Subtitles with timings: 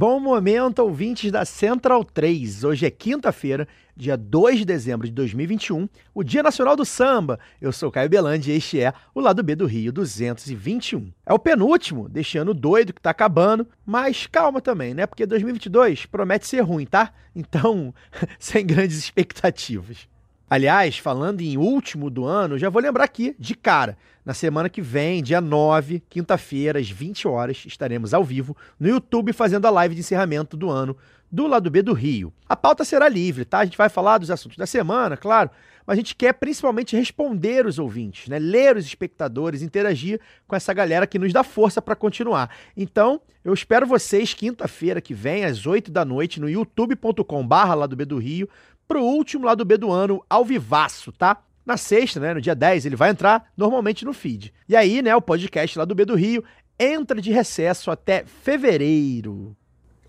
[0.00, 2.62] Bom momento, ouvintes da Central 3.
[2.62, 3.66] Hoje é quinta-feira,
[3.96, 7.40] dia 2 de dezembro de 2021, o Dia Nacional do Samba.
[7.60, 11.12] Eu sou Caio Belandi e este é o Lado B do Rio 221.
[11.26, 15.04] É o penúltimo deste ano doido que tá acabando, mas calma também, né?
[15.04, 17.12] Porque 2022 promete ser ruim, tá?
[17.34, 17.92] Então,
[18.38, 20.06] sem grandes expectativas.
[20.50, 24.80] Aliás, falando em último do ano, já vou lembrar aqui, de cara, na semana que
[24.80, 29.94] vem, dia 9, quinta-feira, às 20 horas, estaremos ao vivo no YouTube fazendo a live
[29.94, 30.96] de encerramento do ano
[31.30, 32.32] do lado B do Rio.
[32.48, 33.58] A pauta será livre, tá?
[33.58, 35.50] A gente vai falar dos assuntos da semana, claro,
[35.86, 38.38] mas a gente quer principalmente responder os ouvintes, né?
[38.38, 42.50] Ler os espectadores, interagir com essa galera que nos dá força para continuar.
[42.76, 48.04] Então, eu espero vocês quinta-feira que vem, às 8 da noite, no youtube.com/barra lado B
[48.04, 48.48] do Rio,
[48.88, 51.36] pro último lado B do ano, ao vivaço, tá?
[51.64, 54.54] Na sexta, né, no dia 10, ele vai entrar normalmente no feed.
[54.66, 56.42] E aí, né, o podcast lá do B do Rio
[56.80, 59.54] entra de recesso até fevereiro.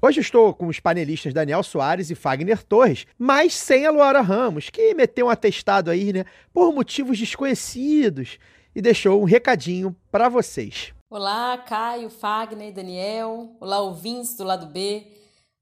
[0.01, 4.69] Hoje estou com os panelistas Daniel Soares e Fagner Torres, mas sem a Luara Ramos,
[4.69, 8.39] que meteu um atestado aí, né, por motivos desconhecidos
[8.73, 10.93] e deixou um recadinho para vocês.
[11.09, 13.57] Olá, Caio, Fagner, Daniel.
[13.59, 15.18] Olá, ouvintes do lado B.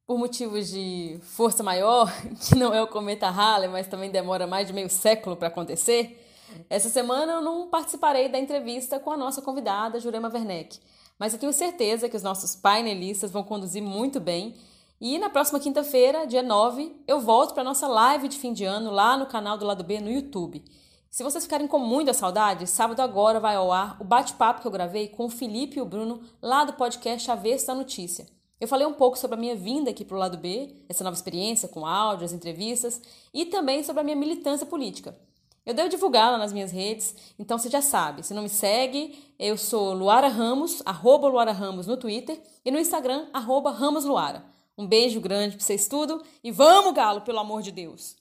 [0.07, 2.09] Por motivos de força maior,
[2.47, 6.23] que não é o cometa Halley, mas também demora mais de meio século para acontecer,
[6.69, 10.79] essa semana eu não participarei da entrevista com a nossa convidada, Jurema Werneck.
[11.19, 14.55] Mas eu tenho certeza que os nossos painelistas vão conduzir muito bem.
[14.99, 18.65] E na próxima quinta-feira, dia 9, eu volto para a nossa live de fim de
[18.65, 20.63] ano lá no canal do Lado B no YouTube.
[21.11, 24.71] Se vocês ficarem com muita saudade, sábado agora vai ao ar o bate-papo que eu
[24.71, 28.36] gravei com o Felipe e o Bruno lá do podcast Avesso da Notícia.
[28.59, 31.15] Eu falei um pouco sobre a minha vinda aqui para o lado B, essa nova
[31.15, 32.99] experiência com áudio, as entrevistas,
[33.33, 35.15] e também sobre a minha militância política.
[35.63, 38.25] Eu devo divulgar lá nas minhas redes, então você já sabe.
[38.25, 42.79] Se não me segue, eu sou Luara Ramos, arroba Luara Ramos no Twitter, e no
[42.79, 44.43] Instagram, arroba Ramos Luara.
[44.75, 48.16] Um beijo grande para vocês tudo e vamos, Galo, pelo amor de Deus!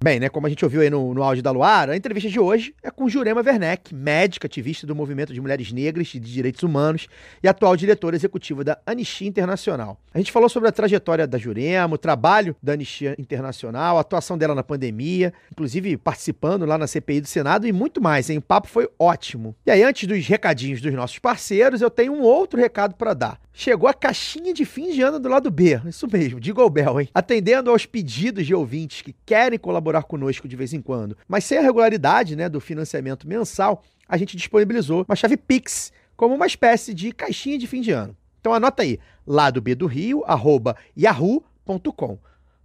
[0.00, 2.38] Bem, né, como a gente ouviu aí no, no áudio da Luara, a entrevista de
[2.38, 6.62] hoje é com Jurema Werneck, médica ativista do movimento de mulheres negras e de direitos
[6.62, 7.08] humanos
[7.42, 9.98] e atual diretora executiva da Anistia Internacional.
[10.14, 14.38] A gente falou sobre a trajetória da Jurema, o trabalho da Anistia Internacional, a atuação
[14.38, 18.38] dela na pandemia, inclusive participando lá na CPI do Senado e muito mais, hein?
[18.38, 19.56] O papo foi ótimo.
[19.66, 23.40] E aí, antes dos recadinhos dos nossos parceiros, eu tenho um outro recado para dar.
[23.60, 27.00] Chegou a caixinha de fim de ano do lado B, isso mesmo, diga o Bel,
[27.00, 27.08] hein?
[27.12, 31.58] Atendendo aos pedidos de ouvintes que querem colaborar conosco de vez em quando, mas sem
[31.58, 36.94] a regularidade né, do financiamento mensal, a gente disponibilizou uma chave Pix como uma espécie
[36.94, 38.16] de caixinha de fim de ano.
[38.40, 42.16] Então anota aí, lado B do Rio, arroba yahoo.com.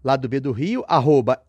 [0.03, 1.41] Lado B do Rio, arroba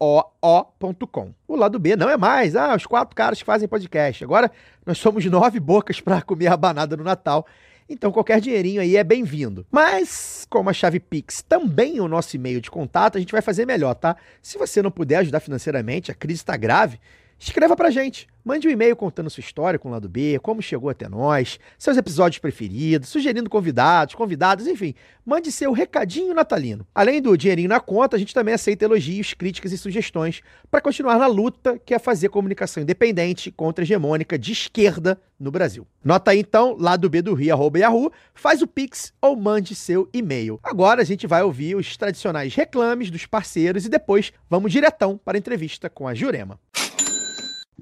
[0.00, 1.32] y-a-h-o-o.com.
[1.46, 4.24] O lado B não é mais, ah, os quatro caras que fazem podcast.
[4.24, 4.50] Agora
[4.84, 7.46] nós somos nove bocas para comer a banada no Natal.
[7.88, 9.66] Então qualquer dinheirinho aí é bem-vindo.
[9.70, 13.42] Mas, como a chave Pix também é o nosso e-mail de contato, a gente vai
[13.42, 14.16] fazer melhor, tá?
[14.40, 16.98] Se você não puder ajudar financeiramente, a crise está grave,
[17.38, 18.26] escreva pra gente.
[18.44, 21.96] Mande um e-mail contando sua história com o lado B, como chegou até nós, seus
[21.96, 24.94] episódios preferidos, sugerindo convidados, convidadas, enfim.
[25.24, 26.86] Mande seu recadinho natalino.
[26.94, 31.18] Além do dinheirinho na conta, a gente também aceita elogios, críticas e sugestões para continuar
[31.18, 35.86] na luta que é fazer comunicação independente contra a hegemônica de esquerda no Brasil.
[36.04, 40.06] Nota aí então, lado B do Rio, arroba Yahoo, faz o Pix ou mande seu
[40.12, 40.60] e-mail.
[40.62, 45.38] Agora a gente vai ouvir os tradicionais reclames dos parceiros e depois vamos diretão para
[45.38, 46.60] a entrevista com a Jurema.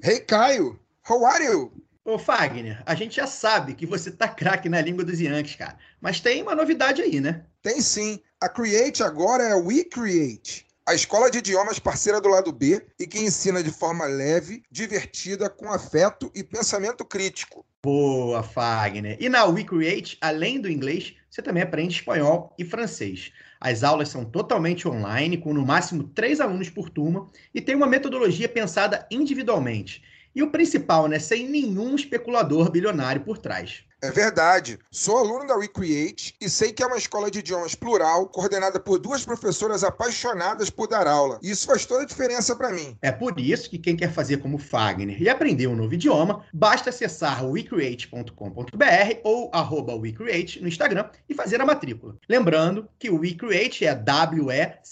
[0.01, 0.79] Hey, Caio!
[1.07, 1.71] How are you?
[2.03, 5.77] Ô Fagner, a gente já sabe que você tá craque na língua dos Yankees, cara.
[6.01, 7.45] Mas tem uma novidade aí, né?
[7.61, 8.19] Tem sim.
[8.41, 10.65] A Create agora é a We Create.
[10.85, 15.49] A escola de idiomas parceira do lado B e que ensina de forma leve, divertida,
[15.49, 17.65] com afeto e pensamento crítico.
[17.81, 19.17] Boa, Fagner.
[19.19, 23.31] E na We Create, além do inglês, você também aprende espanhol e francês.
[23.65, 27.87] As aulas são totalmente online, com no máximo três alunos por turma, e tem uma
[27.87, 30.03] metodologia pensada individualmente.
[30.35, 33.83] E o principal, né, sem nenhum especulador bilionário por trás.
[34.03, 34.77] É verdade.
[34.91, 38.99] Sou aluno da WeCreate e sei que é uma escola de idiomas plural, coordenada por
[38.99, 41.39] duas professoras apaixonadas por dar aula.
[41.41, 42.97] E isso faz toda a diferença para mim.
[43.01, 46.89] É por isso que quem quer fazer como Fagner e aprender um novo idioma, basta
[46.89, 52.17] acessar wecreate.com.br ou arroba WeCreate no Instagram e fazer a matrícula.
[52.27, 54.83] Lembrando que o WeCreate é W-E-C-R-E-A-T-E,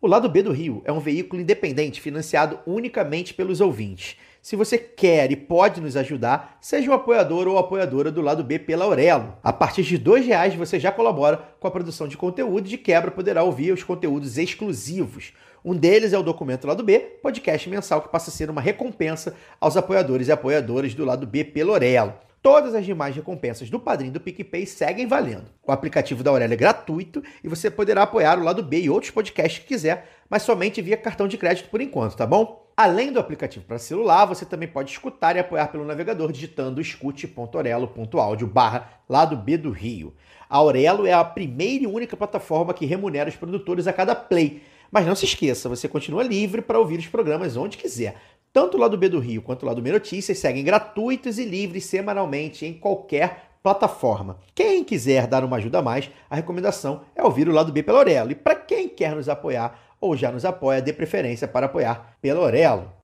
[0.00, 4.16] O Lado B do Rio é um veículo independente financiado unicamente pelos ouvintes.
[4.46, 8.60] Se você quer e pode nos ajudar, seja um apoiador ou apoiadora do lado B
[8.60, 9.34] pela Aurelo.
[9.42, 12.78] A partir de R$ reais você já colabora com a produção de conteúdo e de
[12.78, 15.32] quebra poderá ouvir os conteúdos exclusivos.
[15.64, 19.34] Um deles é o Documento Lado B, podcast mensal que passa a ser uma recompensa
[19.60, 22.14] aos apoiadores e apoiadoras do Lado B pela Aurelo.
[22.40, 25.50] Todas as demais recompensas do Padrinho do PicPay seguem valendo.
[25.66, 29.10] O aplicativo da Aurélia é gratuito e você poderá apoiar o Lado B e outros
[29.10, 32.65] podcasts que quiser, mas somente via cartão de crédito por enquanto, tá bom?
[32.76, 38.46] Além do aplicativo para celular, você também pode escutar e apoiar pelo navegador digitando escute.orelo.audio
[38.46, 40.12] barra lado B do Rio.
[40.46, 44.62] A Aurelo é a primeira e única plataforma que remunera os produtores a cada play.
[44.92, 48.16] Mas não se esqueça, você continua livre para ouvir os programas onde quiser.
[48.52, 51.86] Tanto o lado B do Rio quanto o lado B Notícias seguem gratuitos e livres
[51.86, 54.38] semanalmente em qualquer plataforma.
[54.54, 57.98] Quem quiser dar uma ajuda a mais, a recomendação é ouvir o lado B pela
[57.98, 58.30] Aurelo.
[58.30, 62.40] E para quem quer nos apoiar, ou já nos apoia, dê preferência para apoiar pela
[62.40, 62.96] Orelo.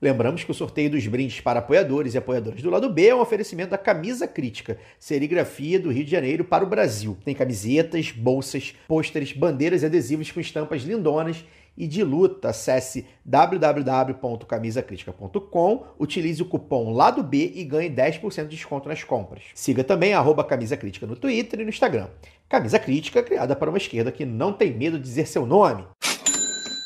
[0.00, 3.20] Lembramos que o sorteio dos brindes para apoiadores e apoiadoras do lado B é um
[3.20, 7.18] oferecimento da Camisa Crítica, serigrafia do Rio de Janeiro para o Brasil.
[7.24, 11.44] Tem camisetas, bolsas, pôsteres, bandeiras e adesivos com estampas lindonas
[11.76, 12.50] e de luta.
[12.50, 19.42] Acesse www.camisacritica.com, utilize o cupom Lado B e ganhe 10% de desconto nas compras.
[19.52, 22.06] Siga também a Camisa Crítica no Twitter e no Instagram.
[22.48, 25.84] Camisa Crítica criada para uma esquerda que não tem medo de dizer seu nome.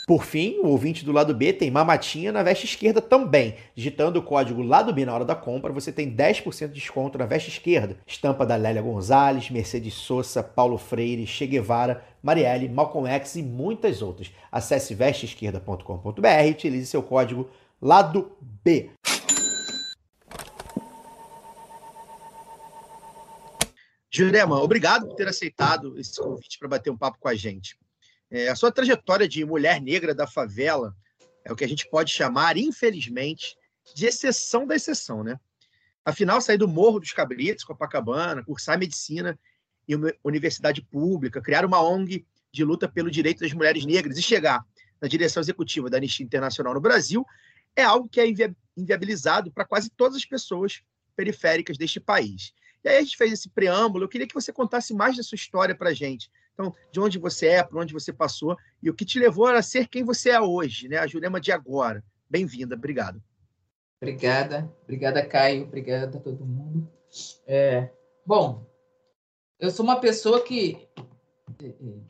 [0.09, 3.55] Por fim, o ouvinte do lado B tem mamatinha na veste esquerda também.
[3.73, 7.27] Digitando o código lado B na hora da compra, você tem 10% de desconto na
[7.27, 7.97] veste esquerda.
[8.05, 14.03] Estampa da Lélia Gonzalez, Mercedes Sosa, Paulo Freire, Che Guevara, Marielle, Malcolm X e muitas
[14.03, 14.33] outras.
[14.51, 17.49] Acesse vesteesquerda.com.br e utilize seu código
[17.81, 18.33] lado
[18.65, 18.91] B.
[24.15, 27.79] Jurema, obrigado por ter aceitado esse convite para bater um papo com a gente.
[28.31, 30.95] É, a sua trajetória de mulher negra da favela
[31.43, 33.57] é o que a gente pode chamar, infelizmente,
[33.95, 35.41] de exceção da exceção, né?
[36.05, 39.39] Afinal, sair do Morro dos Cabritos, Copacabana, cursar medicina
[39.89, 44.23] em uma universidade pública, criar uma ONG de luta pelo direito das mulheres negras e
[44.23, 44.63] chegar
[45.01, 47.25] na direção executiva da Anistia Internacional no Brasil
[47.75, 48.27] é algo que é
[48.77, 50.83] inviabilizado para quase todas as pessoas
[51.17, 52.53] periféricas deste país.
[52.85, 54.05] E aí a gente fez esse preâmbulo.
[54.05, 56.31] Eu queria que você contasse mais da sua história para a gente.
[56.53, 59.63] Então, de onde você é, por onde você passou e o que te levou a
[59.63, 60.99] ser quem você é hoje, né?
[60.99, 62.05] A Jurema de agora.
[62.29, 63.23] Bem-vinda, obrigado.
[64.01, 66.91] Obrigada, obrigada, Caio, obrigada a todo mundo.
[67.47, 67.91] É,
[68.27, 68.67] bom,
[69.61, 70.89] eu sou uma pessoa que
[71.63, 72.01] é, é,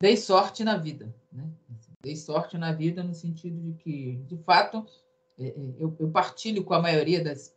[0.00, 1.50] dei sorte na vida, né?
[2.02, 4.86] Dei sorte na vida no sentido de que, de fato,
[5.38, 7.48] é, eu, eu partilho com a maioria das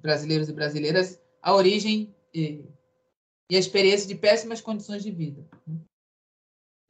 [0.00, 2.64] brasileiros e brasileiras a origem e,
[3.50, 5.46] e a experiência de péssimas condições de vida.
[5.66, 5.76] Né?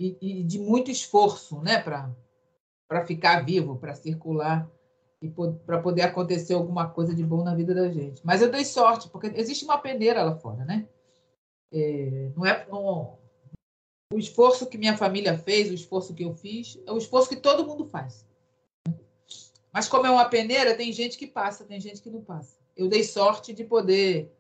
[0.01, 4.69] E, e de muito esforço né, para ficar vivo, para circular
[5.23, 5.29] e
[5.67, 8.25] para poder acontecer alguma coisa de bom na vida da gente.
[8.25, 10.89] Mas eu dei sorte, porque existe uma peneira lá fora, né?
[11.73, 13.19] É, não é não,
[14.13, 17.37] o esforço que minha família fez, o esforço que eu fiz, é o esforço que
[17.37, 18.27] todo mundo faz.
[19.71, 22.89] Mas como é uma peneira, tem gente que passa, tem gente que não passa eu
[22.89, 24.33] dei sorte de poder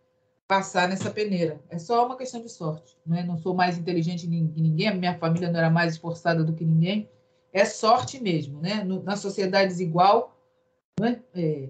[0.46, 1.60] passar nessa peneira.
[1.68, 2.99] É só uma questão de sorte.
[3.06, 3.22] Não, é?
[3.22, 6.64] não sou mais inteligente que ninguém, a minha família não era mais esforçada do que
[6.64, 7.08] ninguém.
[7.52, 8.60] É sorte mesmo.
[8.60, 8.82] Né?
[9.04, 10.37] Na sociedade desigual,
[10.99, 11.22] não é?
[11.34, 11.68] É,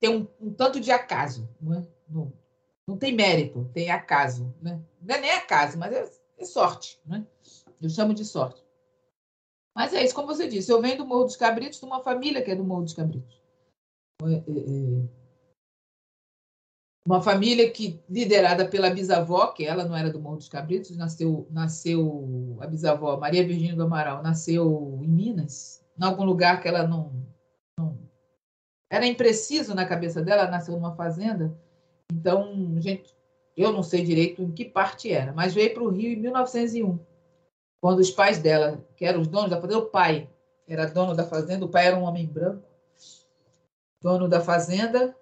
[0.00, 1.48] tem um, um, tanto de acaso.
[1.60, 1.86] Não é?
[2.08, 2.32] no,
[2.86, 4.52] não tem mérito, tem acaso.
[4.60, 4.80] Né?
[5.00, 7.00] Não é nem acaso, mas é, é sorte.
[7.06, 7.26] Né?
[7.80, 8.62] Eu chamo de sorte.
[9.74, 12.42] Mas é isso, como você disse, eu venho do Morro dos Cabritos, de uma família
[12.42, 13.42] que é do Morro dos Cabritos.
[14.22, 15.23] É, é, é,
[17.06, 21.46] uma família que liderada pela bisavó, que ela não era do Morro dos Cabritos, nasceu,
[21.50, 26.86] nasceu a bisavó Maria Virgínia do Amaral, nasceu em Minas, em algum lugar que ela
[26.86, 27.12] não,
[27.78, 27.98] não
[28.90, 31.54] era impreciso na cabeça dela, nasceu numa fazenda.
[32.10, 33.14] Então, gente,
[33.54, 36.98] eu não sei direito em que parte era, mas veio para o Rio em 1901,
[37.82, 40.28] quando os pais dela, que eram os donos da fazenda, o pai
[40.66, 42.66] era dono da fazenda, o pai era um homem branco,
[44.00, 45.14] dono da fazenda,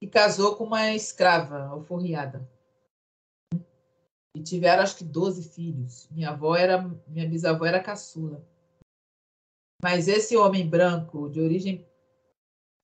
[0.00, 2.48] e casou com uma escrava alforriada.
[4.34, 6.08] E tiveram acho que 12 filhos.
[6.10, 8.46] Minha avó era, minha bisavó era caçula.
[9.82, 11.86] Mas esse homem branco, de origem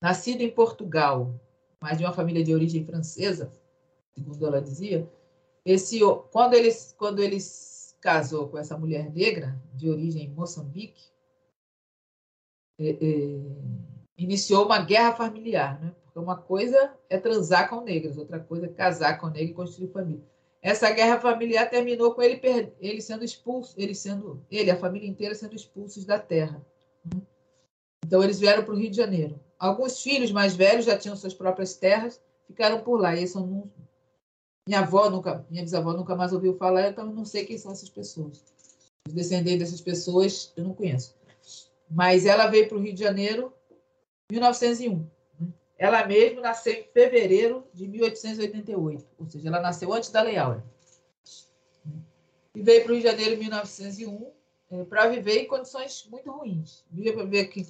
[0.01, 1.39] nascido em Portugal,
[1.81, 3.53] mas de uma família de origem francesa,
[4.15, 5.11] segundo ela dizia,
[5.65, 6.01] esse
[6.31, 7.39] quando ele quando ele
[8.01, 11.13] casou com essa mulher negra de origem Moçambique,
[12.79, 12.97] é, é,
[14.17, 15.95] iniciou uma guerra familiar, né?
[16.13, 19.89] Porque uma coisa é transar com negros, outra coisa é casar com negro e construir
[19.89, 20.23] família.
[20.61, 22.39] Essa guerra familiar terminou com ele,
[22.79, 26.65] ele sendo expulso, ele sendo, ele, a família inteira sendo expulsos da terra.
[28.05, 29.41] Então eles vieram para o Rio de Janeiro.
[29.59, 33.17] Alguns filhos mais velhos já tinham suas próprias terras, ficaram por lá.
[33.17, 33.71] E são
[34.69, 37.73] minha avó nunca, minha bisavó nunca mais ouviu falar, então eu não sei quem são
[37.73, 38.45] essas pessoas.
[39.09, 41.17] Os descendentes dessas pessoas eu não conheço.
[41.91, 43.53] Mas ela veio para o Rio de Janeiro
[44.31, 45.07] em 1901.
[45.83, 50.63] Ela mesma nasceu em fevereiro de 1888, ou seja, ela nasceu antes da Lei Áurea.
[52.55, 54.31] E veio para o Rio de Janeiro em 1901
[54.71, 56.85] é, para viver em condições muito ruins.
[56.89, 57.67] Vivia para viver aqui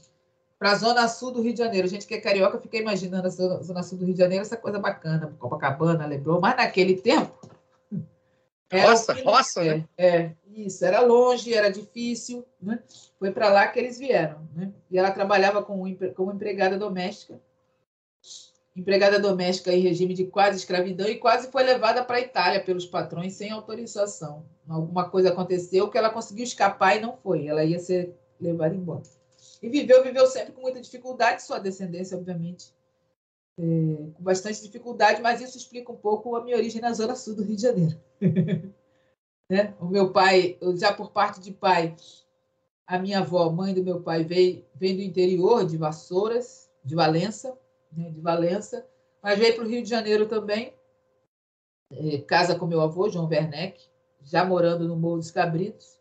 [0.58, 1.86] para a zona sul do Rio de Janeiro.
[1.86, 4.42] A gente que é carioca fica imaginando a zona, zona sul do Rio de Janeiro
[4.42, 7.48] essa coisa bacana, Copacabana, Leblon, mas naquele tempo.
[8.70, 9.88] Roça, roça, né?
[9.96, 12.78] É, isso, era longe, era difícil, né?
[13.18, 14.70] Foi para lá que eles vieram, né?
[14.90, 17.40] E ela trabalhava como, como empregada doméstica
[18.74, 22.86] empregada doméstica em regime de quase escravidão e quase foi levada para a Itália pelos
[22.86, 24.44] patrões sem autorização.
[24.68, 27.46] Alguma coisa aconteceu que ela conseguiu escapar e não foi.
[27.46, 29.02] Ela ia ser levada embora.
[29.62, 32.72] E viveu, viveu sempre com muita dificuldade, sua descendência, obviamente,
[33.58, 33.62] é,
[34.14, 37.44] com bastante dificuldade, mas isso explica um pouco a minha origem na zona sul do
[37.44, 38.00] Rio de Janeiro.
[39.48, 39.74] né?
[39.78, 41.94] O meu pai, já por parte de pai,
[42.86, 47.56] a minha avó, mãe do meu pai, veio, veio do interior de Vassouras, de Valença,
[47.92, 48.86] né, de Valença,
[49.22, 50.74] mas veio para o Rio de Janeiro também,
[51.90, 53.88] é, casa com meu avô, João Werneck,
[54.22, 56.00] já morando no Morro dos Cabritos.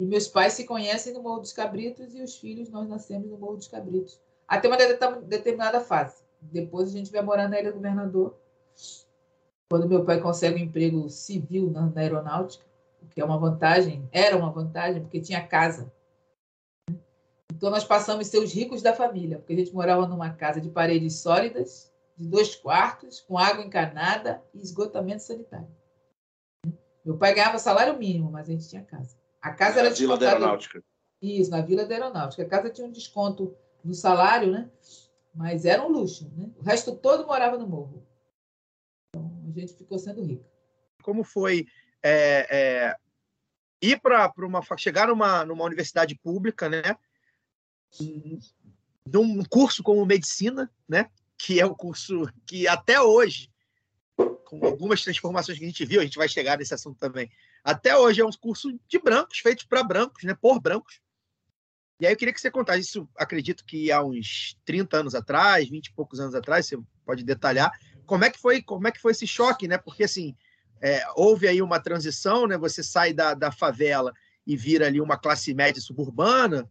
[0.00, 3.38] E meus pais se conhecem no Morro dos Cabritos e os filhos nós nascemos no
[3.38, 4.20] Morro dos Cabritos.
[4.48, 4.76] Até uma
[5.22, 6.22] determinada fase.
[6.40, 8.36] Depois a gente vai morar na Ilha do Governador.
[9.70, 12.64] Quando meu pai consegue um emprego civil na, na aeronáutica,
[13.00, 15.92] o que é uma vantagem, era uma vantagem, porque tinha casa.
[17.54, 20.58] Então, nós passamos a ser os ricos da família, porque a gente morava numa casa
[20.58, 25.68] de paredes sólidas, de dois quartos, com água encanada e esgotamento sanitário.
[27.04, 29.18] Meu pai ganhava salário mínimo, mas a gente tinha casa.
[29.40, 30.82] A casa era na Vila da Aeronáutica.
[31.20, 32.42] Isso, na Vila da Aeronáutica.
[32.42, 33.54] A casa tinha um desconto
[33.84, 34.70] no salário, né?
[35.34, 36.50] Mas era um luxo, né?
[36.56, 38.06] O resto todo morava no morro.
[39.10, 40.44] Então, a gente ficou sendo rica.
[41.02, 41.66] Como foi
[42.02, 42.96] é, é,
[43.82, 46.96] ir para uma chegar numa, numa universidade pública, né?
[48.00, 51.10] De um curso como medicina, né?
[51.36, 53.50] Que é o curso que até hoje,
[54.44, 57.30] com algumas transformações que a gente viu, a gente vai chegar nesse assunto também.
[57.64, 60.34] Até hoje é um curso de brancos, feito para brancos, né?
[60.34, 61.00] Por brancos.
[62.00, 65.68] E aí eu queria que você contasse isso, acredito que há uns 30 anos atrás,
[65.68, 67.70] 20 e poucos anos atrás, você pode detalhar,
[68.06, 69.78] como é que foi, como é que foi esse choque, né?
[69.78, 70.34] Porque assim,
[70.80, 72.58] é, houve aí uma transição, né?
[72.58, 74.12] Você sai da, da favela
[74.44, 76.68] e vira ali uma classe média suburbana,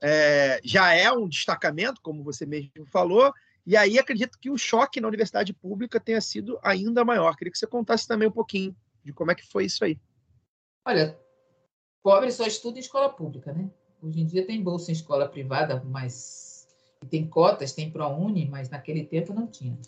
[0.00, 3.32] é, já é um destacamento, como você mesmo falou,
[3.66, 7.36] e aí acredito que o choque na universidade pública tenha sido ainda maior.
[7.36, 8.74] Queria que você contasse também um pouquinho
[9.04, 9.98] de como é que foi isso aí.
[10.86, 11.18] Olha,
[12.02, 13.70] pobre só estuda em escola pública, né?
[14.00, 16.66] Hoje em dia tem bolsa em escola privada, mas
[17.10, 19.78] tem cotas, tem ProUni, mas naquele tempo não tinha.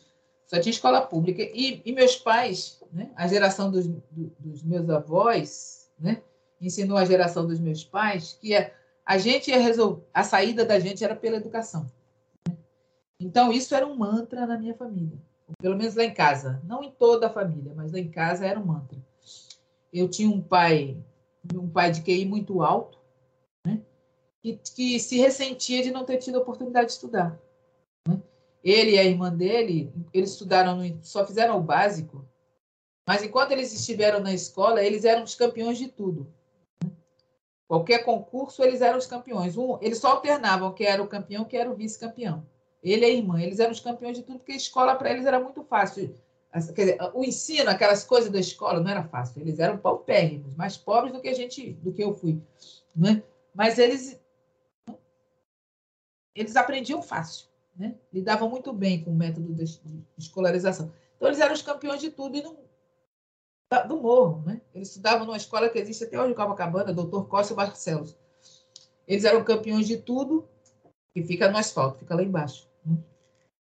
[0.46, 1.42] Só tinha escola pública.
[1.42, 3.10] E, e meus pais, né?
[3.16, 6.22] a geração dos, do, dos meus avós, né?
[6.60, 8.76] ensinou a geração dos meus pais que é
[9.10, 11.90] a gente ia resolver, a saída da gente era pela educação.
[13.18, 15.18] Então, isso era um mantra na minha família,
[15.60, 16.62] pelo menos lá em casa.
[16.62, 18.96] Não em toda a família, mas lá em casa era um mantra.
[19.92, 20.96] Eu tinha um pai,
[21.52, 23.00] um pai de QI muito alto,
[23.66, 23.80] né?
[24.40, 27.36] que, que se ressentia de não ter tido a oportunidade de estudar.
[28.06, 28.16] Né?
[28.62, 32.24] Ele e a irmã dele, eles estudaram, no, só fizeram o básico
[33.08, 36.32] Mas enquanto eles estiveram na escola, eles eram os campeões de tudo.
[37.70, 39.56] Qualquer concurso, eles eram os campeões.
[39.56, 42.44] Um, eles só alternavam quem era o campeão, quem era o vice-campeão.
[42.82, 45.24] Ele e a irmã, eles eram os campeões de tudo, porque a escola para eles
[45.24, 46.12] era muito fácil.
[46.52, 49.40] Dizer, o ensino, aquelas coisas da escola, não era fácil.
[49.40, 52.42] Eles eram paupérrimos, mais pobres do que a gente, do que eu fui.
[52.92, 53.22] Né?
[53.54, 54.20] Mas eles,
[56.34, 57.46] eles aprendiam fácil,
[57.76, 57.94] né?
[58.12, 59.62] lidavam muito bem com o método de
[60.18, 60.92] escolarização.
[61.16, 62.56] Então, eles eram os campeões de tudo e não,
[63.86, 64.42] do morro.
[64.44, 64.60] Né?
[64.74, 68.16] Eles estudavam numa escola que existe até hoje em Copacabana, Doutor Costa Barcelos.
[69.06, 70.48] Eles eram campeões de tudo,
[71.12, 72.68] que fica no asfalto, fica lá embaixo.
[72.84, 72.96] Né?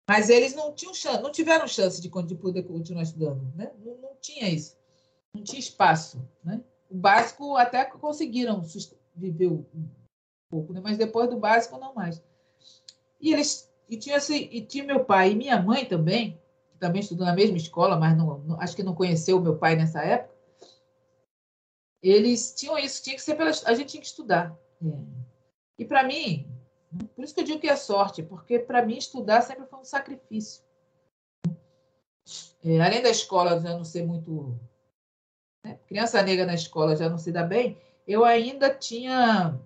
[0.09, 3.41] Mas eles não tinham chance, não tiveram chance de, de poder continuar estudando.
[3.55, 3.71] Né?
[3.83, 4.77] Não, não, tinha isso.
[5.33, 6.21] Não tinha espaço.
[6.43, 6.61] Né?
[6.89, 8.61] O básico até conseguiram
[9.15, 9.65] viver um
[10.49, 10.81] pouco, né?
[10.83, 12.21] mas depois do básico não mais.
[13.19, 16.39] E eles e tinha, assim, e tinha meu pai e minha mãe também,
[16.75, 19.75] que também estudou na mesma escola, mas não, não, acho que não conheceu meu pai
[19.75, 20.35] nessa época.
[22.03, 24.55] Eles tinham isso, tinha que ser pela, a gente tinha que estudar.
[24.83, 24.87] É.
[25.79, 26.47] E para mim,
[27.15, 29.85] por isso que eu digo que é sorte, porque para mim estudar sempre foi um
[29.85, 30.63] sacrifício.
[32.63, 34.59] É, além da escola já não ser muito.
[35.63, 39.57] Né, criança negra na escola já não se dá bem, eu ainda tinha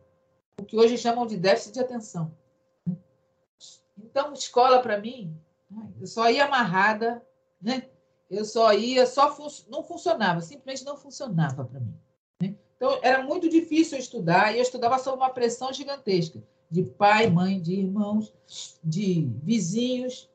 [0.60, 2.32] o que hoje chamam de déficit de atenção.
[3.98, 5.36] Então, escola para mim,
[6.00, 7.22] eu só ia amarrada,
[7.62, 7.84] né?
[8.30, 11.96] Eu só ia, só fun não funcionava, simplesmente não funcionava para mim.
[12.42, 12.56] Né?
[12.78, 17.60] Então, era muito difícil estudar, e eu estudava sob uma pressão gigantesca de pai, mãe,
[17.60, 18.34] de irmãos,
[18.84, 20.30] de vizinhos,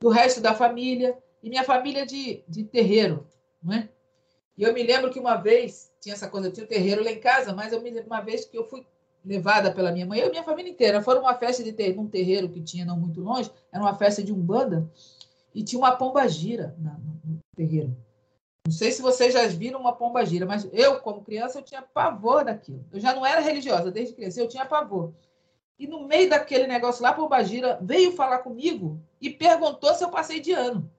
[0.00, 3.26] do resto da família, e minha família de, de terreiro,
[3.62, 3.88] não é?
[4.56, 7.18] E eu me lembro que uma vez, tinha essa coisa, tinha um terreiro lá em
[7.18, 8.86] casa, mas eu me lembro uma vez que eu fui
[9.24, 11.02] levada pela minha mãe, e minha família inteira.
[11.02, 14.22] Foram uma festa de ter, num terreiro que tinha não muito longe, era uma festa
[14.22, 14.90] de umbanda,
[15.54, 17.96] e tinha uma pomba gira na, no, no terreiro.
[18.66, 21.82] Não sei se vocês já viram uma pomba gira, mas eu, como criança, eu tinha
[21.82, 22.84] pavor daquilo.
[22.92, 25.12] Eu já não era religiosa, desde criança, eu tinha pavor.
[25.78, 30.04] E no meio daquele negócio lá, a pomba gira veio falar comigo e perguntou se
[30.04, 30.90] eu passei de ano.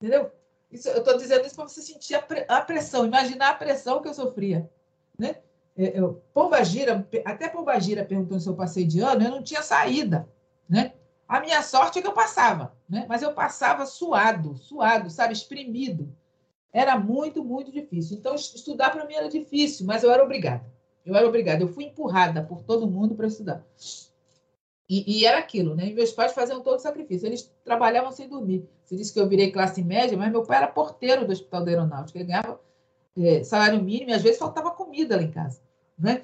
[0.00, 0.30] Entendeu?
[0.70, 4.08] Isso, eu estou dizendo isso para você sentir a, a pressão, imaginar a pressão que
[4.08, 4.70] eu sofria.
[5.18, 5.36] Né?
[5.76, 10.26] É, eu, Pombagira, até Pombagira perguntando se eu passei de ano, eu não tinha saída,
[10.68, 10.94] né?
[11.28, 13.04] A minha sorte é que eu passava, né?
[13.08, 16.08] Mas eu passava suado, suado, sabe, exprimido.
[16.72, 18.16] Era muito, muito difícil.
[18.16, 20.64] Então, estudar para mim era difícil, mas eu era obrigada.
[21.04, 21.62] Eu era obrigada.
[21.62, 23.64] Eu fui empurrada por todo mundo para estudar.
[24.88, 25.88] E, e, era aquilo, né?
[25.88, 27.26] E meus pais faziam todo o sacrifício.
[27.26, 28.68] Eles trabalhavam sem dormir.
[28.84, 31.70] Você disse que eu virei classe média, mas meu pai era porteiro do Hospital da
[31.72, 32.18] Aeronáutica.
[32.18, 32.60] Ele ganhava
[33.18, 35.65] é, salário mínimo e às vezes faltava comida lá em casa
[35.98, 36.22] né?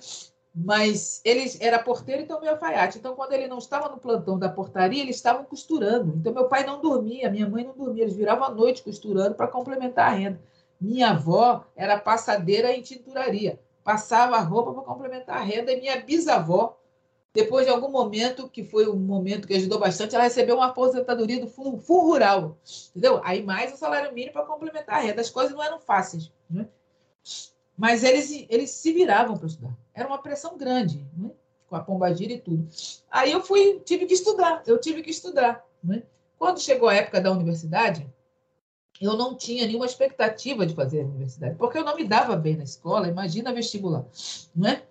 [0.55, 2.99] Mas ele era porteiro e também alfaiate.
[2.99, 6.15] Então, quando ele não estava no plantão da portaria, eles estavam costurando.
[6.17, 8.05] Então, meu pai não dormia, minha mãe não dormia.
[8.05, 10.39] Eles viravam à noite costurando para complementar a renda.
[10.79, 13.59] Minha avó era passadeira em tinturaria.
[13.83, 15.73] Passava a roupa para complementar a renda.
[15.73, 16.79] E minha bisavó,
[17.33, 21.41] depois de algum momento, que foi um momento que ajudou bastante, ela recebeu uma aposentadoria
[21.41, 22.59] do fundo, fundo rural.
[22.91, 23.23] Entendeu?
[23.25, 25.23] Aí mais o salário mínimo para complementar a renda.
[25.23, 26.31] As coisas não eram fáceis.
[26.51, 26.69] Né?
[27.77, 29.77] Mas eles, eles se viravam para estudar.
[29.95, 31.31] Era uma pressão grande, né?
[31.69, 32.69] com a pombagira e tudo.
[33.11, 35.65] Aí eu fui, tive que estudar, eu tive que estudar.
[35.83, 36.03] Né?
[36.39, 38.07] Quando chegou a época da universidade,
[39.01, 42.57] eu não tinha nenhuma expectativa de fazer a universidade, porque eu não me dava bem
[42.57, 44.05] na escola, imagina vestibular,
[44.55, 44.83] não é?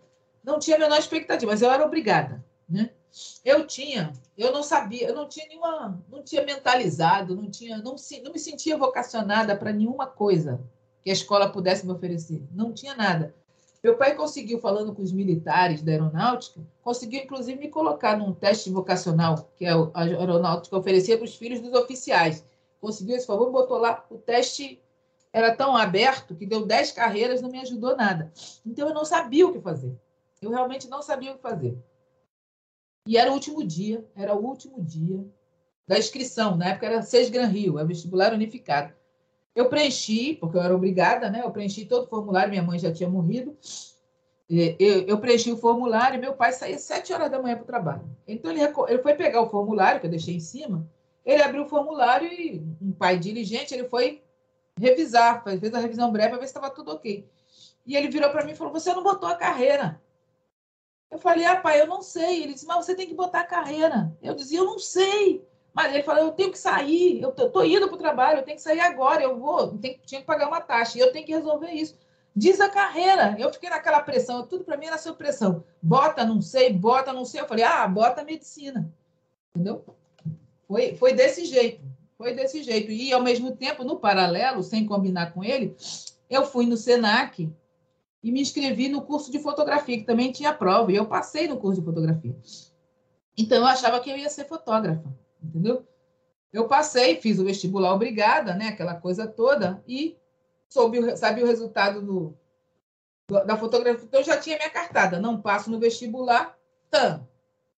[0.44, 2.90] Não tinha a menor expectativa, mas eu era obrigada, né?
[3.46, 7.96] Eu tinha, eu não sabia, eu não tinha nenhuma, não tinha mentalizado, não tinha, não,
[8.24, 10.60] não me sentia vocacionada para nenhuma coisa,
[11.04, 12.44] que a escola pudesse me oferecer.
[12.52, 13.34] Não tinha nada.
[13.84, 18.70] Meu pai conseguiu, falando com os militares da aeronáutica, conseguiu inclusive me colocar num teste
[18.70, 22.46] vocacional que a aeronáutica oferecia para os filhos dos oficiais.
[22.80, 24.06] Conseguiu esse favor, botou lá.
[24.12, 24.80] O teste
[25.34, 28.32] era tão aberto que deu 10 carreiras, não me ajudou nada.
[28.64, 29.98] Então eu não sabia o que fazer.
[30.42, 31.78] Eu realmente não sabia o que fazer.
[33.08, 35.26] E era o último dia, era o último dia
[35.88, 36.56] da inscrição.
[36.56, 38.94] Na época era Seis Gran Rio, é vestibular unificado.
[39.56, 41.42] Eu preenchi, porque eu era obrigada, né?
[41.44, 43.58] Eu preenchi todo o formulário, minha mãe já tinha morrido.
[44.50, 48.04] Eu, eu preenchi o formulário meu pai saía sete horas da manhã para o trabalho.
[48.28, 50.86] Então, ele, ele foi pegar o formulário, que eu deixei em cima,
[51.26, 54.22] ele abriu o formulário e um pai diligente, ele foi
[54.78, 57.26] revisar, fez a revisão breve para ver se estava tudo ok.
[57.86, 60.02] E ele virou para mim e falou: Você não botou a carreira.
[61.10, 62.44] Eu falei: Ah, pai, eu não sei.
[62.44, 64.16] Ele disse: Mas você tem que botar a carreira.
[64.22, 65.46] Eu dizia: Eu não sei.
[65.74, 68.58] Mas ele falou, eu tenho que sair, eu estou indo para o trabalho, eu tenho
[68.58, 71.34] que sair agora, eu vou, tenho, tinha que pagar uma taxa, e eu tenho que
[71.34, 71.98] resolver isso.
[72.36, 73.36] Diz a carreira.
[73.38, 75.64] Eu fiquei naquela pressão, tudo para mim era sua pressão.
[75.82, 77.42] Bota, não sei, bota, não sei.
[77.42, 78.92] Eu falei, ah, bota medicina.
[79.50, 79.84] Entendeu?
[80.68, 81.84] Foi, foi desse jeito.
[82.18, 82.92] foi desse jeito.
[82.92, 85.76] E, ao mesmo tempo, no paralelo, sem combinar com ele,
[86.30, 87.52] eu fui no SENAC
[88.24, 91.58] e me inscrevi no curso de fotografia, que também tinha prova, e eu passei no
[91.58, 92.36] curso de fotografia.
[93.38, 95.04] Então, eu achava que eu ia ser fotógrafa,
[95.42, 95.86] entendeu?
[96.52, 98.68] Eu passei, fiz o vestibular obrigada, né?
[98.68, 100.18] Aquela coisa toda, e
[100.70, 102.38] soube, sabia o resultado do,
[103.30, 104.04] do- da fotografia.
[104.06, 105.20] Então, eu já tinha minha cartada.
[105.20, 106.58] Não passo no vestibular,
[106.90, 107.28] tam,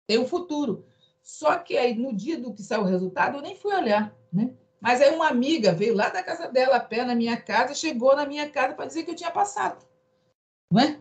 [0.08, 0.86] tem um futuro.
[1.22, 4.54] Só que aí, no dia do que saiu o resultado, eu nem fui olhar, né?
[4.82, 8.16] Mas aí uma amiga veio lá da casa dela, a pé na minha casa, chegou
[8.16, 9.86] na minha casa para dizer que eu tinha passado.
[10.70, 11.00] Não é?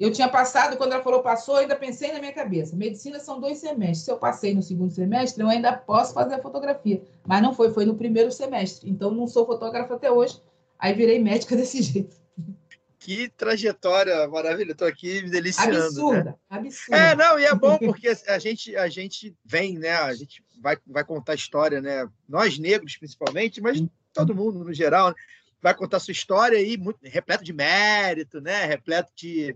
[0.00, 2.74] Eu tinha passado, quando ela falou passou, eu ainda pensei na minha cabeça.
[2.74, 3.98] Medicina são dois semestres.
[4.06, 7.02] Se eu passei no segundo semestre, eu ainda posso fazer a fotografia.
[7.26, 8.88] Mas não foi, foi no primeiro semestre.
[8.88, 10.40] Então, não sou fotógrafa até hoje.
[10.78, 12.16] Aí virei médica desse jeito.
[12.98, 14.72] Que trajetória maravilhosa.
[14.72, 15.78] Estou aqui me deliciando.
[15.78, 15.84] né?
[15.84, 16.96] Absurda, absurda.
[16.96, 19.92] É, não, e é bom porque a gente, a gente vem, né?
[19.96, 22.08] A gente vai, vai contar história, né?
[22.26, 23.82] Nós negros, principalmente, mas
[24.14, 25.14] todo mundo no geral, né?
[25.62, 28.64] vai contar sua história aí, muito, repleto de mérito, né?
[28.64, 29.54] Repleto de,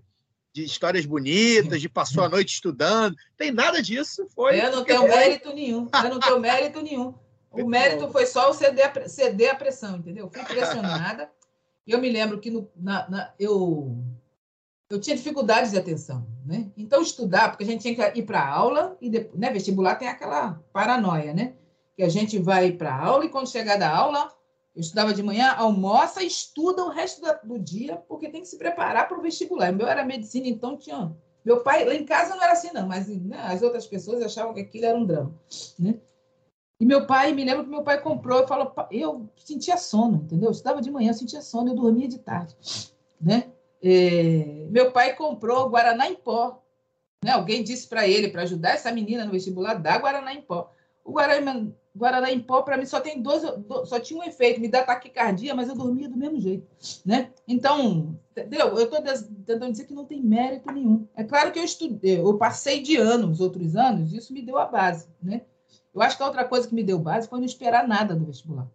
[0.54, 3.16] de histórias bonitas, de passou a noite estudando.
[3.36, 4.28] Tem nada disso.
[4.34, 4.60] Foi.
[4.64, 5.88] Eu não tenho mérito nenhum.
[5.92, 7.08] Eu não tenho mérito nenhum.
[7.50, 10.30] O Muito mérito foi só o ceder a, ceder a pressão, entendeu?
[10.32, 11.28] Fui pressionada.
[11.84, 13.98] Eu me lembro que no, na, na- eu,
[14.88, 16.70] eu tinha dificuldades de atenção, né?
[16.76, 19.52] Então, estudar, porque a gente tinha que ir para a aula e depois, né?
[19.52, 21.54] Vestibular tem aquela paranoia, né?
[21.96, 24.32] Que a gente vai para a aula e quando chegar da aula,
[24.74, 29.06] eu estudava de manhã, almoça estuda o resto do dia, porque tem que se preparar
[29.06, 29.72] para o vestibular.
[29.72, 31.14] Meu era medicina, então tinha.
[31.44, 34.54] Meu pai, lá em casa não era assim, não, mas né, as outras pessoas achavam
[34.54, 35.32] que aquilo era um drama,
[35.78, 35.94] né?
[36.80, 40.16] E meu pai, me lembro que meu pai comprou, eu falo, "Pa- eu sentia sono,
[40.24, 40.48] entendeu?
[40.48, 42.56] Eu estudava de manhã, eu sentia sono, eu dormia de tarde,
[43.20, 43.52] né?
[43.82, 46.62] É, meu pai comprou Guaraná em pó,
[47.22, 47.30] né?
[47.32, 50.73] Alguém disse para ele, para ajudar essa menina no vestibular, dá Guaraná em pó.
[51.04, 54.60] O Guaraná, Guaraná em pó, para mim, só tem 12, do- só tinha um efeito,
[54.60, 56.66] me dá taquicardia, mas eu dormia do mesmo jeito,
[57.04, 57.30] né?
[57.46, 58.68] Então, entendeu?
[58.68, 59.00] Eu estou
[59.44, 61.06] tentando dizer que não tem mérito nenhum.
[61.14, 64.58] É claro que eu estudei, eu passei de ano os outros anos, isso me deu
[64.58, 65.42] a base, né?
[65.94, 68.24] Eu acho que a outra coisa que me deu base foi não esperar nada do
[68.24, 68.66] vestibular.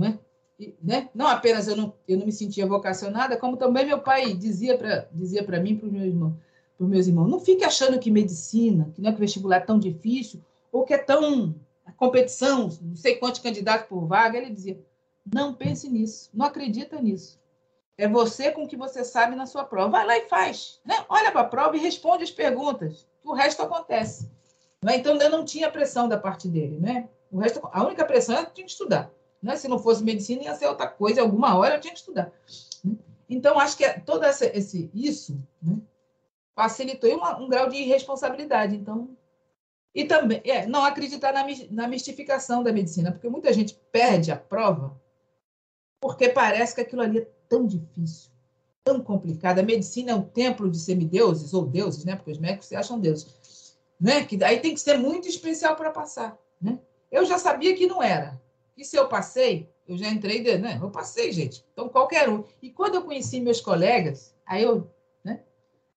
[0.00, 0.18] Né?
[0.58, 1.10] E, né?
[1.14, 5.08] Não apenas eu não, eu não me sentia vocacionada, como também meu pai dizia para
[5.12, 6.34] dizia mim, para os meus irmãos,
[6.78, 9.78] para meus irmãos, não fique achando que medicina, que não é que vestibular é tão
[9.78, 10.40] difícil,
[10.70, 11.54] ou que é tão
[11.96, 14.38] competição, não sei quantos candidatos por vaga.
[14.38, 14.78] Ele dizia,
[15.32, 17.40] não pense nisso, não acredita nisso.
[17.96, 19.90] É você com o que você sabe na sua prova.
[19.90, 20.80] Vai lá e faz.
[20.84, 21.04] Né?
[21.08, 23.06] Olha para a prova e responde as perguntas.
[23.24, 24.30] O resto acontece.
[24.82, 24.96] Né?
[24.96, 26.78] Então, eu não tinha pressão da parte dele.
[26.80, 27.08] Né?
[27.30, 29.10] O resto, a única pressão era que tinha que estudar.
[29.42, 29.56] Né?
[29.56, 31.20] Se não fosse medicina, ia ser outra coisa.
[31.20, 32.32] Alguma hora eu tinha que estudar.
[32.82, 32.96] né?
[33.28, 35.76] Então, acho que é todo esse, isso né?
[36.56, 38.74] facilitou uma, um grau de irresponsabilidade.
[38.74, 39.10] Então,
[39.94, 44.36] e também é, não acreditar na, na mistificação da medicina, porque muita gente perde a
[44.36, 45.00] prova
[46.02, 48.32] porque parece que aquilo ali é tão difícil,
[48.82, 49.60] tão complicado.
[49.60, 52.16] A medicina é um templo de semideuses, ou deuses, né?
[52.16, 53.78] porque os médicos se acham deuses.
[54.00, 54.24] Né?
[54.24, 56.36] Que aí tem que ser muito especial para passar.
[56.60, 56.76] Né?
[57.08, 58.40] Eu já sabia que não era.
[58.76, 60.78] E se eu passei, eu já entrei, de, né?
[60.82, 61.64] Eu passei, gente.
[61.72, 62.44] Então, qualquer um.
[62.60, 64.90] E quando eu conheci meus colegas, aí eu,
[65.22, 65.42] né?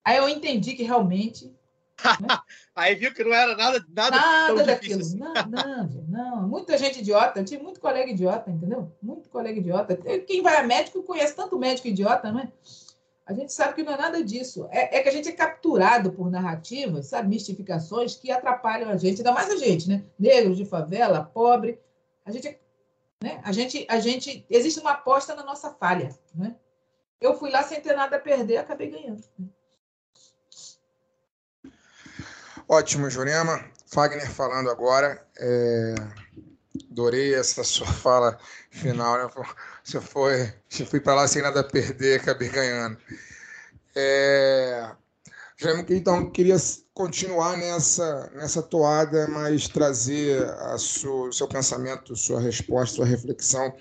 [0.03, 1.54] Aí eu entendi que realmente
[2.75, 4.99] Aí viu que não era nada, nada, nada tão daquilo.
[4.99, 5.19] difícil.
[5.19, 6.47] Não, não, não.
[6.47, 7.39] Muita gente idiota.
[7.39, 8.91] Eu tive muito colega idiota, entendeu?
[9.01, 9.95] Muito colega idiota.
[10.27, 12.51] Quem vai a médico conhece tanto médico idiota, não é?
[13.25, 14.67] A gente sabe que não é nada disso.
[14.69, 19.17] É, é que a gente é capturado por narrativas, sabe, mistificações que atrapalham a gente,
[19.17, 20.03] ainda mais a gente, né?
[20.19, 21.79] Negro, de favela, pobre.
[22.23, 22.59] A gente, é-
[23.23, 23.41] né?
[23.43, 26.55] a gente, a gente, existe uma aposta na nossa falha, né?
[27.19, 29.23] Eu fui lá sem ter nada a perder, acabei ganhando.
[32.67, 33.63] Ótimo, Jurema.
[33.87, 35.25] Fagner falando agora.
[35.37, 35.95] É,
[36.91, 38.37] Adorei essa sua fala
[38.71, 39.17] final.
[39.17, 39.45] Né?
[39.83, 40.53] Você foi.
[40.69, 42.97] Você fui para lá sem nada perder, acabei ganhando.
[43.95, 44.91] É,
[45.57, 46.57] Jurema, então, queria
[46.93, 50.45] continuar nessa, nessa toada, mas trazer
[51.05, 53.73] o seu pensamento, sua resposta, sua reflexão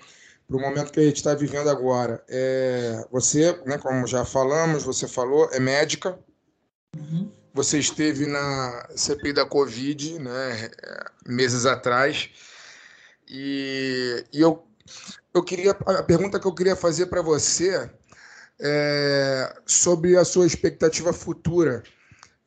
[0.47, 2.23] para o momento que a gente está vivendo agora.
[2.29, 6.17] É, você, né, como já falamos, você falou, é médica.
[7.55, 10.69] Você esteve na CPI da Covid, né,
[11.25, 12.29] meses atrás,
[13.25, 14.67] e, e eu,
[15.33, 17.89] eu queria a pergunta que eu queria fazer para você
[18.59, 21.81] é sobre a sua expectativa futura,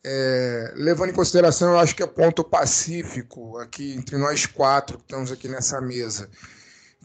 [0.04, 5.04] é, levando em consideração, eu acho que é ponto pacífico aqui entre nós quatro que
[5.04, 6.28] estamos aqui nessa mesa,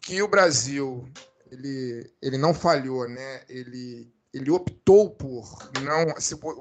[0.02, 1.08] que o Brasil
[1.50, 3.42] ele, ele não falhou, né?
[3.48, 6.14] Ele ele optou por não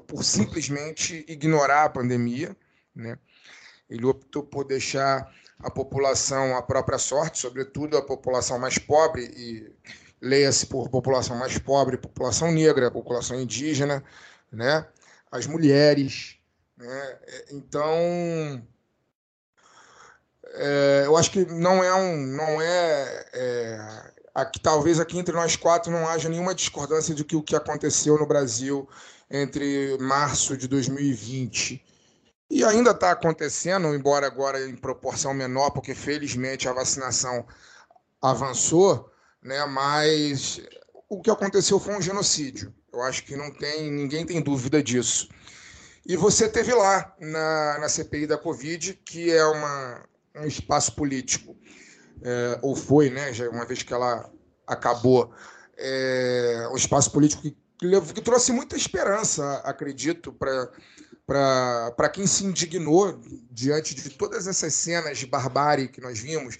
[0.05, 2.55] por, simplesmente ignorar a pandemia,
[2.95, 3.17] né?
[3.89, 9.71] Ele optou por deixar a população à própria sorte, sobretudo a população mais pobre, e
[10.21, 14.03] leia-se por população mais pobre, população negra, população indígena,
[14.51, 14.87] né?
[15.33, 16.37] as mulheres.
[16.77, 17.19] Né?
[17.51, 17.97] Então,
[20.45, 22.17] é, eu acho que não é um.
[22.17, 27.35] Não é, é, aqui, talvez aqui entre nós quatro não haja nenhuma discordância de que
[27.35, 28.87] o que aconteceu no Brasil
[29.29, 31.83] entre março de 2020
[32.49, 37.45] e ainda está acontecendo, embora agora em proporção menor, porque felizmente a vacinação
[38.21, 39.09] avançou,
[39.41, 39.65] né?
[39.65, 40.61] Mas
[41.09, 42.73] o que aconteceu foi um genocídio.
[42.91, 45.29] Eu acho que não tem ninguém tem dúvida disso.
[46.05, 51.55] E você teve lá na, na CPI da Covid, que é uma, um espaço político,
[52.23, 53.31] é, ou foi, né?
[53.51, 54.29] Uma vez que ela
[54.65, 55.33] acabou,
[55.77, 57.55] é, um espaço político que,
[58.13, 60.71] que trouxe muita esperança, acredito, para
[61.25, 66.57] para quem se indignou diante de todas essas cenas de barbárie que nós vimos,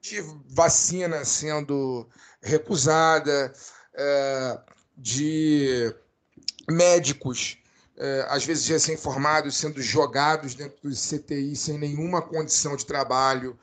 [0.00, 2.08] de vacina sendo
[2.42, 3.52] recusada,
[3.94, 4.58] é,
[4.96, 5.94] de
[6.68, 7.58] médicos,
[7.96, 13.58] é, às vezes recém-formados, sendo jogados dentro dos CTI sem nenhuma condição de trabalho.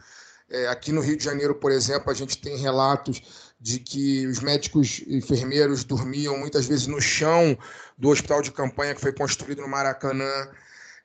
[0.51, 4.41] É, aqui no Rio de Janeiro, por exemplo, a gente tem relatos de que os
[4.41, 7.57] médicos e enfermeiros dormiam muitas vezes no chão
[7.97, 10.49] do hospital de campanha que foi construído no Maracanã,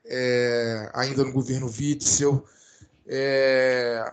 [0.05, 2.43] é, ainda no governo Witzel.
[3.07, 4.11] É,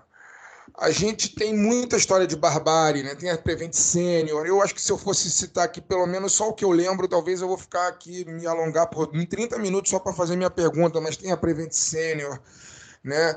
[0.76, 3.16] a gente tem muita história de barbárie, né?
[3.16, 4.46] tem a Prevent Senior.
[4.46, 7.08] Eu acho que se eu fosse citar aqui pelo menos só o que eu lembro,
[7.08, 10.50] talvez eu vou ficar aqui, me alongar por em 30 minutos só para fazer minha
[10.50, 12.40] pergunta, mas tem a Prevent Senior,
[13.02, 13.36] né?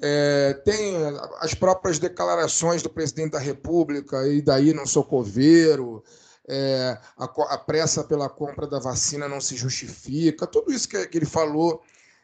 [0.00, 0.94] É, tem
[1.40, 6.04] as próprias declarações do presidente da República, e daí não sou coveiro,
[6.48, 11.18] é, a, a, pressa pela compra da vacina não se justifica, tudo isso que, que
[11.18, 11.82] ele falou,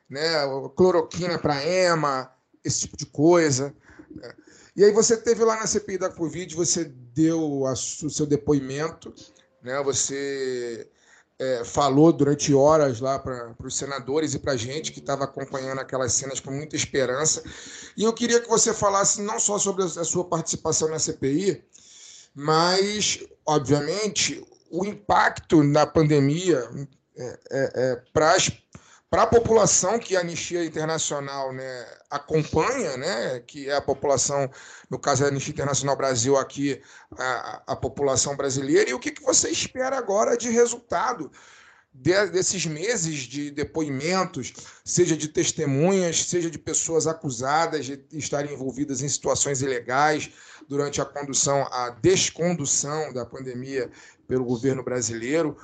[0.09, 0.23] né,
[0.77, 2.31] cloroquina para EMA,
[2.63, 3.75] esse tipo de coisa.
[4.15, 4.35] Né?
[4.77, 9.13] E aí você teve lá na CPI da Covid, você deu a, o seu depoimento,
[9.63, 10.89] né, você
[11.43, 15.81] é, falou durante horas lá para os senadores e para a gente que estava acompanhando
[15.81, 17.43] aquelas cenas com muita esperança.
[17.97, 21.65] E eu queria que você falasse não só sobre a sua participação na CPI,
[22.33, 26.65] mas, obviamente, o impacto na pandemia
[27.17, 28.37] é, é, é para
[29.13, 34.51] para a população que a Anistia Internacional né, acompanha, né, que é a população,
[34.89, 36.81] no caso da Anistia Internacional Brasil aqui,
[37.19, 41.31] a, a população brasileira, e o que, que você espera agora de resultado
[41.93, 49.03] de, desses meses de depoimentos, seja de testemunhas, seja de pessoas acusadas de estarem envolvidas
[49.03, 50.31] em situações ilegais
[50.67, 53.91] durante a condução, a descondução da pandemia
[54.27, 55.55] pelo governo brasileiro.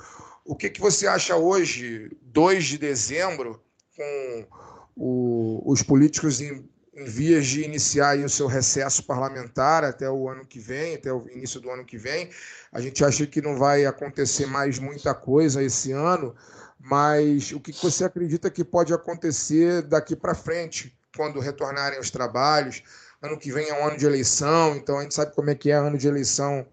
[0.49, 3.61] O que, que você acha hoje, 2 de dezembro,
[3.95, 4.47] com
[4.95, 10.43] o, os políticos em, em, vias de iniciar o seu recesso parlamentar até o ano
[10.43, 12.31] que vem, até o início do ano que vem?
[12.71, 16.35] A gente acha que não vai acontecer mais muita coisa esse ano,
[16.79, 22.81] mas o que você acredita que pode acontecer daqui para frente, quando retornarem aos trabalhos?
[23.21, 25.69] Ano que vem é um ano de eleição, então a gente sabe como é que
[25.69, 26.65] é ano de eleição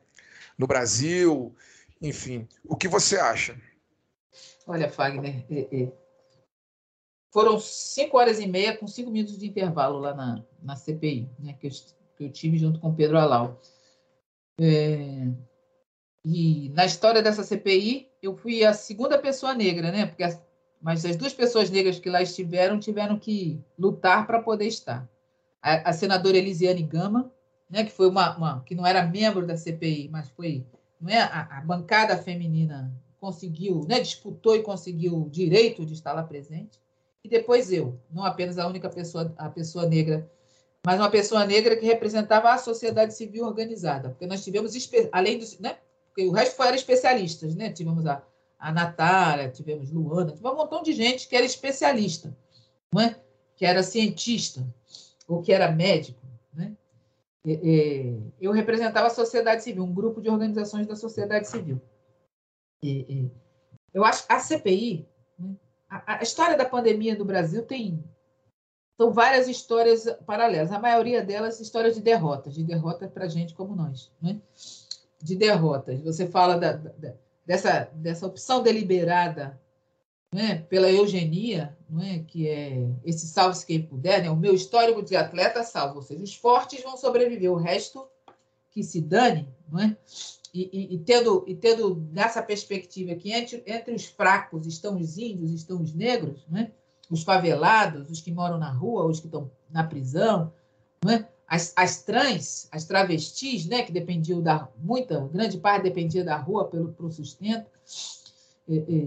[0.56, 1.54] no Brasil.
[2.00, 3.60] Enfim, o que você acha?
[4.66, 5.92] Olha, Fagner, é, é.
[7.32, 11.54] foram cinco horas e meia com cinco minutos de intervalo lá na, na CPI, né,
[11.54, 11.70] que, eu,
[12.16, 13.60] que eu tive junto com Pedro Alau.
[14.60, 15.28] É,
[16.24, 20.06] e na história dessa CPI, eu fui a segunda pessoa negra, né?
[20.06, 20.42] Porque as,
[20.80, 25.08] mas as duas pessoas negras que lá estiveram tiveram que lutar para poder estar.
[25.62, 27.32] A, a, senadora Elisiane Gama,
[27.70, 30.66] né, que foi uma, uma, que não era membro da CPI, mas foi
[31.00, 36.12] não é a, a bancada feminina conseguiu, né, disputou e conseguiu o direito de estar
[36.12, 36.78] lá presente.
[37.24, 40.30] E depois eu, não apenas a única pessoa, a pessoa negra,
[40.84, 44.72] mas uma pessoa negra que representava a sociedade civil organizada, porque nós tivemos
[45.12, 45.78] além dos, né,
[46.16, 47.70] porque o resto eram especialistas, né?
[47.70, 48.22] Tivemos a,
[48.58, 52.34] a Natália, tivemos Luana, tivemos um montão de gente que era especialista,
[52.90, 53.20] não é?
[53.54, 54.66] Que era cientista
[55.28, 56.25] ou que era médico?
[58.40, 61.80] Eu representava a sociedade civil, um grupo de organizações da sociedade civil.
[63.94, 65.54] Eu acho a CPI, né,
[65.88, 68.04] a história da pandemia no Brasil tem
[68.96, 70.72] são várias histórias paralelas.
[70.72, 74.40] A maioria delas histórias de derrotas, de derrotas para gente como nós, né?
[75.22, 76.00] de derrotas.
[76.02, 79.60] Você fala da, da, dessa, dessa opção deliberada
[80.32, 82.18] né, pela eugenia, não é?
[82.20, 84.30] que é esse salve-se quem puder, né?
[84.30, 88.06] o meu histórico de atleta salvo, ou seja, os fortes vão sobreviver, o resto
[88.70, 89.96] que se dane, não é?
[90.52, 95.18] E, e, e, tendo, e tendo nessa perspectiva que entre, entre os fracos estão os
[95.18, 96.72] índios, estão os negros, né?
[97.10, 100.52] os favelados, os que moram na rua, os que estão na prisão,
[101.04, 101.28] não é?
[101.46, 106.64] As, as trans, as travestis, né, que dependiam da muita grande parte dependia da rua
[106.64, 107.70] pelo pro sustento.
[108.68, 109.06] É, é,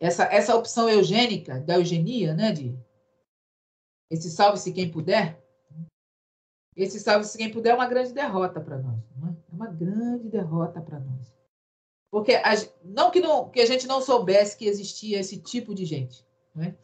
[0.00, 2.76] essa essa opção eugênica da eugenia, né, de
[4.10, 5.42] esse salve-se quem puder.
[6.76, 9.30] Esse salve-se quem puder é uma grande derrota para nós, não é?
[9.30, 11.32] é uma grande derrota para nós.
[12.10, 12.52] Porque a,
[12.84, 16.64] não, que não que a gente não soubesse que existia esse tipo de gente, não
[16.64, 16.74] é?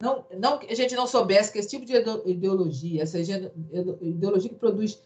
[0.00, 1.94] não, não que a gente não soubesse que esse tipo de
[2.26, 5.00] ideologia, essa ideologia que produz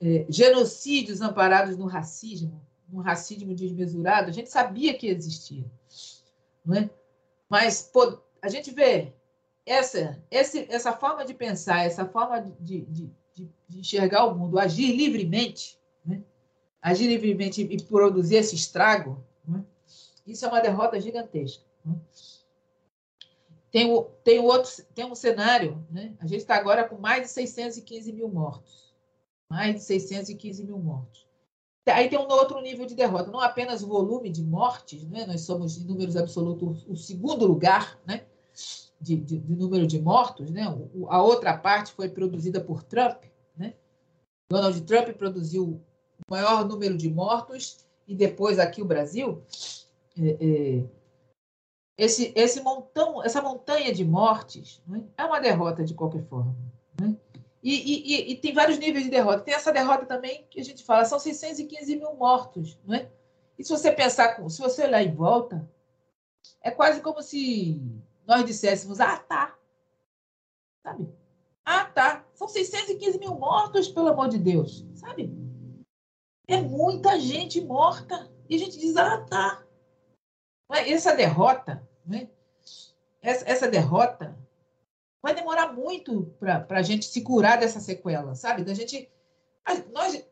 [0.00, 5.64] é, genocídios amparados no racismo, no racismo desmesurado, a gente sabia que existia.
[6.66, 6.90] Não é?
[7.48, 9.12] Mas pô, a gente vê
[9.64, 14.58] essa, essa, essa forma de pensar, essa forma de, de, de, de enxergar o mundo,
[14.58, 16.22] agir livremente, né?
[16.82, 19.64] agir livremente e produzir esse estrago, né?
[20.26, 21.64] isso é uma derrota gigantesca.
[21.84, 21.94] Né?
[23.70, 26.14] Tem, o, tem, outro, tem um cenário, né?
[26.20, 28.94] a gente está agora com mais de 615 mil mortos.
[29.48, 31.25] Mais de 615 mil mortos.
[31.88, 35.24] Aí tem um outro nível de derrota, não apenas o volume de mortes, né?
[35.24, 38.24] nós somos, em números absolutos, o segundo lugar né?
[39.00, 40.68] de, de, de número de mortos, né?
[40.92, 43.22] O, a outra parte foi produzida por Trump.
[43.56, 43.74] Né?
[44.50, 49.42] Donald Trump produziu o maior número de mortos e depois aqui o Brasil.
[50.18, 50.84] É, é,
[51.98, 56.54] esse, esse montão, essa montanha de mortes né, é uma derrota de qualquer forma.
[57.68, 59.42] E, e, e, tem vários níveis de derrota.
[59.42, 62.78] Tem essa derrota também que a gente fala, são 615 mil mortos.
[62.86, 63.10] Né?
[63.58, 65.68] E se você pensar, se você olhar em volta,
[66.62, 67.82] é quase como se
[68.24, 69.58] nós disséssemos, ah, tá.
[70.80, 71.12] Sabe?
[71.64, 72.24] Ah, tá.
[72.34, 74.86] São 615 mil mortos, pelo amor de Deus.
[74.94, 75.28] Sabe?
[76.46, 78.30] É muita gente morta.
[78.48, 79.66] E a gente diz, ah, tá.
[80.70, 82.28] Essa derrota, né?
[83.20, 84.38] essa, essa derrota
[85.26, 88.62] vai demorar muito para a gente se curar dessa sequela, sabe?
[88.62, 89.10] Da gente,
[89.64, 90.24] a, nós,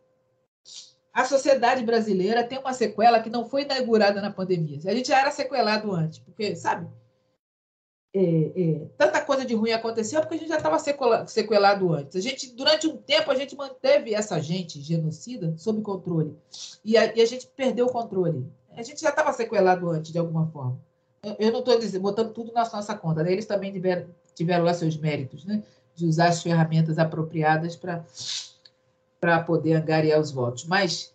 [1.13, 4.79] a sociedade brasileira tem uma sequela que não foi inaugurada na pandemia.
[4.87, 6.89] A gente já era sequelado antes, porque, sabe?
[8.15, 10.79] É, é, tanta coisa de ruim aconteceu porque a gente já estava
[11.27, 12.15] sequelado antes.
[12.15, 16.39] A gente, durante um tempo, a gente manteve essa gente genocida sob controle.
[16.85, 20.19] E a, e a gente perdeu o controle a gente já estava sequelado antes, de
[20.19, 20.79] alguma forma.
[21.39, 23.23] Eu, não estou botando tudo na nossa conta.
[23.23, 23.33] Né?
[23.33, 25.63] Eles também tiveram, tiveram lá seus méritos, né?
[25.95, 27.77] de usar as ferramentas apropriadas
[29.21, 30.65] para poder angariar os votos.
[30.65, 31.15] Mas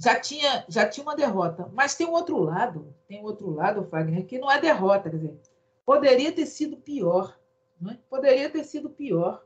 [0.00, 1.68] já tinha, já tinha uma derrota.
[1.72, 5.10] Mas tem um outro lado, tem um outro lado, Fagner, que não é derrota.
[5.10, 5.40] Quer dizer,
[5.84, 7.36] poderia ter sido pior.
[7.80, 7.98] Não é?
[8.08, 9.44] Poderia ter sido pior.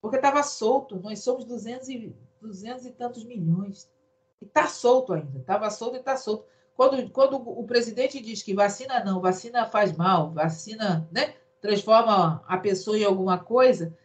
[0.00, 1.00] Porque estava solto.
[1.00, 3.90] Nós somos 200 e, 200 e tantos milhões.
[4.40, 5.38] E está solto ainda.
[5.38, 6.44] Estava solto e está solto.
[6.74, 12.56] Quando, quando o presidente diz que vacina não, vacina faz mal, vacina né, transforma a
[12.56, 13.96] pessoa em alguma coisa,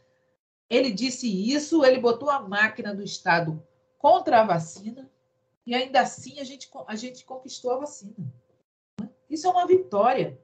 [0.70, 3.62] ele disse isso, ele botou a máquina do Estado
[3.98, 5.10] contra a vacina
[5.66, 8.14] e ainda assim a gente, a gente conquistou a vacina.
[9.30, 10.40] Isso é uma vitória.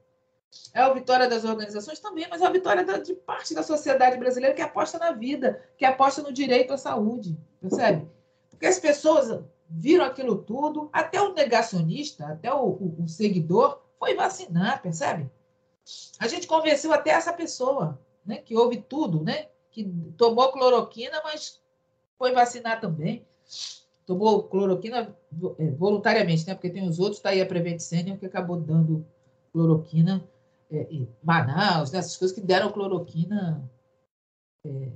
[0.73, 4.55] É a vitória das organizações também, mas é a vitória de parte da sociedade brasileira
[4.55, 8.05] que aposta na vida, que aposta no direito à saúde, percebe?
[8.49, 14.13] Porque as pessoas viram aquilo tudo, até o negacionista, até o, o, o seguidor, foi
[14.13, 15.31] vacinar, percebe?
[16.19, 19.85] A gente convenceu até essa pessoa, né, que ouve tudo, né, que
[20.17, 21.61] tomou cloroquina, mas
[22.17, 23.25] foi vacinar também.
[24.05, 25.15] Tomou cloroquina
[25.57, 29.05] é, voluntariamente, né, porque tem os outros, está aí a Prevent Senior, que acabou dando
[29.51, 30.23] cloroquina,
[30.69, 30.87] é,
[31.23, 33.69] Manaus, né, essas coisas que deram cloroquina
[34.65, 34.91] é,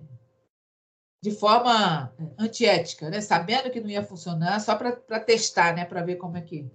[1.25, 3.19] de forma é, antiética, né?
[3.19, 5.83] sabendo que não ia funcionar, só para testar, né?
[5.83, 6.69] para ver como é, que,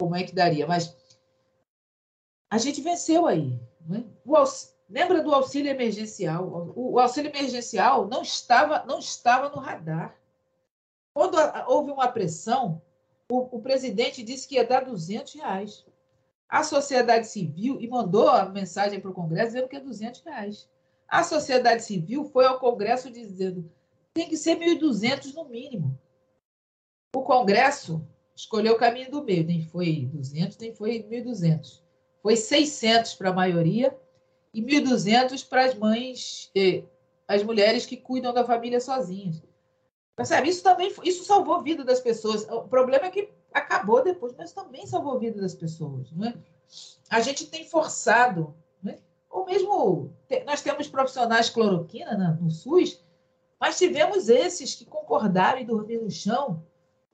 [0.00, 0.66] como é que daria.
[0.66, 0.96] Mas
[2.50, 3.58] a gente venceu aí.
[3.86, 4.04] Né?
[4.88, 6.72] lembra do auxílio emergencial?
[6.74, 10.18] O, auxílio emergencial não estava, não estava no radar.
[11.14, 12.80] Quando houve uma pressão,
[13.30, 15.84] o, o, presidente disse que ia dar 200 reais.
[16.48, 20.68] A sociedade civil, e mandou a mensagem para o Congresso dizendo que é 200 reais.
[21.06, 23.70] A sociedade civil foi ao Congresso dizendo
[24.14, 25.98] tem que ser 1.200 no mínimo.
[27.14, 31.82] O Congresso escolheu o caminho do meio, nem foi 200, nem foi 1.200.
[32.28, 33.96] Foi 600 para a maioria
[34.52, 36.84] e 1.200 para as mães, eh,
[37.26, 39.42] as mulheres que cuidam da família sozinhas.
[40.14, 40.50] Percebe?
[40.50, 42.46] Isso também isso salvou a vida das pessoas.
[42.50, 46.12] O problema é que acabou depois, mas também salvou a vida das pessoas.
[46.12, 46.34] Não é?
[47.08, 48.54] A gente tem forçado
[49.30, 50.12] ou mesmo
[50.44, 53.02] nós temos profissionais cloroquina no SUS,
[53.58, 56.62] mas tivemos esses que concordaram em dormir no chão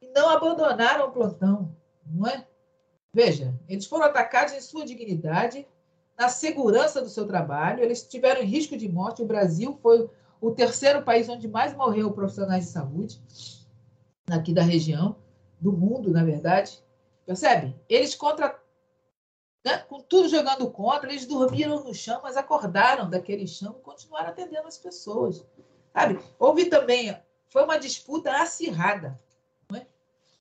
[0.03, 1.73] e não abandonaram o plantão,
[2.05, 2.45] não é?
[3.15, 5.65] Veja, eles foram atacados em sua dignidade,
[6.19, 9.23] na segurança do seu trabalho, eles tiveram risco de morte.
[9.23, 10.11] O Brasil foi
[10.41, 13.21] o terceiro país onde mais morreu profissionais de saúde,
[14.29, 15.17] aqui da região,
[15.61, 16.83] do mundo, na verdade.
[17.25, 17.77] Percebe?
[17.89, 18.61] Eles contra.
[19.65, 24.29] Né, com tudo jogando contra, eles dormiram no chão, mas acordaram daquele chão e continuaram
[24.29, 25.45] atendendo as pessoas.
[25.93, 26.19] Sabe?
[26.39, 27.17] Houve também.
[27.49, 29.19] Foi uma disputa acirrada.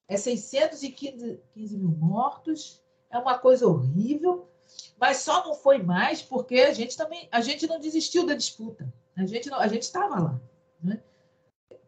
[0.07, 4.47] É 615 mil mortos, é uma coisa horrível,
[4.99, 7.27] mas só não foi mais porque a gente também.
[7.31, 8.91] A gente não desistiu da disputa.
[9.15, 10.41] A gente não, a gente estava lá.
[10.81, 11.01] Né?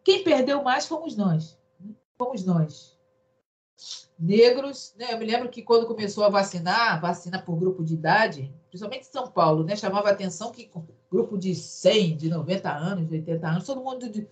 [0.04, 1.58] Quem perdeu mais fomos nós.
[1.80, 1.94] Né?
[2.16, 2.96] Fomos nós.
[4.18, 5.12] Negros, né?
[5.12, 9.12] Eu me lembro que quando começou a vacinar, vacina por grupo de idade, principalmente em
[9.12, 9.76] São Paulo, né?
[9.76, 10.70] Chamava a atenção que
[11.10, 14.26] grupo de 100, de 90 anos, de 80 anos, todo mundo, de,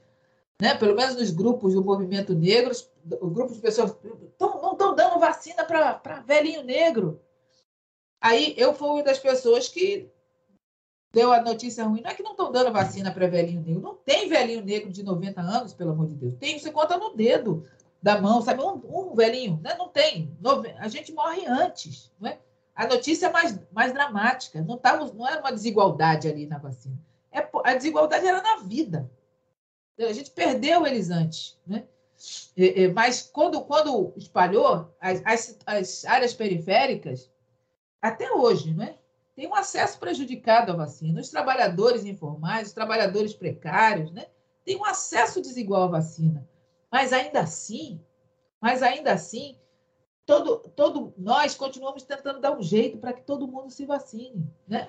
[0.60, 0.74] né?
[0.74, 2.88] Pelo menos nos grupos do movimento negros,
[3.20, 3.96] o grupo de pessoas
[4.38, 7.20] tão, não estão dando vacina para velhinho negro.
[8.20, 10.10] Aí eu fui uma das pessoas que
[11.12, 12.00] deu a notícia ruim.
[12.00, 13.80] Não é que não estão dando vacina para velhinho negro.
[13.80, 16.34] Não tem velhinho negro de 90 anos, pelo amor de Deus.
[16.34, 17.66] Tem, você conta no dedo
[18.02, 18.62] da mão, sabe?
[18.62, 19.60] Um, um velhinho.
[19.62, 19.74] Né?
[19.78, 20.36] Não tem.
[20.78, 22.10] A gente morre antes.
[22.18, 22.38] Não é?
[22.74, 24.60] A notícia é mais, mais dramática.
[24.60, 26.98] Não, tava, não era uma desigualdade ali na vacina.
[27.30, 29.10] É, a desigualdade era na vida.
[29.98, 31.56] A gente perdeu eles antes.
[31.66, 31.84] Né?
[32.94, 37.30] Mas quando, quando espalhou, as, as, as áreas periféricas,
[38.00, 38.96] até hoje, não é?
[39.34, 41.20] tem um acesso prejudicado à vacina.
[41.20, 44.26] Os trabalhadores informais, os trabalhadores precários, né,
[44.64, 46.48] têm um acesso desigual à vacina.
[46.90, 48.00] Mas ainda assim,
[48.60, 49.58] mas ainda assim,
[50.24, 54.48] todo, todo nós continuamos tentando dar um jeito para que todo mundo se vacine.
[54.66, 54.88] Né?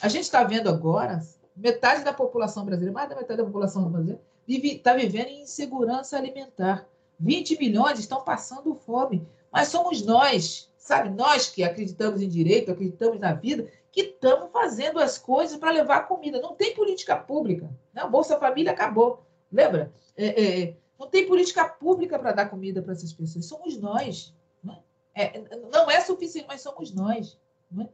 [0.00, 1.20] A gente está vendo agora,
[1.56, 6.86] metade da população brasileira, mais da metade da população brasileira, está vivendo em insegurança alimentar.
[7.18, 9.26] 20 milhões estão passando fome.
[9.50, 11.10] Mas somos nós, sabe?
[11.10, 16.08] Nós que acreditamos em direito, acreditamos na vida, que estamos fazendo as coisas para levar
[16.08, 16.40] comida.
[16.40, 17.70] Não tem política pública.
[17.92, 18.04] Né?
[18.06, 19.24] Bolsa Família acabou.
[19.52, 19.92] Lembra?
[20.16, 23.46] É, é, é não tem política pública para dar comida para essas pessoas.
[23.46, 24.32] Somos nós.
[24.62, 24.78] Né?
[25.14, 27.36] É, não é suficiente, mas somos nós.
[27.70, 27.88] Né?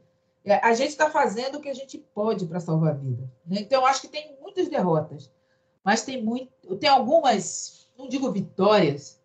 [0.45, 3.29] É, a gente está fazendo o que a gente pode para salvar a vida.
[3.45, 3.61] Né?
[3.61, 5.31] Então, acho que tem muitas derrotas,
[5.83, 9.19] mas tem, muito, tem algumas, não digo vitórias,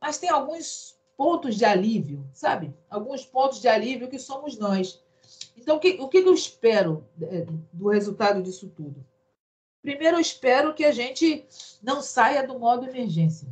[0.00, 2.74] mas tem alguns pontos de alívio, sabe?
[2.88, 5.02] Alguns pontos de alívio que somos nós.
[5.56, 9.04] Então, o que, o que eu espero é, do resultado disso tudo?
[9.82, 11.46] Primeiro, eu espero que a gente
[11.82, 13.48] não saia do modo emergência.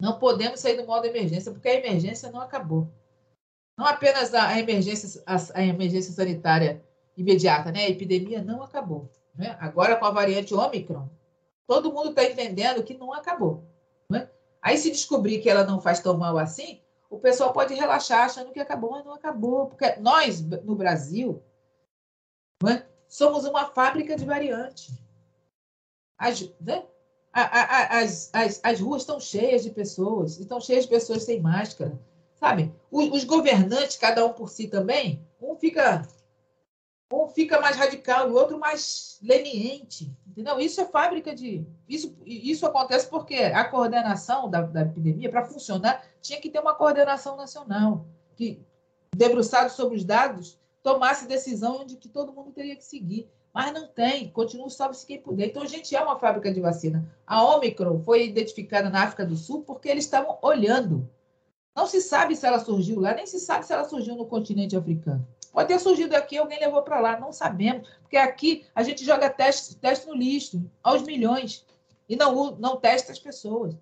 [0.00, 2.88] Não podemos sair do modo emergência, porque a emergência não acabou.
[3.76, 6.82] Não apenas a emergência, a, emergência sanitária
[7.16, 7.84] imediata, né?
[7.84, 9.10] A epidemia não acabou.
[9.34, 9.56] Né?
[9.60, 11.08] Agora, com a variante Ômicron,
[11.70, 13.62] todo mundo está entendendo que não acabou.
[14.60, 18.50] Aí, se descobrir que ela não faz tão mal assim, o pessoal pode relaxar achando
[18.50, 19.68] que acabou, mas não acabou.
[19.68, 21.40] Porque nós, no Brasil,
[22.66, 22.82] é?
[23.08, 24.92] somos uma fábrica de variante.
[26.18, 26.84] As, né?
[27.32, 31.96] as, as, as ruas estão cheias de pessoas, estão cheias de pessoas sem máscara.
[32.34, 32.74] Sabe?
[32.90, 36.02] Os, os governantes, cada um por si também, um fica
[37.12, 40.14] um fica mais radical e o outro mais leniente.
[40.26, 40.60] Entendeu?
[40.60, 41.66] Isso é fábrica de.
[41.88, 46.74] Isso, isso acontece porque a coordenação da, da epidemia, para funcionar, tinha que ter uma
[46.74, 48.06] coordenação nacional,
[48.36, 48.64] que,
[49.14, 53.28] debruçado sobre os dados, tomasse decisão de que todo mundo teria que seguir.
[53.52, 55.48] Mas não tem, continua sobe-se quem puder.
[55.48, 57.04] Então, a gente é uma fábrica de vacina.
[57.26, 61.10] A Omicron foi identificada na África do Sul porque eles estavam olhando.
[61.74, 64.76] Não se sabe se ela surgiu lá, nem se sabe se ela surgiu no continente
[64.76, 65.26] africano.
[65.52, 67.88] Pode ter surgido aqui, alguém levou para lá, não sabemos.
[68.00, 71.66] Porque aqui a gente joga teste, teste no lixo, aos milhões,
[72.08, 73.74] e não, não testa as pessoas.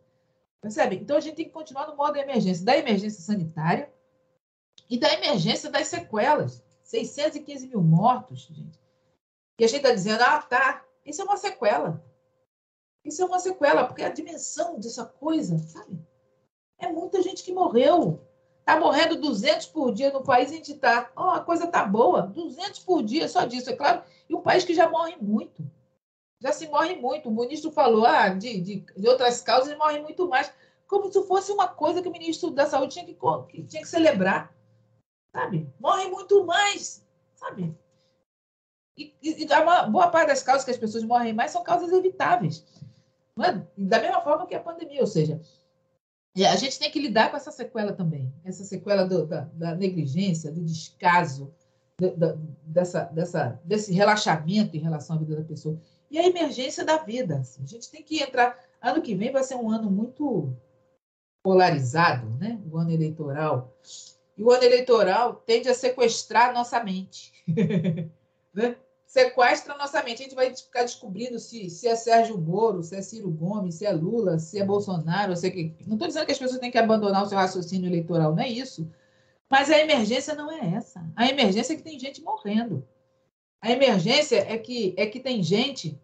[0.60, 0.96] Percebe?
[0.96, 3.92] Então a gente tem que continuar no modo de emergência, da emergência sanitária
[4.88, 6.62] e da emergência das sequelas.
[6.82, 8.80] 615 mil mortos, gente.
[9.58, 12.02] E a gente está dizendo, ah, tá, isso é uma sequela.
[13.04, 15.98] Isso é uma sequela, porque a dimensão dessa coisa, sabe?
[16.78, 18.20] É muita gente que morreu.
[18.68, 21.10] Está morrendo 200 por dia no país, a gente está.
[21.16, 24.02] Oh, a coisa está boa, 200 por dia, só disso, é claro.
[24.28, 25.64] E um país que já morre muito.
[26.38, 27.30] Já se morre muito.
[27.30, 30.52] O ministro falou, ah, de, de, de outras causas, morre muito mais.
[30.86, 33.16] Como se fosse uma coisa que o ministro da Saúde tinha que,
[33.48, 34.54] que tinha que celebrar.
[35.32, 35.66] Sabe?
[35.80, 37.02] Morre muito mais.
[37.36, 37.74] Sabe?
[38.98, 41.90] E, e, e a boa parte das causas que as pessoas morrem mais são causas
[41.90, 42.66] evitáveis.
[43.42, 43.62] É?
[43.78, 45.40] Da mesma forma que a pandemia, ou seja,
[46.39, 49.74] e a gente tem que lidar com essa sequela também, essa sequela do, da, da,
[49.74, 51.53] negligência, do descaso,
[51.99, 55.76] do, da, dessa, dessa, desse relaxamento em relação à vida da pessoa.
[56.09, 57.39] E a emergência da vida.
[57.39, 57.64] Assim.
[57.64, 58.57] A gente tem que entrar.
[58.80, 60.55] Ano que vem vai ser um ano muito
[61.43, 62.61] polarizado, né?
[62.70, 63.76] o ano eleitoral.
[64.36, 67.32] E o ano eleitoral tende a sequestrar nossa mente.
[68.55, 68.76] né?
[69.09, 70.20] Sequestra nossa mente.
[70.20, 73.86] A gente vai ficar descobrindo se, se é Sérgio Moro, se é Ciro Gomes, se
[73.86, 75.84] é Lula, se é Bolsonaro, se é.
[75.86, 78.48] Não estou dizendo que as pessoas têm que abandonar o seu raciocínio eleitoral, não é
[78.48, 78.88] isso.
[79.50, 81.02] Mas a emergência não é essa.
[81.16, 82.86] A emergência é que tem gente morrendo.
[83.62, 85.98] A emergência é que, é que tem gente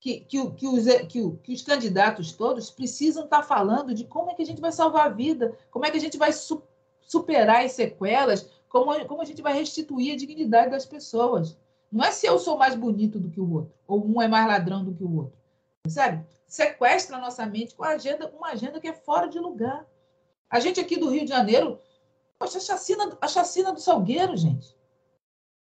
[0.00, 4.34] que, que, que, os, que, que os candidatos todos precisam estar falando de como é
[4.34, 6.62] que a gente vai salvar a vida, como é que a gente vai su
[7.02, 11.58] superar as sequelas, como, como a gente vai restituir a dignidade das pessoas.
[11.90, 14.46] Não é se eu sou mais bonito do que o outro, ou um é mais
[14.46, 15.38] ladrão do que o outro.
[15.88, 16.24] Sabe?
[16.46, 19.86] Sequestra a nossa mente com agenda, uma agenda que é fora de lugar.
[20.48, 21.80] A gente aqui do Rio de Janeiro,
[22.38, 24.76] poxa, a chacina, a chacina do Salgueiro, gente.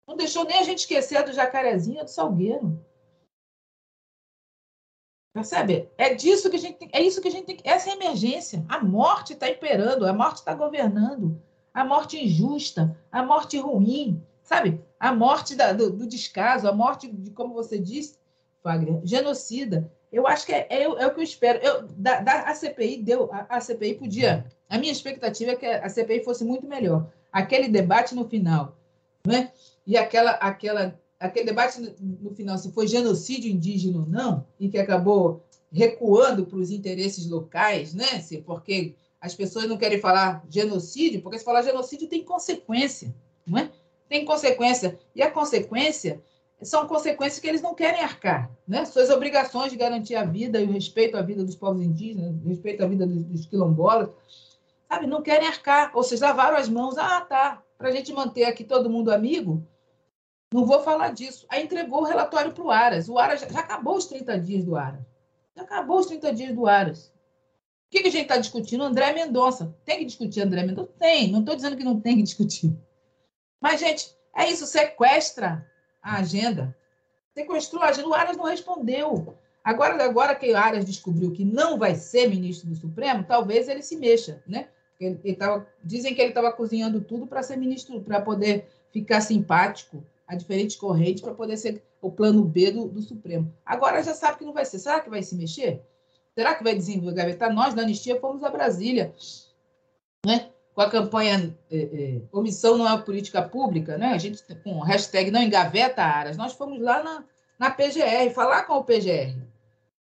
[0.07, 2.83] Não deixou nem a gente esquecer do jacarezinho do Salgueiro.
[5.33, 5.89] Percebe?
[5.97, 7.61] É disso que a gente tem, é isso que a gente tem.
[7.63, 8.65] Essa é a emergência.
[8.69, 11.41] A morte está imperando, a morte está governando,
[11.73, 14.83] a morte injusta, a morte ruim, sabe?
[14.99, 18.19] A morte da, do, do, descaso, a morte de, como você disse,
[18.63, 19.91] Fagner, genocida.
[20.11, 21.59] Eu acho que é, é, é o que eu espero.
[21.59, 24.47] Eu, da, da, a CPI deu, a, a CPI podia.
[24.69, 27.11] A minha expectativa é que a CPI fosse muito melhor.
[27.31, 28.77] Aquele debate no final,
[29.27, 29.53] né?
[29.87, 34.69] E aquela, aquela aquele debate no, no final, se foi genocídio indígena ou não, e
[34.69, 38.21] que acabou recuando para os interesses locais, né?
[38.21, 43.15] Se, porque as pessoas não querem falar genocídio, porque se falar genocídio tem consequência,
[43.47, 43.71] não é?
[44.09, 44.99] Tem consequência.
[45.15, 46.23] E a consequência
[46.63, 48.85] são consequências que eles não querem arcar, né?
[48.85, 52.49] Suas obrigações de garantir a vida e o respeito à vida dos povos indígenas, o
[52.49, 54.11] respeito à vida dos, dos quilombolas,
[54.89, 55.07] sabe?
[55.07, 56.99] Não querem arcar, ou seja, lavaram as mãos.
[56.99, 57.63] Ah, tá.
[57.77, 59.65] Para a gente manter aqui todo mundo amigo,
[60.53, 61.47] não vou falar disso.
[61.49, 63.09] Aí entregou o relatório para o Aras.
[63.09, 65.07] O Aras já, já, acabou os 30 dias do Aras.
[65.55, 67.07] Já acabou os 30 dias do Aras.
[67.07, 68.83] O que, que a gente está discutindo?
[68.83, 69.75] André Mendonça.
[69.85, 70.91] Tem que discutir André Mendonça?
[70.99, 71.31] Tem.
[71.31, 72.77] Não estou dizendo que não tem que discutir.
[73.61, 74.67] Mas, gente, é isso.
[74.67, 75.67] Sequestra
[76.03, 76.77] a agenda.
[77.35, 78.09] Sequestrou a agenda.
[78.09, 79.35] O Aras não respondeu.
[79.63, 83.83] Agora, agora que o Aras descobriu que não vai ser ministro do Supremo, talvez ele
[83.83, 84.69] se mexa, né?
[84.99, 89.21] Ele, ele tava, dizem que ele estava cozinhando tudo para ser ministro, para poder ficar
[89.21, 93.53] simpático a diferentes correntes para poder ser o plano B do, do, Supremo.
[93.65, 94.79] Agora já sabe que não vai ser.
[94.79, 95.83] Será que vai se mexer?
[96.35, 97.53] Será que vai desengavetar?
[97.53, 99.15] Nós, da Anistia, fomos a Brasília,
[100.25, 100.51] né?
[100.79, 104.13] Com a campanha é, é, Omissão não é política pública, né?
[104.13, 106.37] a gente com hashtag não engaveta áreas.
[106.37, 107.25] Nós fomos lá na,
[107.59, 109.37] na PGR, falar com o PGR.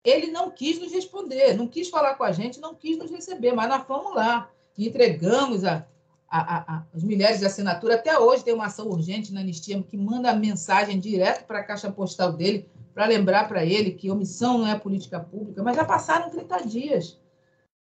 [0.05, 3.53] Ele não quis nos responder, não quis falar com a gente, não quis nos receber,
[3.53, 5.83] mas nós fomos lá e entregamos a,
[6.29, 7.95] a, a, as mulheres de assinatura.
[7.95, 11.91] Até hoje tem uma ação urgente na Anistia que manda mensagem direto para a caixa
[11.91, 16.29] postal dele, para lembrar para ele que omissão não é política pública, mas já passaram
[16.29, 17.19] 30 dias.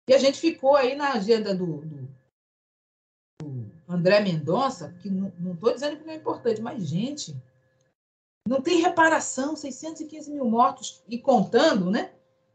[0.09, 2.06] E a gente ficou aí na agenda do, do
[3.89, 7.37] André Mendonça, que não estou dizendo que não é importante, mas, gente,
[8.47, 12.13] não tem reparação, 615 mil mortos e contando, né?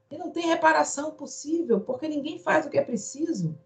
[0.10, 3.58] E não tem reparação possível, porque ninguém faz o que é preciso.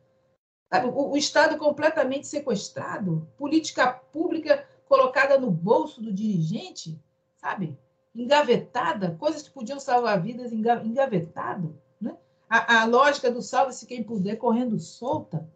[0.93, 6.99] O, o Estado completamente sequestrado, política pública colocada no bolso do dirigente,
[7.37, 7.77] sabe?
[8.13, 11.79] Engavetada, coisas que podiam salvar vidas engavetado.
[11.99, 12.15] Né?
[12.49, 15.47] A, a lógica do salve-se quem puder correndo solta.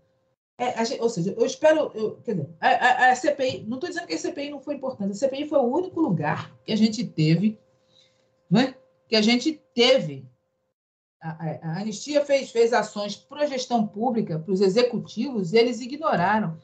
[0.59, 1.89] É, gente, ou seja, eu espero.
[1.95, 4.75] Eu, quer dizer, a, a, a CPI, não estou dizendo que a CPI não foi
[4.75, 7.57] importante, a CPI foi o único lugar que a gente teve,
[8.51, 8.75] né?
[9.07, 10.27] que a gente teve
[11.21, 11.29] a,
[11.61, 16.57] a, Anistia fez, fez ações para gestão pública, para os executivos, e eles ignoraram.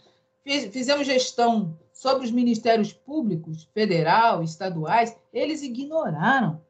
[0.44, 6.62] Fiz, fizemos gestão sobre os ministérios públicos, federal, estaduais, eles ignoraram.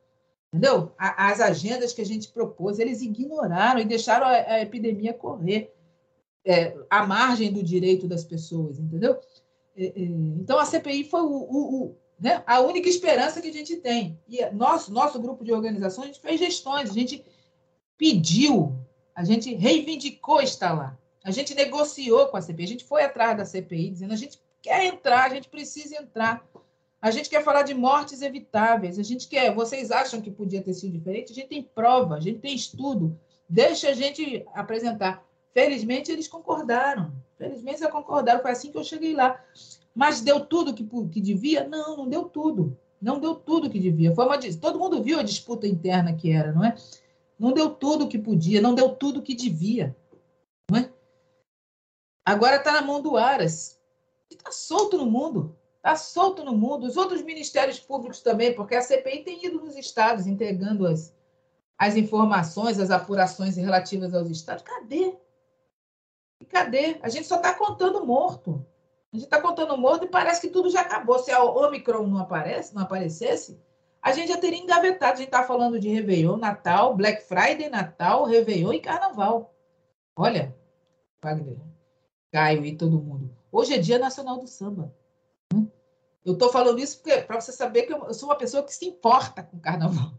[0.54, 0.94] Entendeu?
[0.98, 5.75] As agendas que a gente propôs, eles ignoraram e deixaram a, a epidemia correr
[6.46, 9.20] é, à margem do direito das pessoas, entendeu?
[9.76, 12.44] É, é, então, a CPI foi o, o, o né?
[12.46, 14.20] a única esperança que a gente tem.
[14.28, 17.26] E nosso, nosso grupo de organizações, a gente fez gestões, a gente
[17.98, 18.74] pediu,
[19.14, 20.98] a gente reivindicou estar lá.
[21.24, 24.40] A gente negociou com a CPI, a gente foi atrás da CPI dizendo a gente
[24.62, 26.48] quer entrar, a gente precisa entrar.
[27.02, 29.54] A gente quer falar de mortes evitáveis, a gente quer.
[29.54, 31.32] Vocês acham que podia ter sido diferente?
[31.32, 33.20] A gente tem prova, a gente tem estudo.
[33.50, 35.24] Deixa a gente apresentar.
[35.56, 37.14] Felizmente eles concordaram.
[37.38, 38.42] Felizmente eles concordaram.
[38.42, 39.42] Foi assim que eu cheguei lá.
[39.96, 41.66] Mas deu tudo que, que devia?
[41.66, 42.78] Não, não deu tudo.
[43.02, 44.14] Não deu tudo que devia.
[44.14, 46.76] Foi uma, todo mundo viu a disputa interna que era, não é?
[47.40, 49.96] Não deu tudo que podia, não deu tudo que devia.
[50.70, 50.92] Não é?
[52.26, 53.80] Agora está na mão do Aras.
[54.30, 55.56] Está solto no mundo.
[55.78, 56.86] Está solto no mundo.
[56.86, 61.16] Os outros ministérios públicos também, porque a CPI tem ido nos estados entregando as,
[61.78, 64.62] as informações, as apurações relativas aos estados.
[64.62, 65.16] Cadê?
[66.40, 66.98] E cadê?
[67.02, 68.66] A gente só está contando morto.
[69.12, 71.20] A gente está contando morto e parece que tudo já acabou.
[71.20, 73.60] Se a Omicron não aparece, não aparecesse,
[74.02, 75.14] a gente já teria engavetado.
[75.14, 79.56] A gente está falando de Réveillon, Natal, Black Friday, Natal, Réveillon e Carnaval.
[80.16, 80.56] Olha,
[81.22, 81.58] Wagner,
[82.32, 83.36] Caio e todo mundo.
[83.52, 84.94] Hoje é Dia Nacional do Samba.
[85.54, 85.66] Né?
[86.26, 89.44] Eu estou falando isso para você saber que eu sou uma pessoa que se importa
[89.44, 90.12] com o carnaval.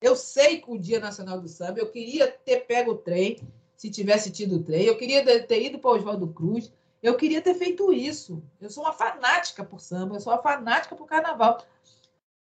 [0.00, 3.40] Eu sei que o Dia Nacional do Samba, eu queria ter pego o trem,
[3.76, 6.72] se tivesse tido o trem, eu queria ter ido para o Oswaldo Cruz,
[7.02, 8.42] eu queria ter feito isso.
[8.60, 11.62] Eu sou uma fanática por samba, eu sou uma fanática por carnaval.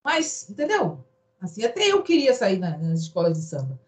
[0.03, 1.03] Mas, entendeu?
[1.41, 3.79] Assim, até eu queria sair nas escolas de samba.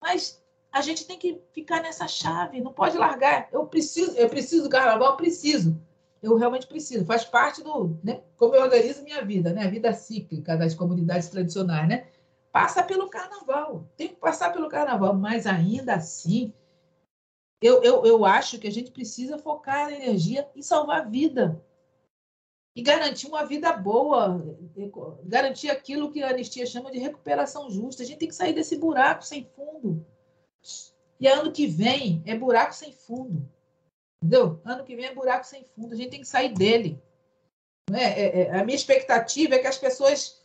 [0.00, 0.40] Mas
[0.72, 3.48] a gente tem que ficar nessa chave, não pode largar.
[3.52, 5.80] Eu preciso, eu preciso do carnaval, eu preciso.
[6.22, 7.04] Eu realmente preciso.
[7.04, 8.22] Faz parte do, né?
[8.36, 9.64] Como eu organizo minha vida, né?
[9.64, 12.06] A vida cíclica das comunidades tradicionais, né?
[12.50, 13.86] Passa pelo carnaval.
[13.96, 16.52] Tem que passar pelo carnaval, mas ainda assim,
[17.64, 21.64] eu, eu, eu acho que a gente precisa focar a energia em salvar a vida
[22.76, 24.44] e garantir uma vida boa,
[25.24, 28.02] garantir aquilo que a anistia chama de recuperação justa.
[28.02, 30.04] A gente tem que sair desse buraco sem fundo.
[31.18, 33.48] E ano que vem é buraco sem fundo.
[34.22, 34.60] Entendeu?
[34.62, 35.94] Ano que vem é buraco sem fundo.
[35.94, 37.02] A gente tem que sair dele.
[37.90, 38.04] É?
[38.04, 40.38] É, é, a minha expectativa é que as pessoas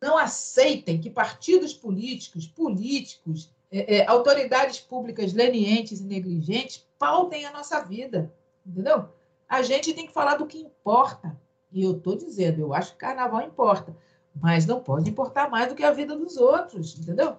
[0.00, 7.52] não aceitem que partidos políticos, políticos, é, é, autoridades públicas lenientes e negligentes pautem a
[7.52, 8.32] nossa vida.
[8.66, 9.08] Entendeu?
[9.48, 11.38] A gente tem que falar do que importa.
[11.72, 13.96] E eu estou dizendo, eu acho que carnaval importa,
[14.34, 17.36] mas não pode importar mais do que a vida dos outros, entendeu?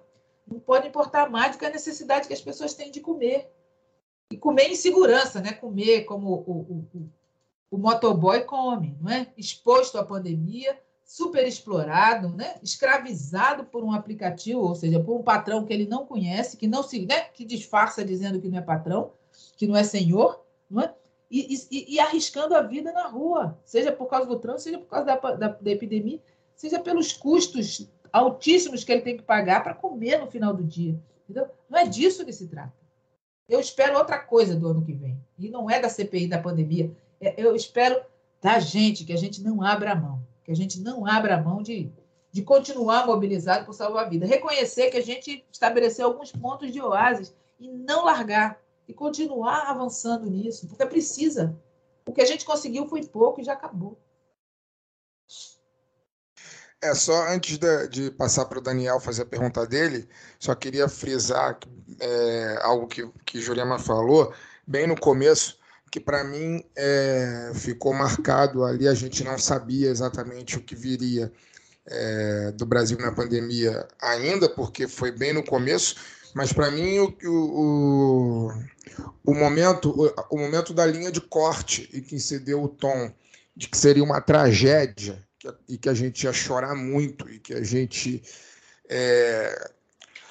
[0.47, 3.51] Não pode importar mais do que a necessidade que as pessoas têm de comer.
[4.31, 5.51] E comer em segurança, né?
[5.51, 7.09] Comer como o, o, o,
[7.71, 9.27] o motoboy come, não é?
[9.37, 10.79] Exposto à pandemia,
[11.11, 12.55] super explorado, né?
[12.63, 16.81] escravizado por um aplicativo, ou seja, por um patrão que ele não conhece, que não
[16.81, 17.23] se, né?
[17.33, 19.11] que disfarça dizendo que não é patrão,
[19.57, 20.95] que não é senhor, não é?
[21.29, 24.87] E, e, e, arriscando a vida na rua, seja por causa do trânsito, seja por
[24.87, 26.21] causa da, da, da epidemia,
[26.55, 30.97] seja pelos custos altíssimos que ele tem que pagar para comer no final do dia.
[31.23, 31.49] Entendeu?
[31.69, 32.73] Não é disso que se trata.
[33.49, 35.19] Eu espero outra coisa do ano que vem.
[35.37, 36.89] E não é da CPI da pandemia.
[37.19, 38.01] É, eu espero
[38.41, 40.20] da gente, que a gente não abra a mão.
[40.43, 41.91] Que a gente não abra mão de,
[42.31, 44.25] de continuar mobilizado por salvar a vida.
[44.25, 50.29] Reconhecer que a gente estabeleceu alguns pontos de oásis e não largar e continuar avançando
[50.29, 51.55] nisso, porque precisa.
[52.05, 53.97] O que a gente conseguiu foi pouco e já acabou.
[56.83, 60.89] É, só antes de, de passar para o Daniel fazer a pergunta dele, só queria
[60.89, 61.59] frisar
[61.99, 64.33] é, algo que, que Jurema falou,
[64.65, 65.59] bem no começo,
[65.91, 71.29] que para mim é, ficou marcado ali, a gente não sabia exatamente o que viria
[71.85, 75.97] é, do Brasil na pandemia ainda, porque foi bem no começo,
[76.33, 78.53] mas para mim o, o,
[79.25, 83.13] o, momento, o, o momento da linha de corte e que se deu o tom
[83.53, 85.21] de que seria uma tragédia
[85.67, 88.23] e que a gente ia chorar muito e que a gente
[88.87, 89.71] é,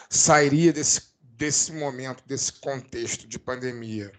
[0.09, 1.03] sairia desse,
[1.37, 4.11] desse momento, desse contexto de pandemia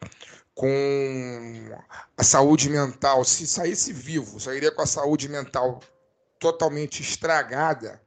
[0.54, 1.78] com
[2.18, 5.82] a saúde mental, se saísse vivo, sairia com a saúde mental
[6.40, 8.02] totalmente estragada,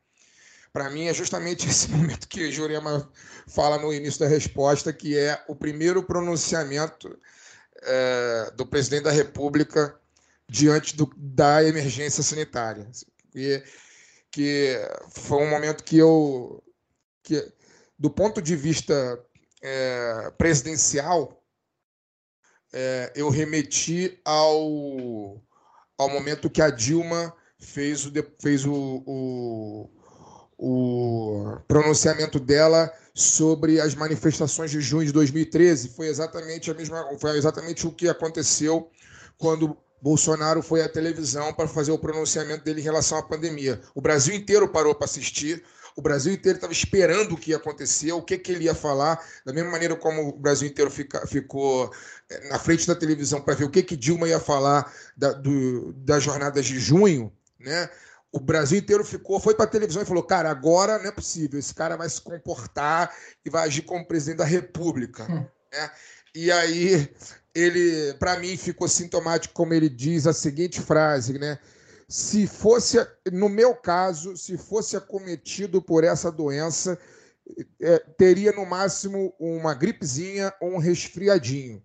[0.75, 3.09] para mim é justamente esse momento que Jurema
[3.47, 7.17] fala no início da resposta, que é o primeiro pronunciamento
[7.83, 9.99] é, do presidente da República
[10.49, 12.89] diante do, da emergência sanitária.
[13.35, 13.63] E,
[14.31, 14.77] que
[15.11, 16.61] foi um momento que eu,
[17.23, 17.53] que,
[17.97, 19.25] do ponto de vista
[19.63, 21.41] é, presidencial,
[22.75, 25.41] é, eu remeti ao,
[25.97, 29.91] ao momento que a Dilma fez o, fez o, o
[30.57, 37.37] o pronunciamento dela sobre as manifestações de junho de 2013 foi exatamente a mesma foi
[37.37, 38.89] exatamente o que aconteceu
[39.37, 43.81] quando Bolsonaro foi à televisão para fazer o pronunciamento dele em relação à pandemia.
[43.95, 45.65] O Brasil inteiro parou para assistir.
[45.97, 49.25] O Brasil inteiro estava esperando o que ia acontecer, o que, que ele ia falar,
[49.45, 51.93] da mesma maneira como o Brasil inteiro fica, ficou
[52.29, 55.93] eh, na frente da televisão para ver o que, que Dilma ia falar da, do,
[55.93, 57.89] das jornadas de junho, né?
[58.35, 61.57] o Brasil inteiro ficou, foi para a televisão e falou: cara, agora não é possível,
[61.57, 63.15] esse cara vai se comportar
[63.45, 65.25] e vai agir como presidente da República.
[65.31, 65.47] Hum.
[65.73, 65.91] Né?
[66.35, 67.09] E aí
[67.55, 71.61] ele, para mim, ficou sintomático, como ele diz a seguinte frase, né?
[72.15, 76.97] Se fosse, no meu caso, se fosse acometido por essa doença,
[77.81, 81.83] é, teria no máximo uma gripezinha ou um resfriadinho.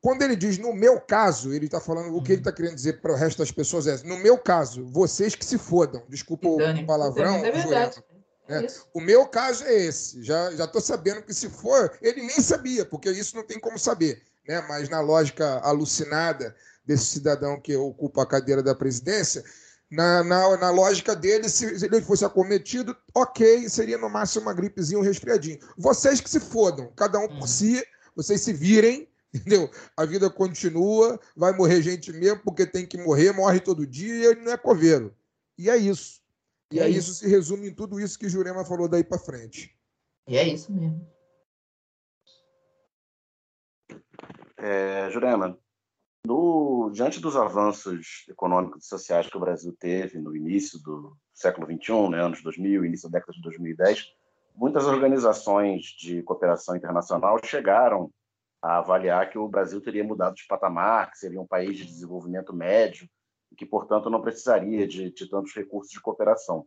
[0.00, 3.02] Quando ele diz no meu caso, ele está falando o que ele está querendo dizer
[3.02, 6.02] para o resto das pessoas é no meu caso, vocês que se fodam.
[6.08, 7.44] Desculpa o palavrão.
[7.44, 8.02] É verdade.
[8.48, 8.66] É.
[8.94, 10.22] O meu caso é esse.
[10.22, 13.78] Já já estou sabendo que se for, ele nem sabia, porque isso não tem como
[13.78, 14.22] saber.
[14.48, 14.64] né?
[14.66, 16.56] mas na lógica alucinada
[16.88, 19.44] desse cidadão que ocupa a cadeira da presidência,
[19.90, 24.54] na, na, na, lógica dele, se, se, ele fosse acometido, ok, seria no máximo uma
[24.54, 25.58] gripezinha, um resfriadinho.
[25.76, 27.46] Vocês que se fodam, cada um por uhum.
[27.46, 27.84] si,
[28.16, 29.70] vocês se virem, entendeu?
[29.94, 34.24] A vida continua, vai morrer gente mesmo, porque tem que morrer, morre todo dia, e
[34.24, 35.14] ele não é coveiro.
[35.58, 36.22] E é isso.
[36.72, 37.10] E é, é isso.
[37.10, 39.76] isso se resume em tudo isso que Jurema falou daí para frente.
[40.26, 41.06] E é isso mesmo.
[44.56, 45.58] É, Jurema,
[46.26, 51.66] no, diante dos avanços econômicos e sociais que o Brasil teve no início do século
[51.66, 54.06] XXI, né, anos 2000, início da década de 2010,
[54.54, 58.10] muitas organizações de cooperação internacional chegaram
[58.60, 62.52] a avaliar que o Brasil teria mudado de patamar, que seria um país de desenvolvimento
[62.52, 63.08] médio
[63.52, 66.66] e que, portanto, não precisaria de, de tantos recursos de cooperação.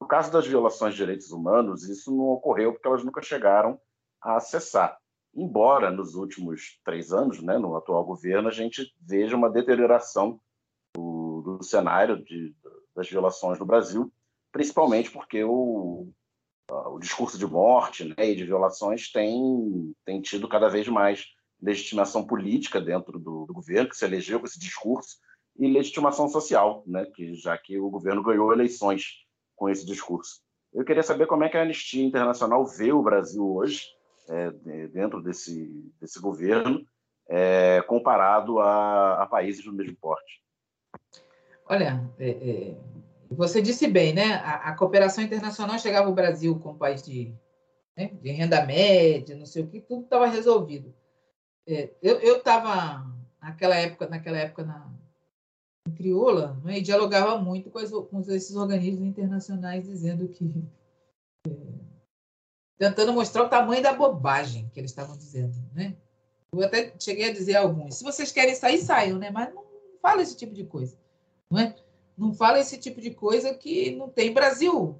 [0.00, 3.78] No caso das violações de direitos humanos, isso não ocorreu porque elas nunca chegaram
[4.20, 5.01] a cessar
[5.34, 10.40] embora nos últimos três anos, né, no atual governo, a gente veja uma deterioração
[10.94, 12.54] do, do cenário de,
[12.94, 14.12] das violações no Brasil,
[14.50, 16.08] principalmente porque o,
[16.70, 21.26] o discurso de morte né, e de violações tem, tem tido cada vez mais
[21.60, 25.16] legitimação política dentro do, do governo, que se elegeu com esse discurso,
[25.56, 29.24] e legitimação social, né, que, já que o governo ganhou eleições
[29.54, 30.40] com esse discurso.
[30.72, 33.82] Eu queria saber como é que a Anistia Internacional vê o Brasil hoje,
[34.28, 34.50] é,
[34.88, 36.86] dentro desse, desse governo,
[37.28, 40.42] é, comparado a, a, países do mesmo porte?
[41.66, 42.76] Olha, é, é,
[43.30, 44.34] você disse bem, né?
[44.34, 47.34] A, a, cooperação internacional chegava ao Brasil como país de,
[47.96, 50.94] né, de renda média, não sei o que, tudo estava resolvido.
[51.66, 53.06] É, eu estava
[53.40, 54.92] naquela época, naquela época na
[55.86, 60.64] em crioula, né, e dialogava muito com, as, com esses organismos internacionais dizendo que
[61.48, 61.71] é,
[62.78, 65.96] tentando mostrar o tamanho da bobagem que eles estavam dizendo, né?
[66.52, 69.30] Eu até cheguei a dizer a alguns, se vocês querem sair, saiam, né?
[69.30, 69.64] Mas não
[70.02, 70.96] fala esse tipo de coisa,
[71.50, 71.74] não é?
[72.16, 74.98] Não fala esse tipo de coisa que não tem Brasil.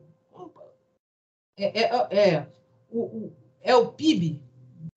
[1.58, 2.46] É, é, é,
[2.90, 4.42] o, o, é o PIB,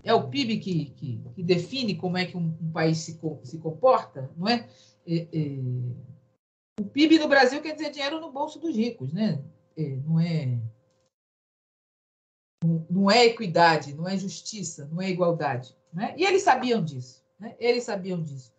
[0.04, 3.58] é o PIB que, que, que define como é que um, um país se, se
[3.58, 4.68] comporta, não é?
[5.06, 5.28] é?
[5.34, 5.60] é?
[6.80, 9.44] O PIB no Brasil quer dizer dinheiro no bolso dos ricos, né?
[9.78, 10.60] É, não é
[12.64, 15.76] não é equidade, não é justiça, não é igualdade.
[15.93, 16.14] Né?
[16.18, 17.24] E eles sabiam disso.
[17.39, 17.56] Né?
[17.60, 18.53] Eles sabiam disso.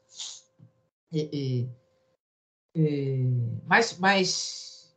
[1.12, 1.68] E, e,
[2.74, 4.94] e, mas, mas,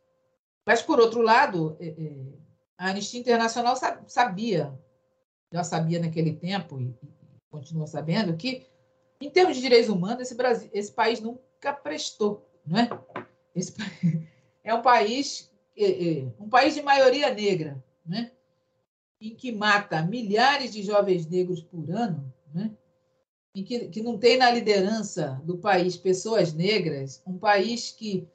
[0.66, 1.76] mas, por outro lado,
[2.76, 3.76] a Anistia Internacional
[4.06, 4.78] sabia,
[5.52, 6.94] já sabia naquele tempo e,
[7.50, 8.66] continua sabendo, que,
[9.20, 12.48] em termos de direitos humanos, esse, Brasil, esse país nunca prestou.
[12.64, 12.88] Não é?
[13.54, 13.74] Esse,
[14.62, 15.50] é um país,
[16.38, 17.82] um país de maioria negra.
[18.04, 18.32] Né?
[19.20, 22.70] Em que mata milhares de jovens negros por ano, né?
[23.54, 28.26] em que, que não tem na liderança do país pessoas negras, um país que,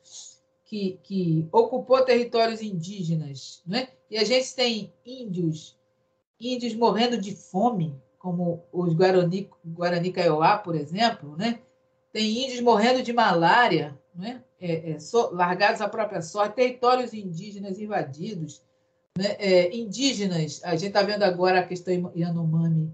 [0.65, 3.89] que, que ocupou territórios indígenas, né?
[4.09, 5.77] e a gente tem índios,
[6.39, 11.59] índios morrendo de fome, como os Guarani, Guarani Kaiowá, por exemplo, né?
[12.11, 14.41] tem índios morrendo de malária, né?
[14.57, 18.63] É, é, so, largados à própria sorte, territórios indígenas invadidos,
[19.17, 22.93] né, é, indígenas, a gente está vendo agora a questão Yanomami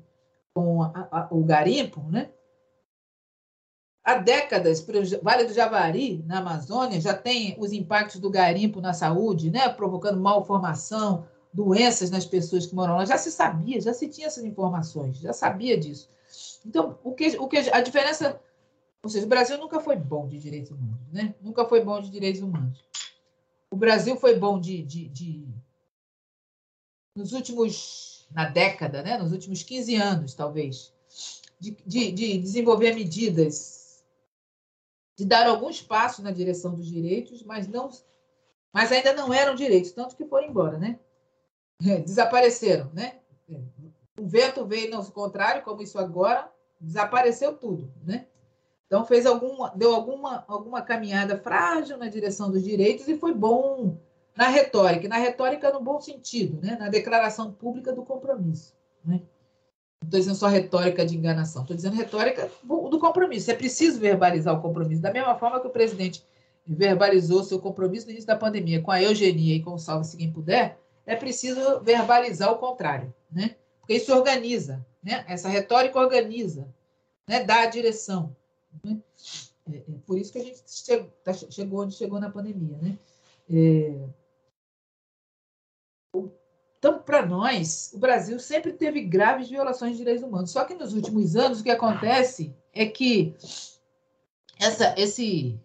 [0.54, 2.30] com a, a, o garimpo, né?
[4.04, 8.94] Há décadas, o Vale do Javari, na Amazônia, já tem os impactos do garimpo na
[8.94, 9.70] saúde, né?
[9.70, 13.06] provocando malformação, doenças nas pessoas que moram lá.
[13.06, 16.10] Já se sabia, já se tinha essas informações, já sabia disso.
[16.66, 18.40] Então, o que, o que a diferença.
[19.04, 21.36] Ou seja, o Brasil nunca foi bom de direitos humanos, né?
[21.40, 22.84] Nunca foi bom de direitos humanos.
[23.70, 25.48] O Brasil foi bom de, de, de
[27.16, 30.94] nos últimos, na década, né, nos últimos 15 anos, talvez,
[31.60, 34.04] de, de, de desenvolver medidas,
[35.18, 37.90] de dar alguns passos na direção dos direitos, mas não,
[38.74, 41.00] mas ainda não eram direitos, tanto que foram embora, né?
[42.06, 43.20] Desapareceram, né?
[44.18, 48.28] O vento veio no contrário, como isso agora, desapareceu tudo, né?
[48.88, 53.98] Então fez alguma, deu alguma, alguma caminhada frágil na direção dos direitos e foi bom
[54.36, 56.78] na retórica, na retórica no bom sentido, né?
[56.80, 58.74] na declaração pública do compromisso.
[59.04, 59.22] Né?
[60.02, 63.52] Não estou dizendo só retórica de enganação, estou dizendo retórica do compromisso.
[63.52, 65.02] É preciso verbalizar o compromisso.
[65.02, 66.24] Da mesma forma que o presidente
[66.66, 70.32] verbalizou seu compromisso no início da pandemia com a eugenia e com o salve-se quem
[70.32, 73.56] puder, é preciso verbalizar o contrário, né?
[73.80, 75.26] porque isso organiza, né?
[75.28, 76.68] essa retórica organiza,
[77.28, 77.44] né?
[77.44, 78.36] dá a direção.
[78.84, 78.98] Né?
[79.72, 82.78] É, é por isso que a gente chegou, tá, chegou onde chegou na pandemia.
[82.82, 82.98] Né?
[83.50, 84.08] É,
[86.82, 90.50] Então, para nós, o Brasil sempre teve graves violações de direitos humanos.
[90.52, 93.36] Só que nos últimos anos, o que acontece é que
[94.60, 95.60] essa, esse.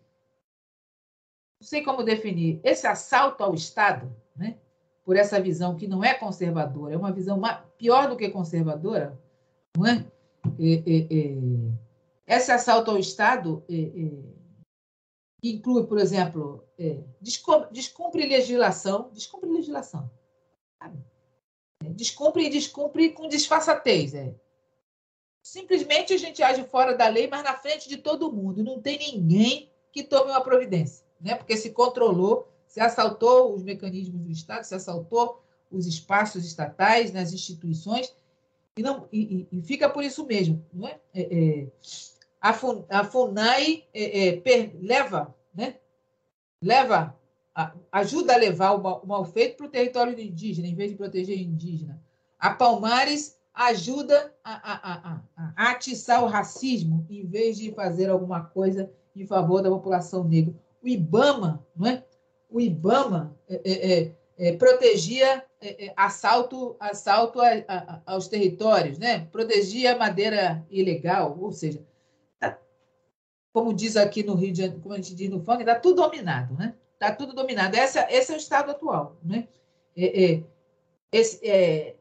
[1.60, 2.60] Não sei como definir.
[2.62, 4.58] Esse assalto ao Estado, né,
[5.04, 7.40] por essa visão que não é conservadora, é uma visão
[7.78, 9.18] pior do que conservadora,
[9.76, 10.04] não é?
[12.26, 13.64] esse assalto ao Estado,
[15.42, 16.64] inclui, por exemplo,
[17.20, 20.10] descumpre legislação, descumpre legislação?
[20.10, 20.15] É,
[21.96, 24.14] descumpre e descumpre com disfarçatez.
[24.14, 24.34] É.
[25.42, 28.62] Simplesmente a gente age fora da lei, mas na frente de todo mundo.
[28.62, 31.34] Não tem ninguém que tome uma providência, né?
[31.34, 37.32] porque se controlou, se assaltou os mecanismos do Estado, se assaltou os espaços estatais, nas
[37.32, 38.14] instituições,
[38.76, 40.64] e, não, e, e fica por isso mesmo.
[40.72, 41.00] Não é?
[41.14, 41.66] é, é
[42.40, 45.76] a FUNAI é, é, per, leva, né?
[46.62, 47.18] leva
[47.90, 50.96] ajuda a levar o mal, o mal feito para o território indígena, em vez de
[50.96, 52.00] proteger indígena.
[52.38, 58.42] A Palmares ajuda a, a, a, a, atiçar o racismo, em vez de fazer alguma
[58.44, 60.54] coisa em favor da população negra.
[60.82, 62.04] O IBAMA, não é?
[62.50, 67.40] O IBAMA é, é, é, é protegia é, é, assalto, assalto
[68.04, 69.26] aos territórios, né?
[69.32, 71.82] protegia madeira ilegal, ou seja,
[72.38, 72.58] tá,
[73.54, 76.02] como diz aqui no Rio de Janeiro, como a gente diz no funk, está tudo
[76.02, 76.74] dominado, né?
[77.06, 77.76] Está tudo dominado.
[77.76, 79.16] Essa, esse é o estado atual.
[79.22, 79.46] Né?
[79.96, 80.42] É, é,
[81.12, 81.94] esse, é,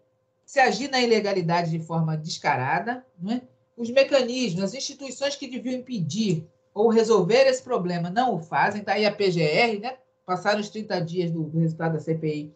[0.44, 3.44] se agir na ilegalidade de forma descarada, né?
[3.78, 8.82] os mecanismos, as instituições que deviam impedir ou resolver esse problema não o fazem.
[8.82, 9.98] Está aí a PGR, né?
[10.26, 12.52] passaram os 30 dias do, do resultado da CPI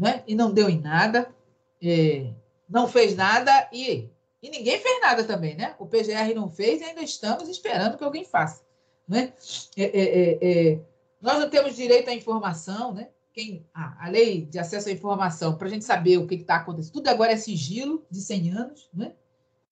[0.00, 0.22] né?
[0.28, 1.28] e não deu em nada,
[1.82, 2.30] é,
[2.68, 4.08] não fez nada e,
[4.40, 5.56] e ninguém fez nada também.
[5.56, 5.74] Né?
[5.80, 8.62] O PGR não fez e ainda estamos esperando que alguém faça.
[9.08, 9.32] Né?
[9.76, 10.91] É, é, é, é
[11.22, 13.08] nós não temos direito à informação, né?
[13.32, 16.56] Quem, a, a lei de acesso à informação, para a gente saber o que está
[16.56, 19.14] acontecendo, tudo agora é sigilo de 100 anos, né?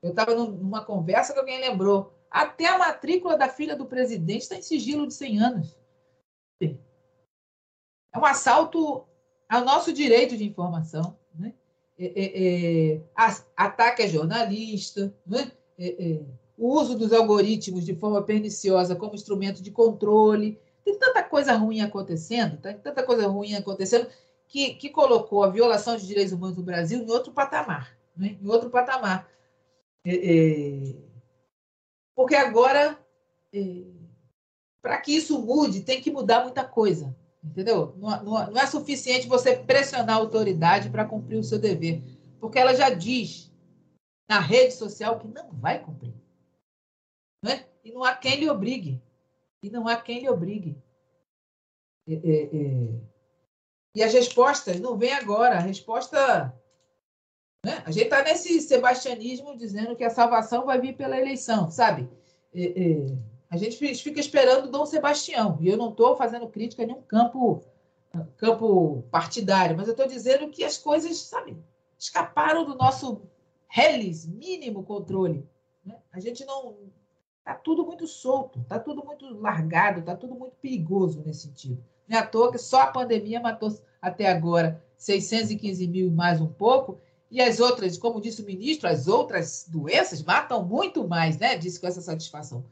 [0.01, 2.15] Eu estava numa conversa que alguém lembrou.
[2.31, 5.81] Até a matrícula da filha do presidente está em sigilo de 100 anos.
[8.13, 9.05] É um assalto
[9.49, 11.17] ao nosso direito de informação.
[11.35, 11.53] Né?
[11.99, 13.01] É, é, é,
[13.57, 15.53] ataque a jornalista, né?
[15.79, 16.21] É, é,
[16.57, 20.59] o uso dos algoritmos de forma perniciosa como instrumento de controle.
[20.85, 24.09] Tem tanta coisa ruim acontecendo, tem tanta coisa ruim acontecendo,
[24.49, 27.97] que, que colocou a violação de direitos humanos no Brasil em outro patamar.
[28.17, 28.37] Né?
[28.43, 29.29] Em outro patamar.
[30.05, 30.97] É, é,
[32.17, 32.99] porque agora,
[33.53, 33.85] é,
[34.83, 37.15] para que isso mude, tem que mudar muita coisa.
[37.43, 37.95] Entendeu?
[37.97, 42.03] Não, não, não é suficiente você pressionar a autoridade para cumprir o seu dever.
[42.39, 43.51] Porque ela já diz
[44.29, 46.15] na rede social que não vai cumprir.
[47.43, 47.67] Né?
[47.85, 49.01] E não há quem lhe obrigue
[49.63, 50.77] e não há quem lhe obrigue.
[52.09, 53.11] É, é, é.
[53.95, 55.57] E as respostas não vêm agora.
[55.57, 56.55] A resposta.
[57.65, 57.83] Né?
[57.85, 62.09] A gente está nesse sebastianismo dizendo que a salvação vai vir pela eleição, sabe?
[62.55, 63.19] É, é.
[63.51, 65.59] a gente fica esperando Dom Sebastião.
[65.61, 67.63] E eu não estou fazendo crítica em nenhum campo,
[68.37, 71.57] campo partidário, mas eu estou dizendo que as coisas, sabe,
[71.99, 73.23] escaparam do nosso
[73.69, 75.47] reles mínimo controle.
[75.85, 75.97] Né?
[76.13, 76.77] A gente não,
[77.51, 81.83] Está tudo muito solto, está tudo muito largado, está tudo muito perigoso nesse sentido.
[82.07, 86.41] Não é à toa que só a pandemia matou até agora 615 mil e mais
[86.41, 91.39] um pouco, e as outras, como disse o ministro, as outras doenças matam muito mais,
[91.39, 91.57] né?
[91.57, 92.65] Disse com essa satisfação.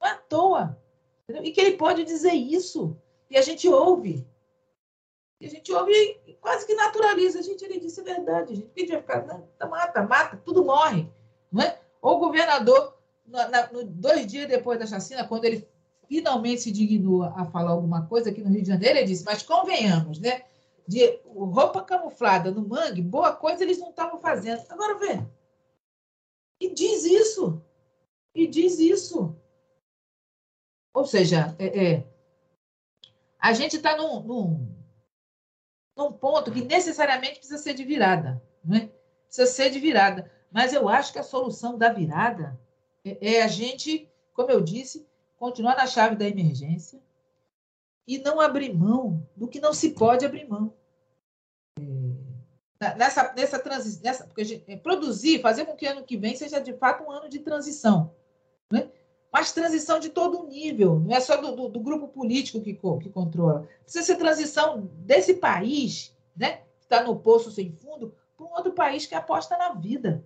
[0.00, 0.76] Não é à toa.
[1.22, 1.44] Entendeu?
[1.44, 2.96] E que ele pode dizer isso.
[3.30, 4.26] E a gente ouve.
[5.40, 5.92] E a gente ouve
[6.26, 7.38] e quase que naturaliza.
[7.38, 8.52] A gente, ele disse a verdade.
[8.52, 11.08] A gente, a gente vai ficar, não, mata, mata, tudo morre.
[11.52, 11.78] Não é?
[12.02, 12.94] Ou o governador
[13.26, 15.66] na, no, dois dias depois da chacina, quando ele
[16.06, 19.42] finalmente se dignou a falar alguma coisa aqui no Rio de Janeiro, ele disse: Mas
[19.42, 20.44] convenhamos, né?
[20.86, 24.62] De roupa camuflada no mangue, boa coisa eles não estavam fazendo.
[24.68, 25.24] Agora vê.
[26.60, 27.62] E diz isso.
[28.34, 29.34] E diz isso.
[30.92, 32.04] Ou seja, é, é
[33.38, 34.74] a gente está num, num,
[35.96, 38.42] num, ponto que necessariamente precisa ser de virada.
[38.64, 38.90] Né?
[39.26, 40.30] Precisa ser de virada.
[40.50, 42.58] Mas eu acho que a solução da virada
[43.04, 47.00] é, é a gente, como eu disse, continuar na chave da emergência
[48.06, 50.72] e não abrir mão do que não se pode abrir mão.
[52.80, 56.60] É, nessa, nessa transição, porque gente, é, produzir, fazer com que ano que vem seja
[56.60, 58.14] de fato um ano de transição.
[58.70, 58.90] Né?
[59.32, 63.10] Mas transição de todo nível, não é só do, do, do grupo político que, que
[63.10, 63.68] controla.
[63.82, 68.72] Precisa ser transição desse país, né, que está no poço sem fundo, para um outro
[68.72, 70.24] país que aposta na vida.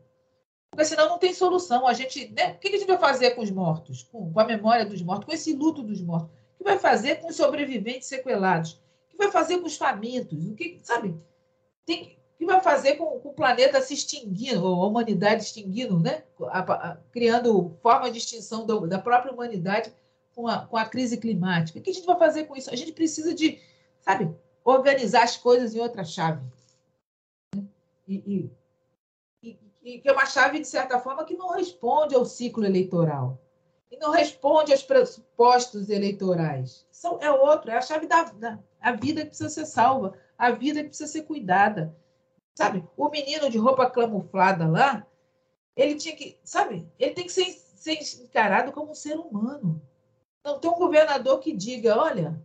[0.71, 1.87] Porque senão não tem solução.
[1.87, 2.53] A gente, né?
[2.53, 4.03] O que a gente vai fazer com os mortos?
[4.05, 6.31] Com, a memória dos mortos, com esse luto dos mortos?
[6.55, 8.73] O que vai fazer com os sobreviventes sequelados?
[8.73, 10.47] O que vai fazer com os famintos?
[10.47, 11.14] O que, sabe?
[11.85, 16.23] Tem, que vai fazer com, com o planeta se extinguindo, ou a humanidade extinguindo, né?
[16.49, 19.93] A- a- criando forma de extinção do- da própria humanidade
[20.35, 21.79] com a, com a crise climática.
[21.79, 22.71] O que a gente vai fazer com isso?
[22.71, 23.59] A gente precisa de,
[24.01, 24.33] sabe,
[24.64, 26.41] organizar as coisas em outra chave.
[28.07, 28.51] E, e,
[29.89, 33.39] e- e que é uma chave, de certa forma, que não responde ao ciclo eleitoral.
[33.91, 36.86] E não responde aos pressupostos eleitorais.
[36.91, 40.51] São, é outro, é a chave da, da a vida que precisa ser salva, a
[40.53, 41.97] vida que precisa ser cuidada.
[42.55, 42.84] Sabe?
[42.97, 45.07] O menino de roupa camuflada lá,
[45.76, 46.86] ele tinha que, sabe?
[46.99, 49.80] Ele tem que ser, ser encarado como um ser humano.
[50.45, 52.41] Não tem um governador que diga, olha,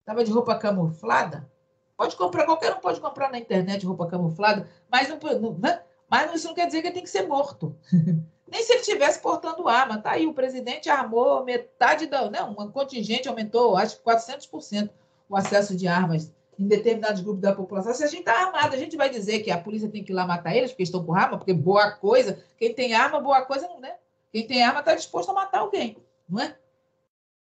[0.00, 1.50] estava de roupa camuflada,
[1.96, 5.82] pode comprar, qualquer um pode comprar na internet roupa camuflada, mas, não, não- né?
[6.08, 7.76] Mas isso não quer dizer que ele tem que ser morto.
[8.46, 9.98] Nem se ele estivesse portando arma.
[9.98, 12.30] Tá aí, o presidente armou metade da.
[12.30, 14.90] Não, um contingente aumentou, acho que 400%
[15.28, 17.94] o acesso de armas em determinados grupos da população.
[17.94, 20.14] Se a gente está armado, a gente vai dizer que a polícia tem que ir
[20.14, 22.38] lá matar eles porque estão com arma, porque boa coisa.
[22.56, 23.94] Quem tem arma, boa coisa não, né?
[24.32, 25.96] Quem tem arma está disposto a matar alguém,
[26.28, 26.56] não é?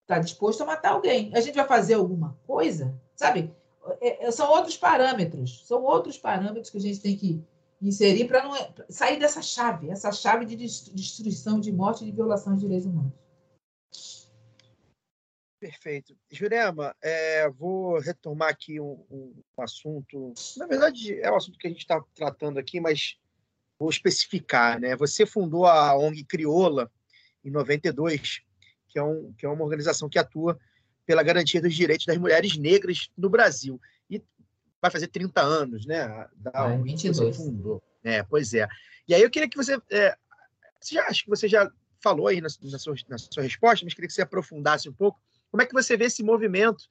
[0.02, 1.32] Está disposto a matar alguém.
[1.34, 3.54] A gente vai fazer alguma coisa, sabe?
[4.02, 7.44] É, é, são outros parâmetros, são outros parâmetros que a gente tem que
[7.88, 8.54] inserir para não
[8.90, 12.86] sair dessa chave, essa chave de dest- destruição, de morte e de violação de direitos
[12.86, 13.14] humanos.
[15.60, 16.16] Perfeito.
[16.30, 20.34] Jurema, é, vou retomar aqui um- um assunto.
[20.58, 23.18] Na verdade, é um assunto que a gente está tratando aqui, mas
[23.80, 24.80] vou especificar.
[24.80, 24.96] Né?
[24.96, 26.92] Você fundou a ONG Crioula
[27.44, 28.42] em 92,
[28.90, 30.60] que é, um, que é uma organização que atua
[31.06, 33.80] pela garantia dos direitos das mulheres negras no Brasil.
[34.86, 36.28] Vai fazer 30 anos, né?
[36.36, 37.18] Da Vai, ONG que 22.
[37.18, 37.82] você fundou.
[38.04, 38.68] É, pois é.
[39.08, 39.82] E aí eu queria que você.
[39.92, 40.16] É,
[40.80, 41.68] você já, acho que você já
[42.00, 45.20] falou aí na, na sua, na sua resposta, mas queria que você aprofundasse um pouco.
[45.50, 46.84] Como é que você vê esse movimento,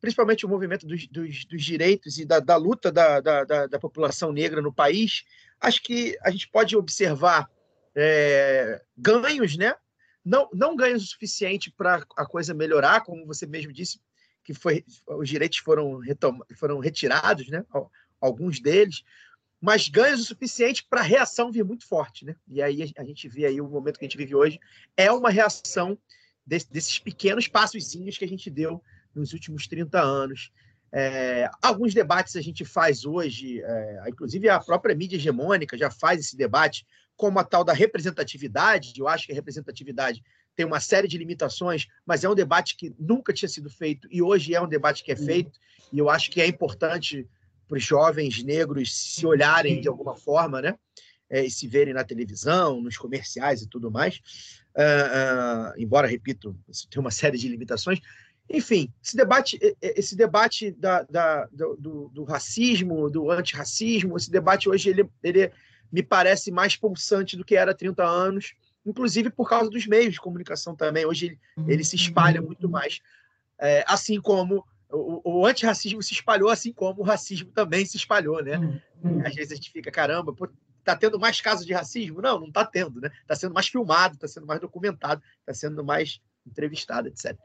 [0.00, 3.78] principalmente o movimento dos, dos, dos direitos e da, da luta da, da, da, da
[3.78, 5.24] população negra no país?
[5.60, 7.50] Acho que a gente pode observar
[7.94, 9.74] é, ganhos, né?
[10.24, 14.00] Não, não ganhos o suficiente para a coisa melhorar, como você mesmo disse,
[14.46, 16.00] que foi, os direitos foram,
[16.54, 17.64] foram retirados, né?
[17.70, 19.02] Al- Alguns deles,
[19.60, 22.34] mas ganhos o suficiente para a reação vir muito forte, né?
[22.48, 24.58] E aí a gente vê aí o momento que a gente vive hoje
[24.96, 25.98] é uma reação
[26.46, 28.82] desse- desses pequenos passozinhos que a gente deu
[29.14, 30.50] nos últimos 30 anos.
[30.92, 36.20] É, alguns debates a gente faz hoje, é, inclusive a própria mídia hegemônica já faz
[36.20, 36.86] esse debate,
[37.16, 38.92] como a tal da representatividade.
[38.96, 40.22] Eu acho que a representatividade
[40.56, 44.22] tem uma série de limitações, mas é um debate que nunca tinha sido feito e
[44.22, 45.58] hoje é um debate que é feito,
[45.92, 47.28] e eu acho que é importante
[47.68, 50.74] para os jovens negros se olharem de alguma forma, né?
[51.28, 54.20] É, e se verem na televisão, nos comerciais e tudo mais.
[54.76, 58.00] Ah, ah, embora, repito, isso tem uma série de limitações.
[58.48, 64.68] Enfim, esse debate, esse debate da, da- do, do- do racismo, do antirracismo, esse debate
[64.68, 65.50] hoje ele, ele
[65.90, 68.54] me parece mais pulsante do que era há 30 anos,
[68.86, 71.04] inclusive por causa dos meios de comunicação também.
[71.04, 73.00] Hoje ele, ele se espalha muito mais.
[73.58, 78.42] É, assim como o, o antirracismo se espalhou, assim como o racismo também se espalhou,
[78.42, 78.80] né?
[79.24, 80.48] Às vezes a gente fica, caramba, pô,
[80.84, 82.22] tá tendo mais casos de racismo?
[82.22, 83.10] Não, não tá tendo, né?
[83.26, 87.36] Tá sendo mais filmado, tá sendo mais documentado, tá sendo mais entrevistado, etc.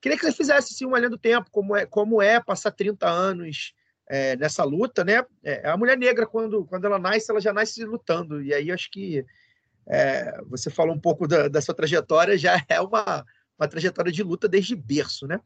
[0.00, 3.08] Queria que você fizesse assim, uma linha do tempo, como é, como é passar 30
[3.08, 3.74] anos
[4.08, 5.24] é, nessa luta, né?
[5.42, 8.42] É, a mulher negra, quando, quando ela nasce, ela já nasce lutando.
[8.42, 9.24] E aí acho que
[9.86, 13.24] é, você falou um pouco da, da sua trajetória, já é uma,
[13.58, 15.40] uma trajetória de luta desde berço, né?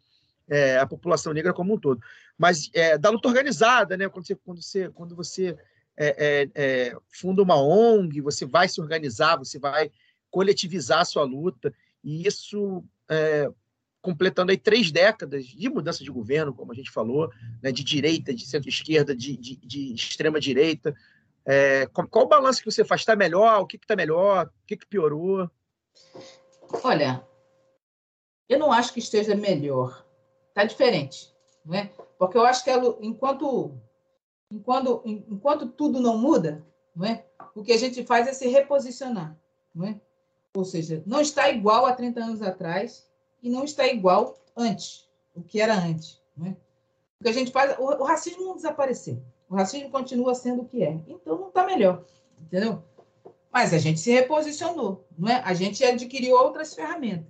[0.50, 2.00] É, a população negra como um todo.
[2.36, 4.08] Mas é, da luta organizada, né?
[4.08, 5.56] Quando você, quando você, quando você
[5.96, 9.90] é, é, é, funda uma ONG, você vai se organizar, você vai
[10.30, 11.72] coletivizar a sua luta,
[12.04, 12.84] e isso
[14.00, 17.30] completando aí três décadas de mudança de governo, como a gente falou,
[17.62, 20.94] né, de direita, de centro-esquerda, de, de, de extrema-direita.
[21.50, 23.00] É, qual, o balanço que você faz?
[23.00, 23.62] Está melhor?
[23.62, 24.48] O que está melhor?
[24.48, 25.50] O que, que piorou?
[26.84, 27.26] Olha,
[28.46, 30.04] eu não acho que esteja melhor.
[30.48, 31.34] Está diferente,
[31.64, 31.90] né?
[32.18, 33.72] Porque eu acho que ela, enquanto,
[34.50, 36.62] enquanto, enquanto tudo não muda,
[36.94, 37.24] não é?
[37.54, 39.34] o que a gente faz é se reposicionar.
[39.74, 39.98] Não é?
[40.54, 43.08] Ou seja, não está igual a 30 anos atrás
[43.42, 46.20] e não está igual antes, o que era antes.
[46.36, 46.56] Não é?
[47.20, 49.22] O que a gente faz, o, o racismo não desapareceu.
[49.48, 51.00] O racismo continua sendo o que é.
[51.08, 52.04] Então não está melhor,
[52.40, 52.82] entendeu?
[53.50, 55.42] Mas a gente se reposicionou, não é?
[55.44, 57.26] A gente adquiriu outras ferramentas.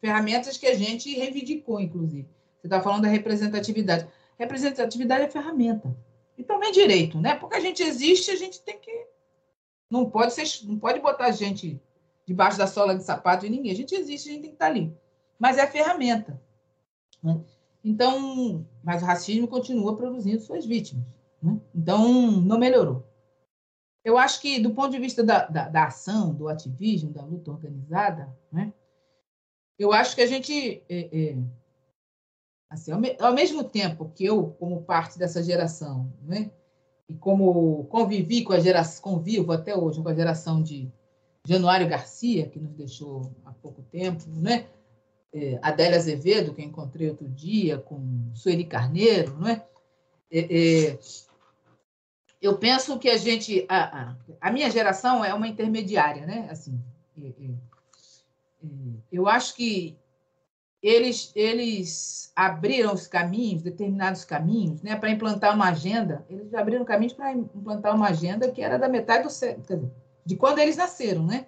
[0.00, 2.28] Ferramentas que a gente reivindicou, inclusive.
[2.60, 4.06] Você está falando da representatividade.
[4.38, 5.96] Representatividade é ferramenta.
[6.36, 7.34] E também direito, né?
[7.34, 9.06] Porque a gente existe, a gente tem que.
[9.90, 11.80] Não pode, ser, não pode botar a gente
[12.26, 13.72] debaixo da sola de sapato de ninguém.
[13.72, 14.94] A gente existe, a gente tem que estar ali.
[15.38, 16.40] Mas é ferramenta.
[17.22, 17.40] Né?
[17.86, 21.06] Então, mas o racismo continua produzindo suas vítimas.
[21.40, 21.56] Né?
[21.72, 23.06] Então, não melhorou.
[24.04, 27.52] Eu acho que, do ponto de vista da, da, da ação, do ativismo, da luta
[27.52, 28.72] organizada, né?
[29.78, 30.82] eu acho que a gente.
[30.88, 31.36] É, é,
[32.68, 36.50] assim, ao, me, ao, mesmo tempo que eu, como parte dessa geração, né?
[37.08, 40.90] e como convivi com a geração, convivo até hoje com a geração de
[41.46, 44.66] Januário Garcia, que nos deixou há pouco tempo, né?
[45.38, 49.62] É, Adélia Azevedo, que eu encontrei outro dia, com Sueli Carneiro, não é?
[50.32, 50.98] é, é
[52.40, 56.48] eu penso que a gente, a, a, a, minha geração é uma intermediária, né?
[56.50, 56.80] Assim,
[57.20, 58.68] é, é, é
[59.12, 59.98] eu acho que
[60.82, 66.24] eles, eles abriram os caminhos, determinados caminhos, né, para implantar uma agenda.
[66.30, 69.92] Eles abriram caminhos para implantar uma agenda que era da metade do século,
[70.24, 71.46] de quando eles nasceram, né?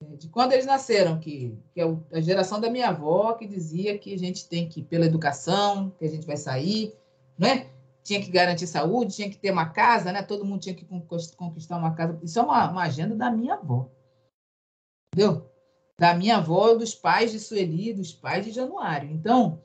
[0.00, 4.14] De quando eles nasceram, que, que é a geração da minha avó, que dizia que
[4.14, 6.94] a gente tem que ir pela educação, que a gente vai sair,
[7.36, 7.70] né?
[8.04, 10.22] Tinha que garantir saúde, tinha que ter uma casa, né?
[10.22, 12.18] Todo mundo tinha que conquistar uma casa.
[12.22, 13.90] Isso é uma, uma agenda da minha avó.
[15.12, 15.48] Entendeu?
[15.98, 19.10] da minha avó, dos pais de Sueli, dos pais de Januário.
[19.10, 19.60] Então,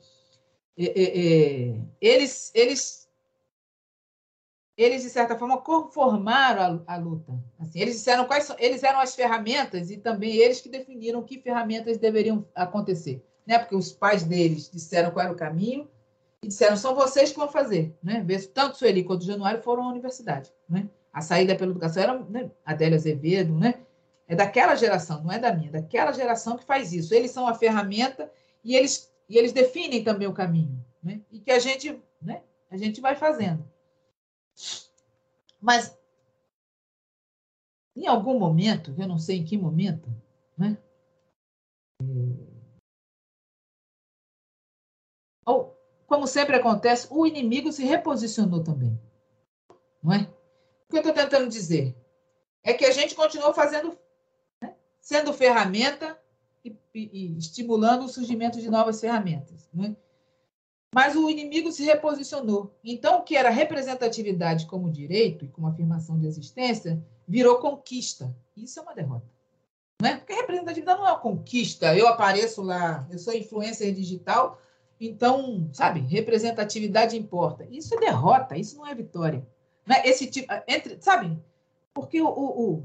[0.76, 3.03] é, é, é, eles, eles,
[4.76, 7.32] eles, de certa forma, conformaram a, a luta.
[7.58, 11.40] Assim, eles disseram quais são, eles eram as ferramentas e também eles que definiram que
[11.40, 13.24] ferramentas deveriam acontecer.
[13.46, 13.58] Né?
[13.58, 15.88] Porque os pais deles disseram qual era o caminho
[16.42, 17.94] e disseram, são vocês que vão fazer.
[18.02, 18.24] Né?
[18.52, 20.52] Tanto Sueli quanto Januário foram à universidade.
[20.68, 20.88] Né?
[21.12, 22.50] A saída pela educação era né?
[22.64, 23.74] Adélia Azevedo, né?
[24.26, 27.14] É daquela geração, não é da minha, daquela geração que faz isso.
[27.14, 28.30] Eles são a ferramenta
[28.64, 31.20] e eles, e eles definem também o caminho, né?
[31.30, 32.40] E que a gente, né?
[32.70, 33.64] A gente vai fazendo.
[35.60, 35.96] Mas
[37.96, 40.08] em algum momento, eu não sei em que momento,
[40.58, 40.76] né?
[45.46, 45.76] Ou,
[46.06, 48.98] como sempre acontece, o inimigo se reposicionou também.
[50.02, 50.22] Não é?
[50.22, 51.96] O que eu estou tentando dizer
[52.62, 53.98] é que a gente continuou fazendo
[55.00, 56.18] sendo ferramenta
[56.64, 59.68] e, e, e estimulando o surgimento de novas ferramentas.
[59.72, 59.94] Né?
[60.94, 62.72] Mas o inimigo se reposicionou.
[62.84, 68.32] Então, o que era representatividade como direito e como afirmação de existência virou conquista.
[68.56, 69.26] Isso é uma derrota.
[70.00, 70.16] Não é?
[70.16, 71.96] Porque representatividade não é uma conquista.
[71.96, 74.60] Eu apareço lá, eu sou influencer digital,
[75.00, 77.66] então, sabe, representatividade importa.
[77.72, 79.44] Isso é derrota, isso não é vitória.
[79.84, 80.08] Não é?
[80.08, 81.36] Esse tipo, entre, sabe?
[81.92, 82.84] Porque o, o,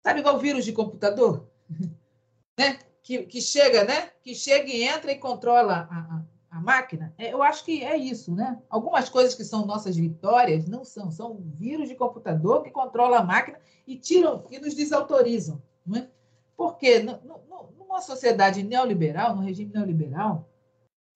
[0.00, 1.48] Sabe igual vírus de computador?
[2.56, 2.78] né?
[3.02, 4.12] Que, que chega, né?
[4.22, 6.19] Que chega e entra e controla a, a,
[6.60, 7.14] máquina.
[7.18, 8.60] É, eu acho que é isso, né?
[8.68, 11.10] Algumas coisas que são nossas vitórias não são.
[11.10, 15.60] São vírus de computador que controla a máquina e tiram e nos desautorizam.
[15.84, 16.08] Não é?
[16.56, 20.48] Porque numa sociedade neoliberal, no regime neoliberal,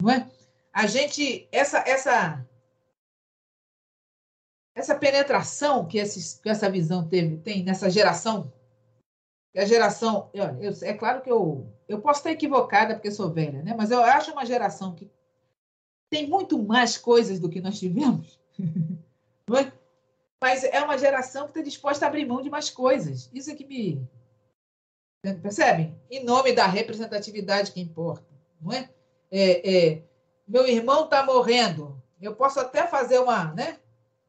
[0.03, 0.29] não é?
[0.73, 2.45] A gente, essa, essa,
[4.75, 8.53] essa penetração que, esses, que essa visão teve, tem nessa geração
[9.57, 10.31] a geração.
[10.33, 13.75] Eu, é claro que eu, eu posso estar equivocada porque sou velha, né?
[13.77, 15.11] mas eu acho uma geração que
[16.11, 18.39] tem muito mais coisas do que nós tivemos.
[19.47, 19.71] É?
[20.41, 23.29] Mas é uma geração que está disposta a abrir mão de mais coisas.
[23.31, 24.03] Isso é que me.
[25.43, 25.95] Percebem?
[26.11, 28.25] Em nome da representatividade que importa.
[28.59, 28.89] Não é?
[29.31, 30.03] é, é
[30.47, 32.03] meu irmão está morrendo.
[32.21, 33.53] Eu posso até fazer uma.
[33.53, 33.79] Né?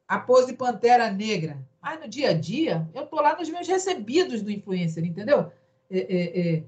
[0.06, 1.66] A pose de pantera negra.
[1.82, 5.52] Mas no dia a dia, eu estou lá nos meus recebidos do influencer, entendeu?
[5.90, 6.64] É, é, é,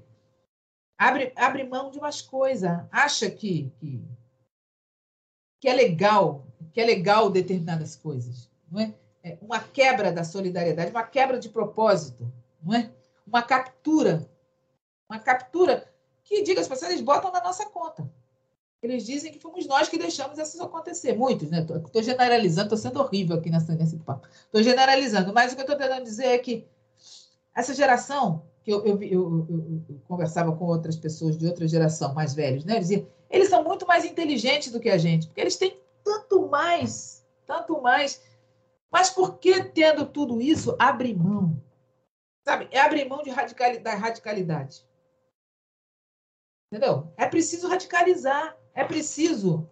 [0.96, 4.00] abre, abre mão de umas coisas, acha que, que,
[5.60, 8.94] que é legal, que é legal determinadas coisas, não é?
[9.22, 9.38] é?
[9.40, 12.30] Uma quebra da solidariedade, uma quebra de propósito,
[12.62, 12.90] não é?
[13.26, 14.28] Uma captura,
[15.08, 15.86] uma captura
[16.24, 18.10] que, diga as pessoas, eles botam na nossa conta.
[18.80, 21.16] Eles dizem que fomos nós que deixamos isso acontecer.
[21.16, 21.60] Muitos, né?
[21.60, 24.28] Estou generalizando, estou sendo horrível aqui nessa, nesse papo.
[24.28, 26.64] Estou generalizando, mas o que eu estou tentando dizer é que
[27.56, 32.34] essa geração, que eu, eu, eu, eu, conversava com outras pessoas de outra geração, mais
[32.34, 32.76] velhos, né?
[32.76, 36.48] Eles, diziam, eles são muito mais inteligentes do que a gente, porque eles têm tanto
[36.48, 38.22] mais, tanto mais.
[38.90, 41.62] Mas por que, tendo tudo isso, abre mão?
[42.46, 42.68] Sabe?
[42.70, 44.86] É abrir mão de radicalidade, da radicalidade.
[46.70, 47.12] Entendeu?
[47.16, 48.56] É preciso radicalizar.
[48.74, 49.68] É preciso,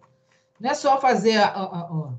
[0.59, 2.13] não é só fazer a, a,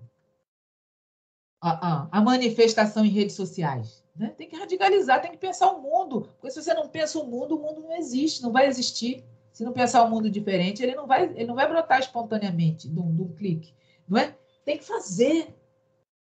[1.60, 4.02] a, a manifestação em redes sociais.
[4.16, 4.34] Né?
[4.36, 6.22] Tem que radicalizar, tem que pensar o mundo.
[6.40, 9.24] Porque se você não pensa o mundo, o mundo não existe, não vai existir.
[9.52, 12.98] Se não pensar um mundo diferente, ele não vai, ele não vai brotar espontaneamente de
[12.98, 13.74] um, clique.
[14.08, 14.36] Não é?
[14.64, 15.54] Tem que fazer,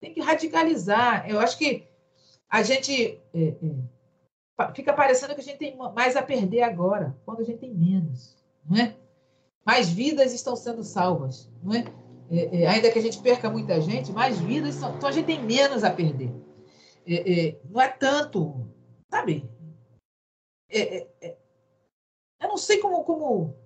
[0.00, 1.28] tem que radicalizar.
[1.28, 1.88] Eu acho que
[2.48, 3.54] a gente é,
[4.58, 7.74] é, fica parecendo que a gente tem mais a perder agora, quando a gente tem
[7.74, 8.36] menos.
[8.68, 8.94] Não é?
[9.64, 11.84] mais vidas estão sendo salvas, não é?
[12.30, 15.26] É, é, ainda que a gente perca muita gente, mais vidas, são, então a gente
[15.26, 16.32] tem menos a perder.
[17.06, 18.66] É, é, não é tanto,
[19.10, 19.48] sabe?
[20.70, 21.06] É,
[22.42, 23.56] eu não sei como, como,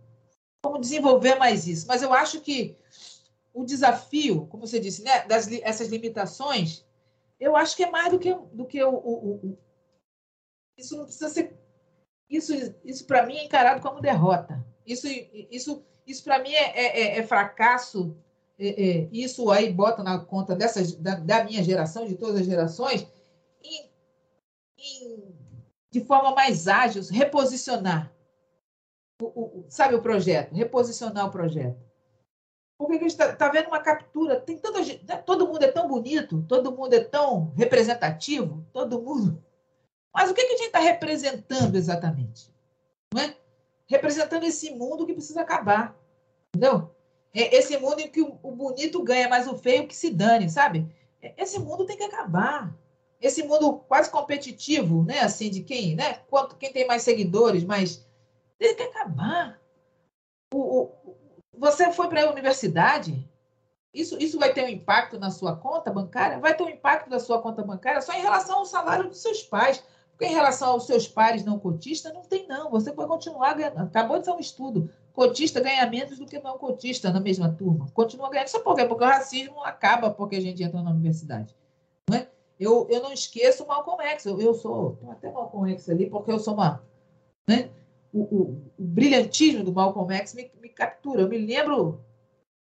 [0.62, 2.77] como desenvolver mais isso, mas eu acho que
[3.53, 6.85] o desafio, como você disse, né, das, essas limitações,
[7.40, 9.59] eu acho que é mais do que, do que o, o, o
[10.78, 11.57] isso não precisa ser.
[12.28, 12.53] Isso,
[12.85, 14.65] isso para mim é encarado como derrota.
[14.86, 15.07] Isso,
[15.51, 18.15] isso, isso para mim é, é, é fracasso
[18.59, 22.47] é, é, isso aí bota na conta dessas, da, da, minha geração, de todas as
[22.47, 23.07] gerações,
[23.62, 23.90] em,
[24.78, 25.35] em,
[25.90, 28.12] de forma mais ágil, reposicionar.
[29.20, 30.55] O, o, sabe o projeto?
[30.55, 31.78] Reposicionar o projeto.
[32.78, 35.88] Porque a gente está tá vendo uma captura, tem toda né, todo mundo é tão
[35.88, 39.43] bonito, todo mundo é tão representativo, todo mundo.
[40.14, 42.52] Mas o que, que a gente está representando exatamente?
[43.14, 43.36] Não é?
[43.86, 45.97] Representando esse mundo que precisa acabar.
[46.55, 46.90] Entendeu?
[47.32, 50.86] É esse mundo em que o bonito ganha, mas o feio que se dane, sabe?
[51.20, 52.74] É, esse mundo tem que acabar.
[53.20, 55.20] Esse mundo quase competitivo, né?
[55.20, 56.14] Assim, de quem, né?
[56.28, 57.64] Quanto, quem tem mais seguidores,
[58.61, 59.61] mas tem que acabar.
[60.53, 61.16] O, o
[61.59, 63.28] você foi para a universidade,
[63.93, 66.39] isso, isso vai ter um impacto na sua conta bancária?
[66.39, 69.43] Vai ter um impacto na sua conta bancária só em relação ao salário dos seus
[69.43, 69.83] pais.
[70.11, 72.70] Porque em relação aos seus pares não cotistas, não tem não.
[72.70, 73.81] Você vai continuar ganhando.
[73.81, 77.87] Acabou de ser um estudo cotista ganha menos do que não cotista na mesma turma.
[77.93, 78.49] Continua ganhando.
[78.49, 78.85] Só por quê?
[78.85, 81.55] Porque o racismo acaba porque a gente entra na universidade.
[82.09, 82.28] Não é?
[82.59, 84.27] eu, eu não esqueço o Malcolm X.
[84.27, 84.99] Eu, eu sou.
[85.11, 86.83] Até Malcolm X ali, porque eu sou uma.
[87.47, 87.70] Né?
[88.12, 91.23] O, o, o brilhantismo do Malcolm X me, me captura.
[91.23, 92.01] Eu me lembro.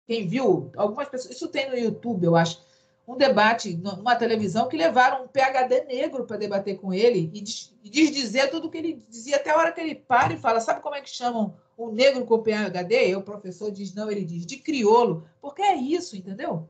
[0.06, 1.36] Quem viu, algumas pessoas.
[1.36, 2.60] Isso tem no YouTube, eu acho
[3.10, 7.40] um debate numa televisão que levaram um PhD negro para debater com ele e,
[8.10, 10.80] dizer tudo o que ele dizia até a hora que ele para e fala, sabe
[10.80, 13.16] como é que chamam o negro com PhD?
[13.16, 16.68] o professor diz não, ele diz de criolo, porque é isso, entendeu?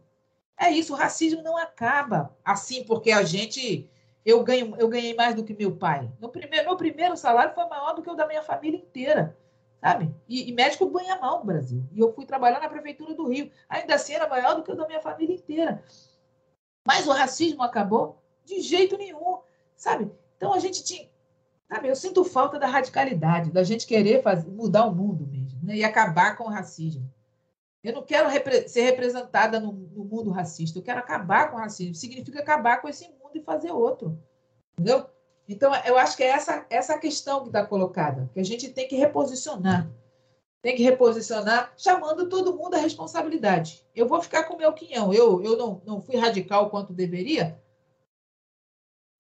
[0.58, 3.88] É isso, o racismo não acaba assim porque a gente
[4.24, 6.10] eu ganho eu ganhei mais do que meu pai.
[6.20, 9.36] No primeiro meu primeiro salário foi maior do que o da minha família inteira.
[9.80, 10.14] Sabe?
[10.28, 11.82] E, e médico ganha mal no Brasil.
[11.92, 13.50] E eu fui trabalhar na prefeitura do Rio.
[13.68, 15.82] Ainda assim era maior do que o da minha família inteira.
[16.86, 18.22] Mas o racismo acabou?
[18.44, 19.38] De jeito nenhum,
[19.76, 20.10] sabe?
[20.36, 21.08] Então a gente tinha.
[21.68, 25.76] Sabe, eu sinto falta da radicalidade, da gente querer fazer, mudar o mundo mesmo, né?
[25.76, 27.08] E acabar com o racismo.
[27.82, 31.60] Eu não quero repre ser representada no, no, mundo racista, eu quero acabar com o
[31.60, 31.94] racismo.
[31.94, 34.18] Significa acabar com esse mundo e fazer outro.
[34.72, 35.06] Entendeu?
[35.48, 38.86] Então, eu acho que é essa, essa questão que está colocada, que a gente tem
[38.86, 39.90] que reposicionar
[40.62, 43.86] tem que reposicionar, chamando todo mundo à responsabilidade.
[43.94, 45.12] Eu vou ficar com o meu quinhão.
[45.12, 47.58] Eu, eu não, não fui radical quanto deveria.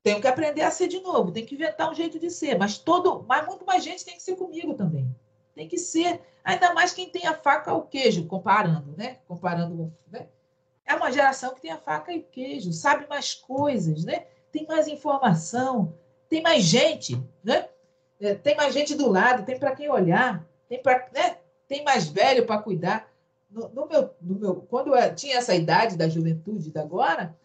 [0.02, 2.58] Tenho que aprender a ser de novo, tem que inventar um jeito de ser.
[2.58, 5.14] Mas todo, mas muito mais gente tem que ser comigo também.
[5.54, 9.18] Tem que ser, ainda mais quem tem a faca ao queijo, comparando, né?
[9.26, 10.28] Comparando, né?
[10.90, 14.26] É uma geração que tem a faca e o queijo, sabe mais coisas, né?
[14.50, 15.94] Tem mais informação,
[16.28, 17.68] tem mais gente, né?
[18.20, 21.36] É, tem mais gente do lado, tem para quem olhar tem, pra, né?
[21.66, 23.10] tem mais velho para cuidar.
[23.50, 27.36] No, no, meu, no meu, quando eu tinha essa idade da juventude da agora,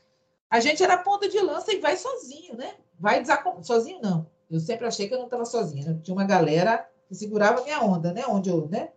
[0.47, 2.75] a gente era ponta de lança e vai sozinho, né?
[2.99, 3.63] Vai desacom...
[3.63, 4.27] sozinho não.
[4.49, 5.87] Eu sempre achei que eu não estava sozinha.
[5.87, 5.99] Né?
[6.03, 8.23] Tinha uma galera que segurava minha onda, né?
[8.27, 8.89] Onde eu, né?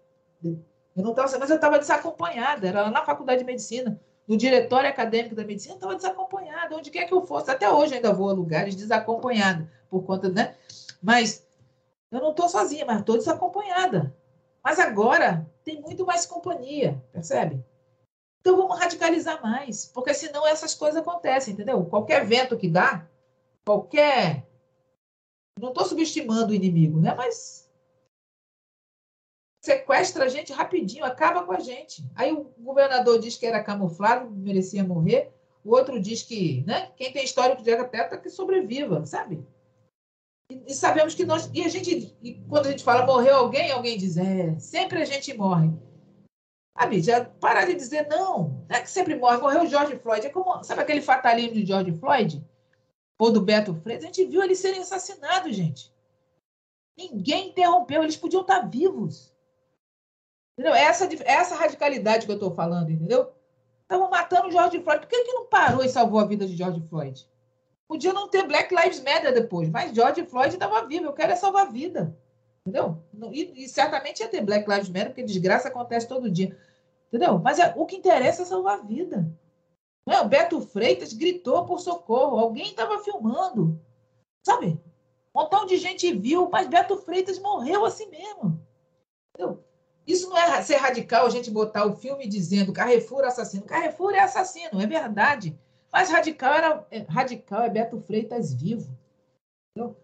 [0.45, 2.69] Eu não estava, mas eu estava desacompanhada.
[2.69, 3.99] Era lá na faculdade de medicina,
[4.29, 6.77] no diretório acadêmico da medicina, estava desacompanhada.
[6.77, 10.55] Onde quer que eu fosse, até hoje ainda vou a lugares desacompanhada por conta, né?
[11.03, 11.47] Mas
[12.13, 14.15] eu não estou sozinha, mas estou desacompanhada.
[14.63, 17.65] Mas agora tem muito mais companhia, percebe?
[18.41, 21.85] Então vamos radicalizar mais, porque senão essas coisas acontecem, entendeu?
[21.87, 23.07] Qualquer vento que dá,
[23.65, 24.47] qualquer.
[25.59, 27.15] Não estou subestimando o inimigo, né?
[27.15, 27.68] Mas
[29.69, 32.03] sequestra a gente rapidinho, acaba com a gente.
[32.15, 35.31] Aí o governador diz que era camuflado, merecia morrer.
[35.63, 36.91] O outro diz que, né?
[36.97, 39.47] Quem tem histórico de atleta que sobreviva, sabe?
[40.67, 41.51] E, sabemos que nós.
[41.53, 45.05] E a gente, e quando a gente fala morreu alguém, alguém diz, é, sempre a
[45.05, 45.71] gente morre.
[46.79, 49.37] Sabe, já parar de dizer não, não é que sempre morre.
[49.37, 50.27] Morreu o George Floyd.
[50.27, 52.43] É como, sabe aquele fatalismo de George Floyd?
[53.19, 54.05] Ou do Beto Freitas?
[54.05, 55.93] A gente viu eles serem assassinados, gente.
[56.97, 59.28] Ninguém interrompeu, eles podiam estar vivos.
[60.59, 60.75] Entendeu?
[60.75, 63.31] Essa, essa radicalidade que eu estou falando, entendeu?
[63.83, 65.01] Estavam matando o George Floyd.
[65.03, 67.31] Por que, que não parou e salvou a vida de George Floyd?
[67.87, 71.07] Podia não ter Black Lives Matter depois, mas George Floyd estava vivo.
[71.07, 72.19] Eu quero é salvar a vida.
[72.67, 72.99] Entendeu?
[73.31, 76.59] E, e, certamente ia ter Black Lives Matter, porque desgraça acontece todo dia.
[77.07, 77.39] Entendeu?
[77.39, 79.33] Mas é, o que interessa é salvar a vida.
[80.05, 80.21] Não é?
[80.23, 82.37] O Beto Freitas gritou por socorro.
[82.37, 83.81] Alguém estava filmando.
[84.45, 84.79] Sabe?
[85.33, 88.61] Um montão de gente viu, mas Beto Freitas morreu assim mesmo.
[89.33, 89.65] Entendeu?
[90.09, 93.67] Isso não é ser radical a gente botar o filme dizendo Carrefour assassino.
[93.67, 95.55] Carrefour é assassino, é verdade.
[95.93, 98.91] Mas radical era é, radical é Beto Freitas vivo.
[99.77, 99.95] Entendeu?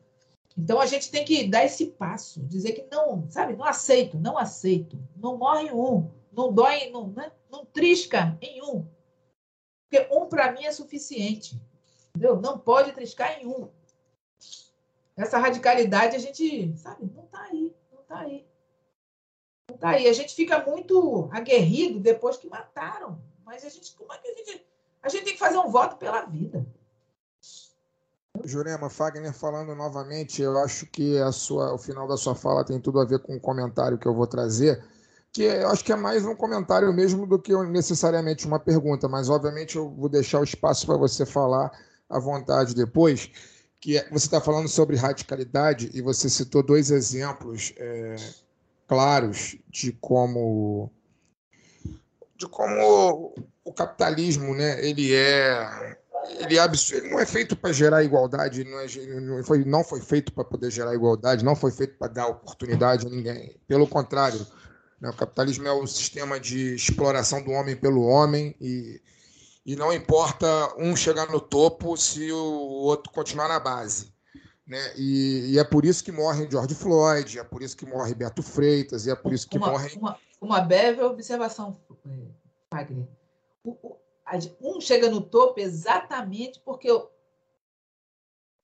[0.58, 4.36] Então a gente tem que dar esse passo, dizer que não, sabe, não aceito, não
[4.36, 4.98] aceito.
[5.16, 7.32] Não morre um, não dói, não, né?
[7.50, 8.86] não trisca em um.
[9.88, 11.58] Porque um para mim é suficiente.
[12.10, 12.38] Entendeu?
[12.38, 13.70] Não pode triscar em um.
[15.16, 18.46] Essa radicalidade a gente, sabe, não está aí, não está aí.
[19.68, 20.08] Não está aí.
[20.08, 23.18] A gente fica muito aguerrido depois que mataram.
[23.44, 24.66] Mas a gente, como é que a gente.
[25.02, 26.66] A gente tem que fazer um voto pela vida.
[28.42, 32.80] Jurema, Fagner falando novamente, eu acho que a sua, o final da sua fala tem
[32.80, 34.82] tudo a ver com o comentário que eu vou trazer,
[35.32, 39.30] que eu acho que é mais um comentário mesmo do que necessariamente uma pergunta, mas
[39.30, 41.70] obviamente eu vou deixar o espaço para você falar
[42.10, 43.30] à vontade depois,
[43.80, 48.16] que é, você está falando sobre radicalidade e você citou dois exemplos é,
[48.86, 50.90] claros de como
[52.36, 53.34] de como
[53.64, 55.96] o capitalismo, né, ele é
[56.40, 58.86] ele, é ele não é feito para gerar igualdade, não, é,
[59.20, 63.06] não, foi, não foi feito para poder gerar igualdade, não foi feito para dar oportunidade
[63.06, 63.58] a ninguém.
[63.66, 64.46] Pelo contrário,
[65.00, 69.00] né, o capitalismo é o sistema de exploração do homem pelo homem e,
[69.66, 70.46] e não importa
[70.78, 74.13] um chegar no topo se o outro continuar na base.
[74.66, 74.78] Né?
[74.96, 78.42] E, e, é por isso que morre George Floyd, é por isso que morre Beto
[78.42, 79.94] Freitas, e é por isso que uma, morre.
[79.96, 81.78] Uma, uma breve observação,
[82.72, 83.06] Wagner.
[83.62, 83.96] O,
[84.60, 86.88] um chega no topo exatamente porque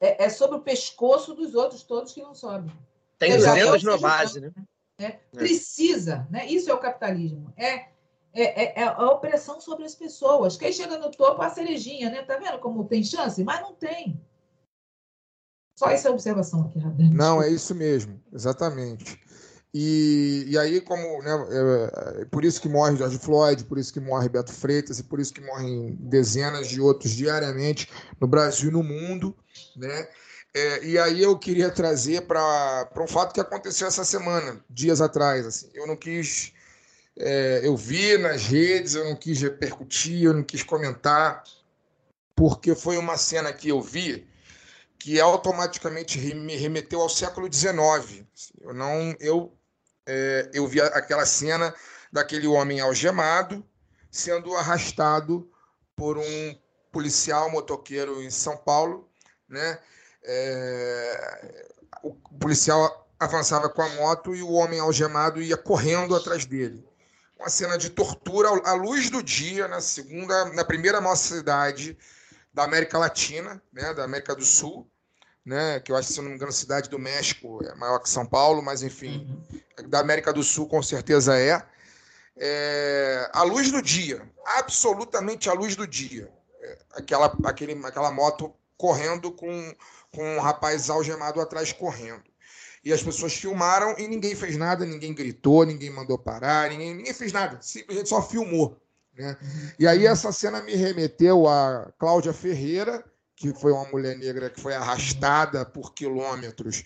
[0.01, 2.73] é, é sobre o pescoço dos outros todos que não sobem.
[3.19, 4.53] Tem os dedos na base, né?
[4.99, 6.47] É, precisa, né?
[6.47, 7.53] Isso é o capitalismo.
[7.57, 7.91] É,
[8.33, 10.57] é, é, é, a opressão sobre as pessoas.
[10.57, 12.23] Quem chega no topo é a cerejinha, né?
[12.23, 13.43] Tá vendo como tem chance?
[13.45, 14.21] Mas não tem.
[15.81, 17.17] Só essa observação aqui, Rabino.
[17.17, 19.19] Não, é isso mesmo, exatamente.
[19.73, 23.91] E, e aí, como né, é, é, por isso que morre George Floyd, por isso
[23.91, 27.89] que morre Beto Freitas e por isso que morrem dezenas de outros diariamente
[28.21, 29.35] no Brasil e no mundo,
[29.75, 30.07] né?
[30.53, 35.47] É, e aí eu queria trazer para um fato que aconteceu essa semana, dias atrás.
[35.47, 36.53] Assim, eu não quis,
[37.19, 41.43] é, eu vi nas redes, eu não quis repercutir, eu não quis comentar,
[42.37, 44.29] porque foi uma cena que eu vi
[45.01, 48.23] que automaticamente me remeteu ao século XIX.
[48.61, 49.57] Eu não, eu
[50.07, 51.75] é, eu vi aquela cena
[52.13, 53.65] daquele homem algemado
[54.11, 55.51] sendo arrastado
[55.97, 56.59] por um
[56.93, 59.09] policial motoqueiro em São Paulo,
[59.49, 59.79] né?
[60.23, 61.69] É,
[62.03, 66.85] o policial avançava com a moto e o homem algemado ia correndo atrás dele.
[67.39, 71.97] Uma cena de tortura à luz do dia na segunda, na primeira maior cidade
[72.53, 74.91] da América Latina, né, da América do Sul,
[75.45, 78.11] né, que eu acho que, se não me engano, cidade do México é maior que
[78.11, 79.27] São Paulo, mas enfim,
[79.79, 79.89] uhum.
[79.89, 81.63] da América do Sul com certeza é.
[82.37, 83.31] é.
[83.33, 84.29] A luz do dia,
[84.59, 86.31] absolutamente a luz do dia.
[86.63, 89.75] É, aquela, aquele, aquela moto correndo com,
[90.11, 92.23] com um rapaz algemado atrás correndo.
[92.83, 97.13] E as pessoas filmaram e ninguém fez nada, ninguém gritou, ninguém mandou parar, ninguém, ninguém
[97.13, 98.81] fez nada, simplesmente só filmou.
[99.21, 99.37] Né?
[99.41, 99.71] Uhum.
[99.79, 103.05] E aí essa cena me remeteu a Cláudia Ferreira,
[103.37, 106.85] que foi uma mulher negra que foi arrastada por quilômetros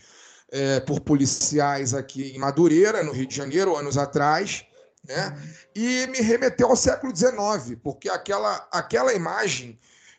[0.50, 4.64] é, por policiais aqui em Madureira, no Rio de Janeiro, anos atrás,
[5.06, 5.36] né?
[5.74, 9.78] e me remeteu ao século XIX, porque aquela, aquela imagem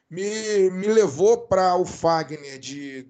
[0.10, 3.08] me, me levou para o Fagner de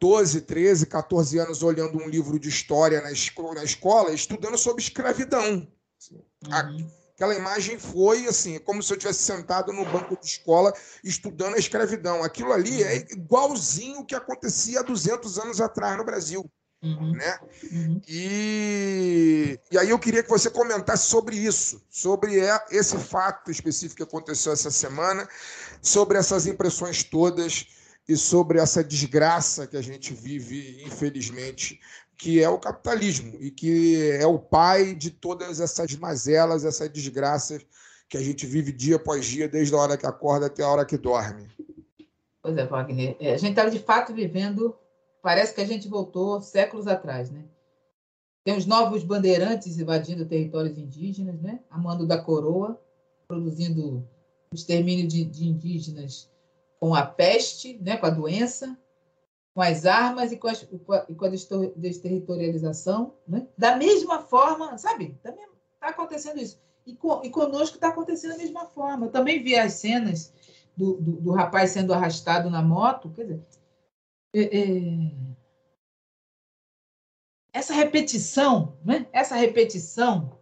[0.00, 4.82] 12, 13, 14 anos olhando um livro de história na, escola, na escola estudando sobre
[4.82, 5.66] escravidão.
[6.10, 6.90] Uhum.
[7.14, 11.58] Aquela imagem foi assim, como se eu tivesse sentado no banco de escola estudando a
[11.58, 12.24] escravidão.
[12.24, 13.06] Aquilo ali é uhum.
[13.12, 16.50] igualzinho o que acontecia há 200 anos atrás no Brasil.
[16.82, 17.12] Uhum.
[17.12, 17.38] Né?
[17.72, 18.02] Uhum.
[18.06, 22.32] E, e aí eu queria que você comentasse sobre isso, sobre
[22.70, 25.26] esse fato específico que aconteceu essa semana,
[25.80, 27.66] sobre essas impressões todas
[28.06, 31.80] e sobre essa desgraça que a gente vive, infelizmente,
[32.18, 37.64] que é o capitalismo e que é o pai de todas essas mazelas, essas desgraças
[38.08, 40.84] que a gente vive dia após dia, desde a hora que acorda até a hora
[40.84, 41.48] que dorme.
[42.42, 43.16] Pois é, Wagner.
[43.18, 44.76] É, a gente está de fato vivendo,
[45.22, 47.44] parece que a gente voltou séculos atrás, né?
[48.44, 51.60] Tem os novos bandeirantes invadindo territórios indígenas, né?
[51.70, 52.78] Amando da coroa,
[53.26, 54.06] produzindo
[54.52, 56.30] o extermínio de, de indígenas
[56.78, 57.96] com a peste, né?
[57.96, 58.78] com a doença,
[59.54, 61.28] com as armas e com, as, com a
[61.76, 63.46] desterritorialização, né?
[63.56, 65.16] da mesma forma, sabe?
[65.22, 66.60] Está acontecendo isso.
[66.84, 69.06] E, com, e conosco está acontecendo da mesma forma.
[69.06, 70.34] Eu também vi as cenas
[70.76, 73.10] do, do, do rapaz sendo arrastado na moto.
[73.12, 73.46] Quer dizer,
[74.34, 75.12] é, é...
[77.52, 79.06] essa repetição, né?
[79.12, 80.36] essa repetição,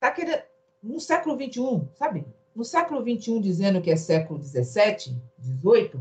[0.00, 0.42] tá querendo,
[0.82, 2.26] no século XXI, sabe?
[2.54, 6.00] No século XXI, dizendo que é século XVII, XVIII,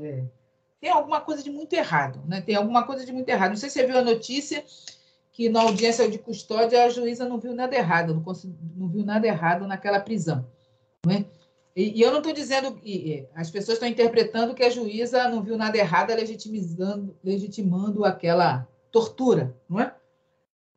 [0.00, 0.24] é,
[0.82, 2.40] tem alguma coisa de muito errado, né?
[2.40, 3.50] Tem alguma coisa de muito errado.
[3.50, 4.64] Não sei se você viu a notícia
[5.30, 8.24] que na audiência de custódia a juíza não viu nada errado, não,
[8.76, 10.44] não viu nada errado naquela prisão,
[11.06, 11.24] não é?
[11.76, 15.40] E, e eu não estou dizendo, e, as pessoas estão interpretando que a juíza não
[15.40, 19.94] viu nada errado, legitimizando, legitimando aquela tortura, não é?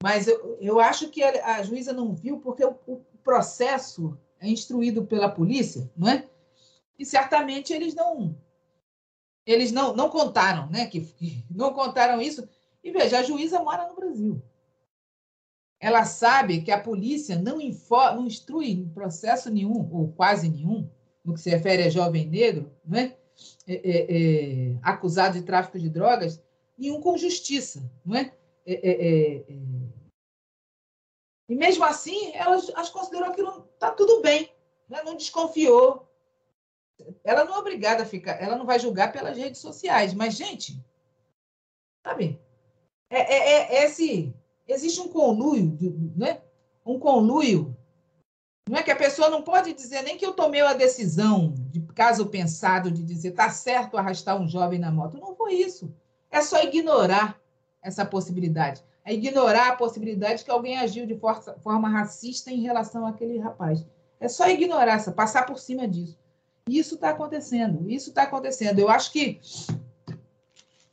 [0.03, 4.48] Mas eu, eu acho que a, a juíza não viu porque o, o, processo é
[4.48, 6.26] instruído pela polícia, não é?
[6.99, 8.36] E certamente eles não
[9.45, 10.88] eles não, não contaram, né?
[10.88, 12.47] Que, que não contaram isso.
[12.84, 14.41] E veja, a juíza mora no Brasil.
[15.80, 20.89] Ela sabe que a polícia não, info, não instrui em processo nenhum, ou quase nenhum,
[21.23, 23.15] no que se refere a jovem negro, né?
[23.67, 26.41] É, é, é, acusado de tráfico de drogas,
[26.77, 27.84] nenhum com justiça.
[28.05, 28.31] Não é?
[28.65, 29.45] é, é, é
[31.47, 34.49] e mesmo assim, elas, elas considerou que está tudo bem,
[34.89, 35.01] né?
[35.03, 36.09] não desconfiou.
[37.23, 40.80] Ela não é obrigada a ficar, ela não vai julgar pelas redes sociais, mas, gente,
[42.05, 42.39] sabe?
[43.09, 44.34] É, é, é esse,
[44.67, 45.77] existe um conluio,
[46.15, 46.41] né?
[46.85, 47.76] um conluio.
[48.69, 51.81] Não é que a pessoa não pode dizer nem que eu tomei a decisão, de
[51.93, 55.19] caso pensado, de dizer tá certo arrastar um jovem na moto.
[55.19, 55.93] Não foi isso.
[56.31, 57.39] É só ignorar
[57.81, 58.84] essa possibilidade.
[59.03, 61.19] É ignorar a possibilidade que alguém agiu de
[61.61, 63.85] forma racista em relação àquele rapaz.
[64.19, 66.17] É só ignorar, passar por cima disso.
[66.67, 68.79] Isso está acontecendo, isso está acontecendo.
[68.79, 69.39] Eu acho que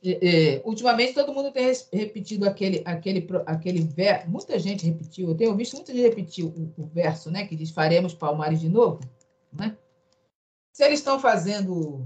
[0.03, 5.35] é, é, ultimamente todo mundo tem repetido aquele, aquele, aquele verso, muita gente repetiu, eu
[5.35, 8.99] tenho visto muita gente repetir o, o verso, né, que diz faremos palmares de novo,
[9.51, 9.77] né?
[10.71, 12.05] Se eles estão fazendo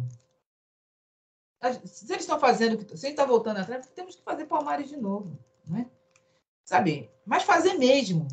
[1.85, 5.37] se eles estão fazendo, se está voltando atrás, temos que fazer Palmares de novo,
[5.67, 5.89] né?
[6.63, 7.09] Sabe?
[7.25, 8.27] Mas fazer mesmo.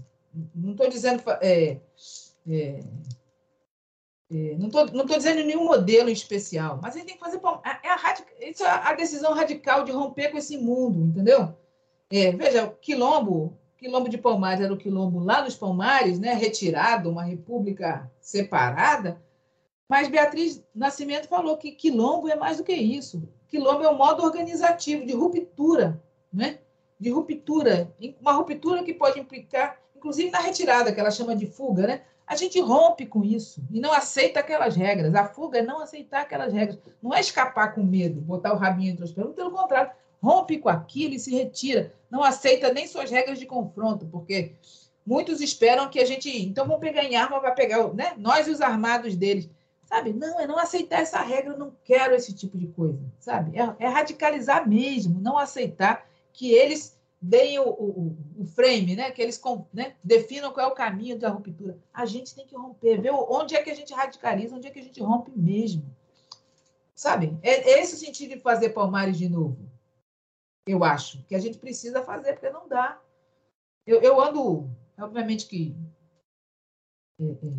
[0.54, 1.22] Não estou dizendo.
[1.40, 1.80] É,
[2.46, 2.80] é,
[4.30, 7.40] não estou não tô dizendo nenhum modelo em especial, mas a gente tem que fazer.
[7.82, 11.54] É a, radic, isso é a decisão radical de romper com esse mundo, entendeu?
[12.10, 17.10] É, veja, o quilombo, quilombo de Palmares era o quilombo lá nos Palmares, né, retirado,
[17.10, 19.20] uma república separada,
[19.88, 23.28] mas Beatriz Nascimento falou que quilombo é mais do que isso.
[23.48, 26.02] Quilombo é um modo organizativo de ruptura,
[26.32, 26.58] né?
[26.98, 31.86] De ruptura, uma ruptura que pode implicar, inclusive na retirada, que ela chama de fuga,
[31.86, 32.02] né?
[32.26, 35.14] A gente rompe com isso e não aceita aquelas regras.
[35.14, 36.78] A fuga é não aceitar aquelas regras.
[37.02, 39.34] Não é escapar com medo, botar o rabinho entre os pernas.
[39.34, 39.90] Pelo contrário,
[40.22, 41.92] rompe com aquilo e se retira.
[42.10, 44.52] Não aceita nem suas regras de confronto, porque
[45.06, 46.30] muitos esperam que a gente.
[46.42, 48.14] Então vamos pegar em arma, vai pegar, né?
[48.16, 49.48] Nós e os armados deles.
[49.84, 50.14] Sabe?
[50.14, 53.56] Não, é não aceitar essa regra, eu não quero esse tipo de coisa, sabe?
[53.58, 56.93] É, é radicalizar mesmo, não aceitar que eles
[57.24, 59.10] deem o, o, o frame, né?
[59.10, 59.40] que eles
[59.72, 59.96] né?
[60.04, 61.78] definam qual é o caminho da ruptura.
[61.92, 64.78] A gente tem que romper, ver onde é que a gente radicaliza, onde é que
[64.78, 65.84] a gente rompe mesmo.
[66.94, 67.36] Sabe?
[67.42, 69.56] É, é esse o sentido de fazer Palmares de novo.
[70.66, 73.00] Eu acho que a gente precisa fazer, porque não dá.
[73.86, 75.74] Eu, eu ando, obviamente que
[77.18, 77.54] é, é,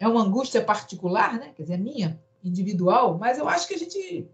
[0.00, 1.52] é uma angústia particular, né?
[1.54, 4.28] quer dizer, minha, individual, mas eu acho que a gente.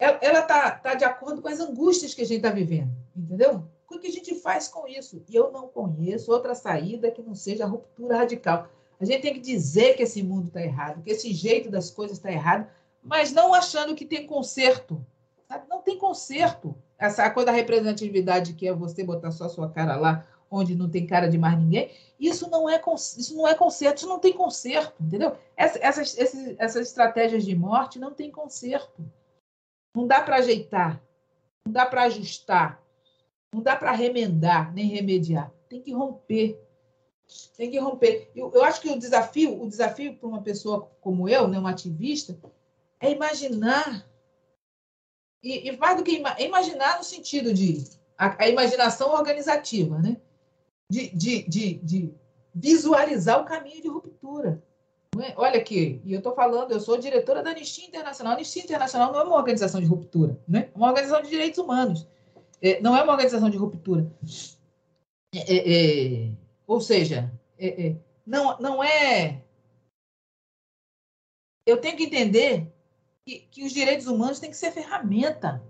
[0.00, 3.62] Ela está tá de acordo com as angústias que a gente está vivendo, entendeu?
[3.88, 5.22] O que a gente faz com isso?
[5.28, 8.68] E eu não conheço outra saída que não seja a ruptura radical.
[8.98, 12.16] A gente tem que dizer que esse mundo está errado, que esse jeito das coisas
[12.16, 12.66] está errado,
[13.02, 15.04] mas não achando que tem conserto.
[15.46, 15.68] Sabe?
[15.68, 16.74] Não tem conserto.
[16.98, 20.88] Essa coisa da representatividade que é você botar só a sua cara lá onde não
[20.88, 22.80] tem cara de mais ninguém, isso não é
[23.16, 25.36] isso não é conserto, isso não tem conserto, entendeu?
[25.56, 29.04] Essas, essas, essas estratégias de morte não tem conserto.
[29.94, 31.02] Não dá para ajeitar,
[31.64, 32.82] não dá para ajustar,
[33.52, 35.52] não dá para remendar nem remediar.
[35.68, 36.60] Tem que romper.
[37.56, 38.30] Tem que romper.
[38.34, 41.70] Eu, eu acho que o desafio, o desafio para uma pessoa como eu, né, uma
[41.70, 42.38] ativista,
[43.00, 44.08] é imaginar
[45.42, 47.84] e, e mais do que ima, imaginar no sentido de
[48.16, 50.16] a, a imaginação organizativa, né?
[50.90, 52.14] de, de, de, de
[52.52, 54.62] visualizar o caminho de ruptura.
[55.18, 55.34] É?
[55.36, 58.32] Olha aqui, e eu estou falando, eu sou diretora da Anistia Internacional.
[58.32, 60.70] A Anistia Internacional não é uma organização de ruptura, né?
[60.72, 62.06] é uma organização de direitos humanos.
[62.62, 64.10] É, não é uma organização de ruptura.
[65.34, 66.30] É, é, é
[66.66, 69.42] ou seja, é, não, não é.
[71.66, 72.72] Eu tenho que entender
[73.26, 75.62] que, que os direitos humanos têm que ser ferramenta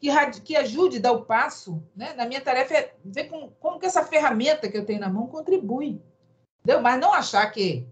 [0.00, 0.08] que,
[0.40, 1.82] que ajude a dar o passo.
[1.94, 2.14] Né?
[2.14, 5.26] Na minha tarefa é ver como, como que essa ferramenta que eu tenho na mão
[5.26, 6.00] contribui.
[6.60, 6.80] Entendeu?
[6.80, 7.86] Mas não achar que,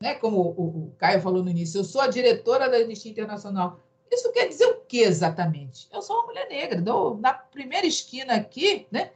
[0.00, 3.80] né, como o, o Caio falou no início, eu sou a diretora da Anistia Internacional.
[4.10, 5.88] Isso quer dizer o que exatamente?
[5.92, 9.10] Eu sou uma mulher negra, dou na primeira esquina aqui, né?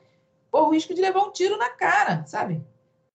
[0.51, 2.61] Corro risco de levar um tiro na cara, sabe?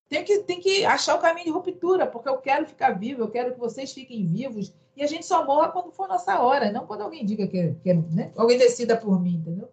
[0.08, 3.30] Tem que, tem que achar o caminho de ruptura, porque eu quero ficar vivo, eu
[3.30, 6.86] quero que vocês fiquem vivos, e a gente só morra quando for nossa hora, não
[6.86, 8.32] quando alguém diga que, que né?
[8.38, 9.70] alguém decida por mim, entendeu?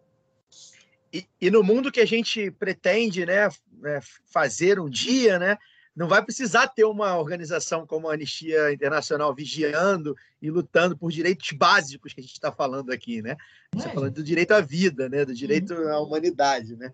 [1.12, 3.47] E, e, no mundo que a gente pretende né,
[3.85, 5.59] é, fazer um dia, né,
[5.94, 11.51] não vai precisar ter uma organização como a Anistia Internacional vigiando e lutando por direitos
[11.52, 13.32] básicos que a gente está falando aqui, né?
[13.32, 15.24] A gente está falando do direito à vida, né?
[15.24, 16.90] Do direito à humanidade, né?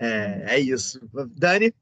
[0.00, 1.00] É, é isso.
[1.30, 1.72] Dani?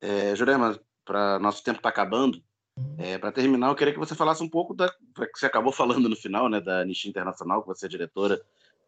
[0.00, 2.42] É, Jurema, para nosso tempo está acabando.
[2.96, 6.08] É, para terminar, eu queria que você falasse um pouco da que você acabou falando
[6.08, 8.40] no final, né, da Anistia Internacional, que você é diretora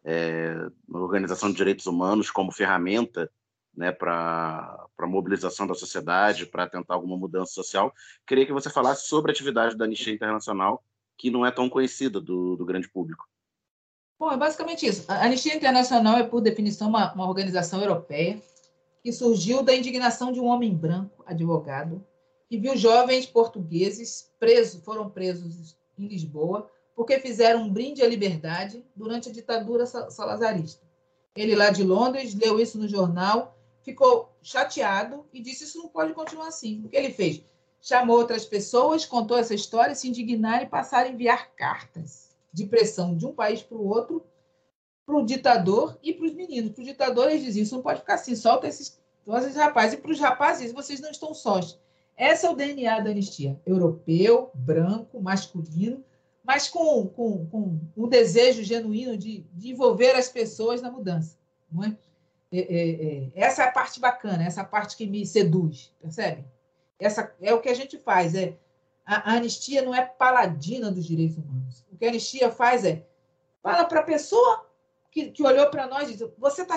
[0.03, 0.53] é,
[0.87, 3.29] na Organização de Direitos Humanos como ferramenta
[3.75, 7.93] né, para a mobilização da sociedade, para tentar alguma mudança social.
[8.25, 10.83] Queria que você falasse sobre a atividade da Anistia Internacional,
[11.17, 13.27] que não é tão conhecida do, do grande público.
[14.19, 15.05] Bom, é basicamente isso.
[15.11, 18.41] A Anistia Internacional é, por definição, uma, uma organização europeia
[19.03, 22.05] que surgiu da indignação de um homem branco, advogado,
[22.47, 28.85] que viu jovens portugueses presos, foram presos em Lisboa, porque fizeram um brinde à liberdade
[28.95, 30.85] durante a ditadura salazarista.
[31.35, 36.13] Ele lá de Londres leu isso no jornal, ficou chateado e disse isso não pode
[36.13, 36.83] continuar assim.
[36.85, 37.43] O que ele fez?
[37.81, 43.15] Chamou outras pessoas, contou essa história, se indignaram e passaram a enviar cartas de pressão
[43.15, 44.23] de um país para o outro
[45.05, 46.71] para o ditador e para os meninos.
[46.71, 49.93] Para o ditador, eles diziam: isso não pode ficar assim, solta esses, esses rapazes.
[49.97, 51.77] E para os rapazes, vocês não estão sós.
[52.17, 56.03] Esse é o DNA da anistia: europeu, branco, masculino,
[56.43, 61.37] mas com, com, com o desejo genuíno de, de envolver as pessoas na mudança.
[61.71, 61.97] Não é?
[62.51, 63.31] É, é, é?
[63.35, 66.43] essa é a parte bacana, essa parte que me seduz, percebe?
[66.99, 68.35] Essa é o que a gente faz.
[68.35, 68.55] É,
[69.05, 71.85] a, a anistia não é paladina dos direitos humanos.
[71.91, 73.05] O que a anistia faz é
[73.61, 74.65] fala para a pessoa
[75.11, 76.75] que, que olhou para nós e disse: você tá,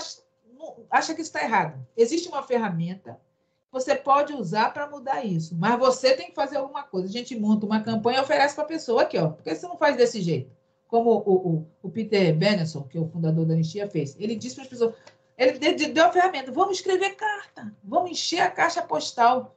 [0.90, 1.86] acha que está errado.
[1.96, 3.20] Existe uma ferramenta
[3.66, 7.08] que você pode usar para mudar isso, mas você tem que fazer alguma coisa.
[7.08, 9.30] A gente monta uma campanha e oferece para a pessoa aqui, ó.
[9.30, 10.50] Por que você não faz desse jeito?
[10.88, 14.16] Como o, o, o Peter Benenson, que é o fundador da Anistia, fez.
[14.18, 14.94] Ele disse para as pessoas:
[15.36, 19.56] ele deu a ferramenta, vamos escrever carta, vamos encher a caixa postal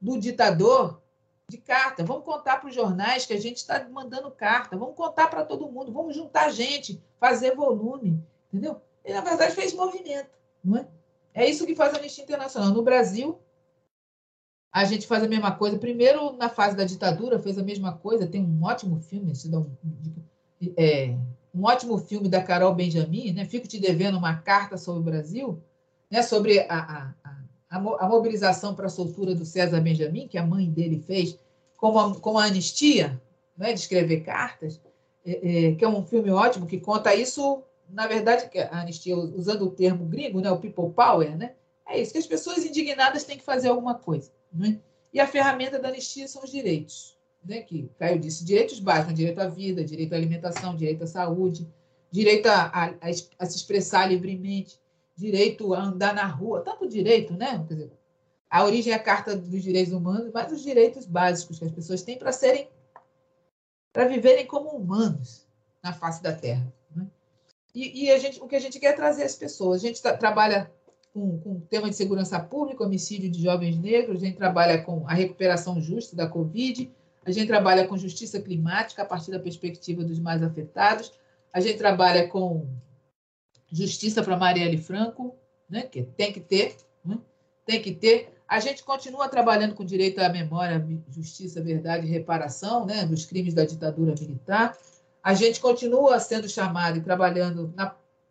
[0.00, 1.00] do ditador
[1.48, 2.04] de carta.
[2.04, 4.76] Vamos contar para os jornais que a gente está mandando carta.
[4.76, 5.92] Vamos contar para todo mundo.
[5.92, 8.22] Vamos juntar gente, fazer volume.
[8.48, 8.80] Entendeu?
[9.04, 10.30] E, na verdade, fez movimento.
[10.62, 10.88] Não é?
[11.32, 12.70] é isso que faz a Anistia Internacional.
[12.70, 13.38] No Brasil,
[14.72, 15.78] a gente faz a mesma coisa.
[15.78, 18.26] Primeiro, na fase da ditadura, fez a mesma coisa.
[18.26, 19.32] Tem um ótimo filme,
[20.76, 21.16] é,
[21.56, 23.44] um ótimo filme da Carol Benjamin, né?
[23.46, 25.62] Fico te devendo uma carta sobre o Brasil,
[26.10, 26.22] né?
[26.22, 27.36] sobre a, a, a
[27.68, 31.38] a, mobilização para a soltura do César Benjamin, que a mãe dele fez,
[31.76, 33.20] com a, com a anistia,
[33.56, 34.80] né, de escrever cartas,
[35.24, 39.62] é, é, que é um filme ótimo que conta isso, na verdade, a anistia, usando
[39.62, 41.54] o termo gringo, né, o people power, né,
[41.86, 44.30] é isso, que as pessoas indignadas têm que fazer alguma coisa.
[44.52, 44.78] Né?
[45.12, 47.16] E a ferramenta da anistia são os direitos,
[47.46, 51.66] né, que Caio disse, direitos básicos, direito à vida, direito à alimentação, direito à saúde,
[52.10, 52.90] direito a, a,
[53.38, 54.80] a se expressar livremente,
[55.16, 57.64] direito a andar na rua, tanto direito, né?
[57.68, 57.90] Dizer,
[58.50, 62.02] a origem é a Carta dos Direitos Humanos, mas os direitos básicos que as pessoas
[62.02, 62.68] têm para serem,
[63.92, 65.46] para viverem como humanos
[65.82, 66.72] na face da Terra.
[66.94, 67.06] Né?
[67.74, 69.82] E, e gente, o que a gente quer é trazer as pessoas.
[69.82, 70.70] A gente tá, trabalha
[71.12, 75.06] com, com o tema de segurança pública, homicídio de jovens negros, a gente trabalha com
[75.08, 76.90] a recuperação justa da Covid,
[77.26, 81.12] a gente trabalha com justiça climática a partir da perspectiva dos mais afetados,
[81.52, 82.68] a gente trabalha com
[83.70, 85.34] justiça para Marielle Franco,
[85.68, 87.18] né, que tem que ter, né,
[87.66, 88.32] tem que ter.
[88.46, 93.52] A gente continua trabalhando com direito à memória, justiça, verdade e reparação né, dos crimes
[93.52, 94.78] da ditadura militar.
[95.20, 97.74] A gente continua sendo chamado e trabalhando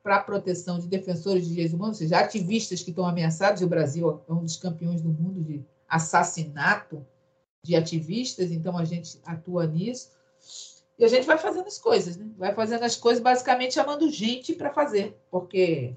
[0.01, 3.67] para a proteção de defensores de direitos humanos, ou seja, ativistas que estão ameaçados, o
[3.67, 7.05] Brasil é um dos campeões do mundo de assassinato
[7.65, 10.11] de ativistas, então a gente atua nisso.
[10.99, 12.29] E a gente vai fazendo as coisas, né?
[12.37, 15.95] Vai fazendo as coisas basicamente chamando gente para fazer, porque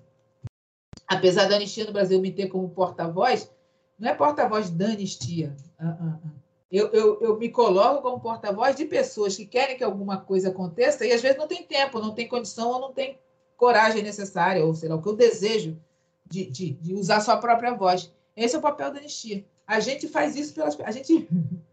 [1.06, 3.50] apesar da anistia no Brasil me ter como porta-voz,
[3.98, 5.54] não é porta-voz da anistia.
[5.78, 6.30] Uh, uh.
[6.70, 11.06] Eu, eu, eu me coloco como porta-voz de pessoas que querem que alguma coisa aconteça
[11.06, 13.18] e às vezes não tem tempo, não tem condição ou não tem
[13.56, 15.78] coragem necessária, ou sei lá, o que eu desejo
[16.26, 18.12] de, de, de usar sua própria voz.
[18.36, 19.44] Esse é o papel da anistia.
[19.68, 20.80] A gente faz isso pelas.
[20.80, 21.28] A gente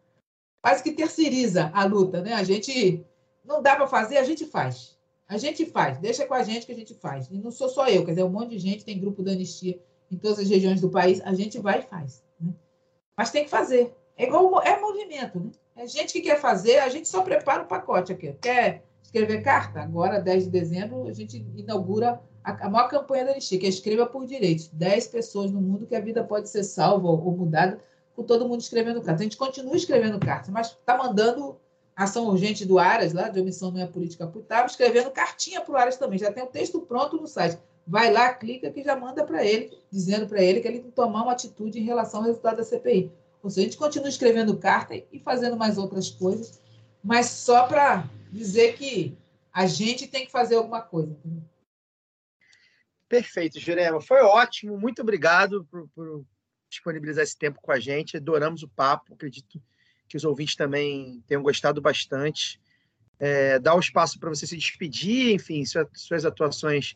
[0.62, 2.34] quase que terceiriza a luta, né?
[2.34, 3.02] A gente
[3.46, 4.98] não dá para fazer, a gente faz.
[5.28, 7.30] A gente faz, deixa com a gente que a gente faz.
[7.32, 9.82] E não sou só eu, quer dizer, um monte de gente tem grupo da anistia
[10.12, 12.22] em todas as regiões do país, a gente vai e faz.
[12.40, 12.54] Né?
[13.18, 13.96] Mas tem que fazer.
[14.18, 15.52] É igual é movimento, né?
[15.76, 18.34] É gente que quer fazer, a gente só prepara o pacote aqui.
[18.34, 19.82] Quer escrever carta?
[19.82, 23.70] Agora, 10 de dezembro, a gente inaugura a, a maior campanha da Anistia, que é
[23.70, 24.68] Escreva por Direitos.
[24.68, 27.80] 10 pessoas no mundo que a vida pode ser salva ou, mudada
[28.16, 29.22] com todo mundo escrevendo carta.
[29.22, 31.58] A gente continua escrevendo carta, mas está mandando
[31.96, 35.78] ação urgente do Aras, lá, de omissão não é política putável, escrevendo cartinha para o
[35.78, 36.20] Aras também.
[36.20, 37.58] Já tem o texto pronto no site.
[37.88, 40.96] Vai lá, clica que já manda para ele, dizendo para ele que ele tem que
[40.96, 43.12] tomar uma atitude em relação ao resultado da CPI.
[43.44, 46.60] Ou seja, a gente continua escrevendo carta e fazendo mais outras coisas,
[47.04, 49.18] mas só para dizer que
[49.54, 51.12] a gente tem que fazer alguma coisa.
[51.12, 51.44] Entendeu?
[53.07, 54.02] Perfeito, Jurema.
[54.02, 54.77] Foi ótimo.
[54.77, 56.26] Muito obrigado por, por,
[56.69, 58.18] disponibilizar esse tempo com a gente.
[58.18, 59.14] Adoramos o papo.
[59.14, 59.61] Acredito
[60.07, 62.60] que os ouvintes também tenham gostado bastante.
[63.19, 66.95] É, dá o um espaço para você se despedir, enfim, suas, suas atuações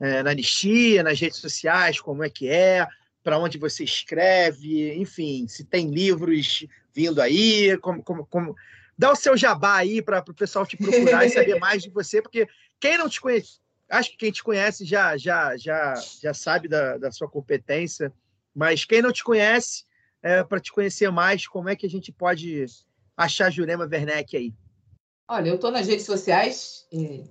[0.00, 2.86] é, na anistia, nas redes sociais, como é que é,
[3.22, 8.56] para onde você escreve, enfim, se tem livros vindo aí, como, como, como...
[8.96, 12.22] dá o seu jabá aí para o pessoal te procurar e saber mais de você,
[12.22, 12.46] porque
[12.80, 13.58] quem não te conhece,
[13.88, 18.12] acho que quem te conhece já já já já sabe da, da sua competência,
[18.54, 19.84] mas quem não te conhece,
[20.22, 22.66] é, para te conhecer mais, como é que a gente pode
[23.16, 24.54] achar Jurema Werneck aí?
[25.28, 27.24] Olha, eu estou nas redes sociais, é,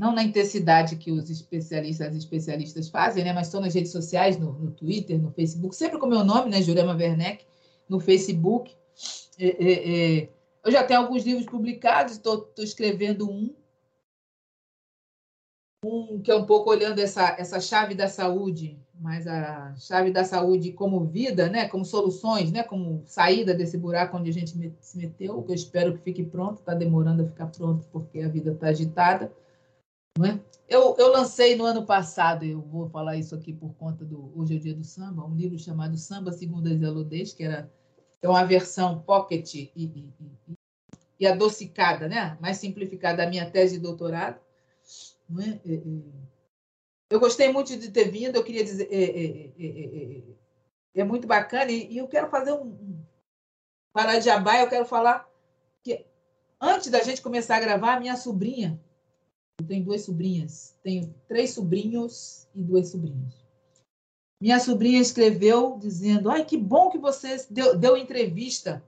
[0.00, 3.32] não na intensidade que os especialistas, as especialistas fazem, né?
[3.32, 6.50] Mas estou nas redes sociais, no, no, Twitter, no Facebook, sempre com o meu nome,
[6.50, 6.60] né?
[6.60, 7.46] Jurema Werneck,
[7.88, 8.74] no Facebook.
[9.38, 10.28] É, é, é
[10.64, 13.54] eu já tenho alguns livros publicados, estou escrevendo um,
[15.84, 20.24] um que é um pouco olhando essa, essa chave da saúde, mas a chave da
[20.24, 24.50] saúde como vida, né, como soluções, né, como saída desse buraco onde a gente
[24.80, 28.28] se meteu, que eu espero que fique pronto, está demorando a ficar pronto porque a
[28.28, 29.32] vida está agitada.
[30.16, 30.40] Não é?
[30.68, 34.54] eu, eu lancei no ano passado, eu vou falar isso aqui por conta do Hoje
[34.54, 37.70] é o Dia do Samba, um livro chamado Samba Segundo as Elodês, que era
[38.22, 39.84] é uma versão pocket e, e,
[40.48, 40.54] e,
[41.20, 42.38] e adocicada, né?
[42.40, 44.40] mais simplificada da minha tese de doutorado.
[45.40, 45.72] É?
[45.72, 46.24] é, é
[47.10, 50.22] eu gostei muito de ter vindo, eu queria dizer, é, é, é,
[50.96, 52.98] é muito bacana, e, e, eu quero fazer um.
[53.92, 55.28] Para de abai, eu quero falar
[55.82, 56.04] que
[56.60, 58.80] antes da gente começar a gravar, minha sobrinha,
[59.60, 63.44] eu tenho duas sobrinhas, tenho três sobrinhos e duas sobrinhas.
[64.40, 68.84] Minha sobrinha escreveu dizendo: Ai, que bom que você deu, deu entrevista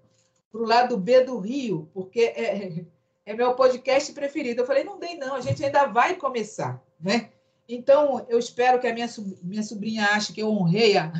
[0.50, 2.84] para o lado B do Rio, porque é,
[3.26, 4.62] é meu podcast preferido.
[4.62, 7.30] Eu falei: Não dei, não, a gente ainda vai começar, né?
[7.68, 9.08] Então, eu espero que a minha,
[9.42, 11.12] minha sobrinha ache que eu honrei a,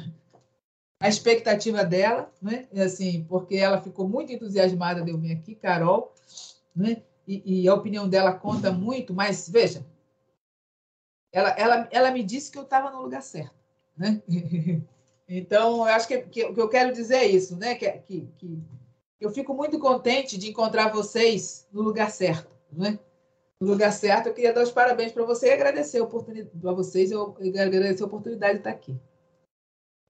[1.01, 2.69] a expectativa dela, né?
[2.77, 6.15] assim, porque ela ficou muito entusiasmada de eu vir aqui, Carol,
[6.75, 7.03] né?
[7.27, 9.85] e, e a opinião dela conta muito, mas veja,
[11.33, 13.55] ela, ela, ela me disse que eu estava no lugar certo.
[13.97, 14.23] Né?
[15.29, 17.75] Então, eu acho que, que, o que eu quero dizer é isso, né?
[17.75, 18.63] que, que, que
[19.21, 22.55] eu fico muito contente de encontrar vocês no lugar certo.
[22.73, 22.99] Né?
[23.61, 24.27] no lugar certo.
[24.27, 27.11] Eu queria dar os parabéns para você e agradecer a oportunidade para vocês.
[27.11, 28.99] Eu agradecer a oportunidade de estar aqui.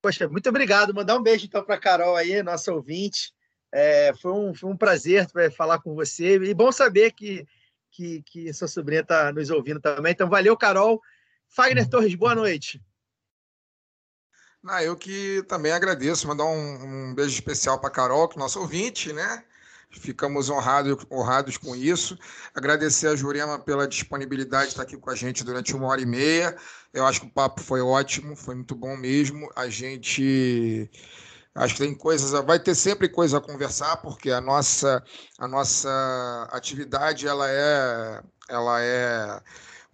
[0.01, 0.93] Poxa, muito obrigado.
[0.93, 3.33] Mandar um beijo então para Carol aí, nossa ouvinte.
[3.73, 7.45] É, foi, um, foi um prazer falar com você e bom saber que,
[7.91, 10.11] que, que sua sobrinha está nos ouvindo também.
[10.11, 11.01] Então, valeu, Carol.
[11.49, 12.81] Fagner Torres, boa noite.
[14.69, 18.59] Ah, eu que também agradeço, mandar um, um beijo especial para Carol, que é nosso
[18.59, 19.43] ouvinte, né?
[19.89, 22.17] Ficamos honrados, honrados com isso.
[22.53, 26.05] Agradecer a Jurema pela disponibilidade de estar aqui com a gente durante uma hora e
[26.05, 26.55] meia.
[26.93, 29.49] Eu acho que o papo foi ótimo, foi muito bom mesmo.
[29.55, 30.91] A gente
[31.55, 35.01] acho que tem coisas, vai ter sempre coisa a conversar, porque a nossa
[35.39, 39.41] a nossa atividade ela é ela é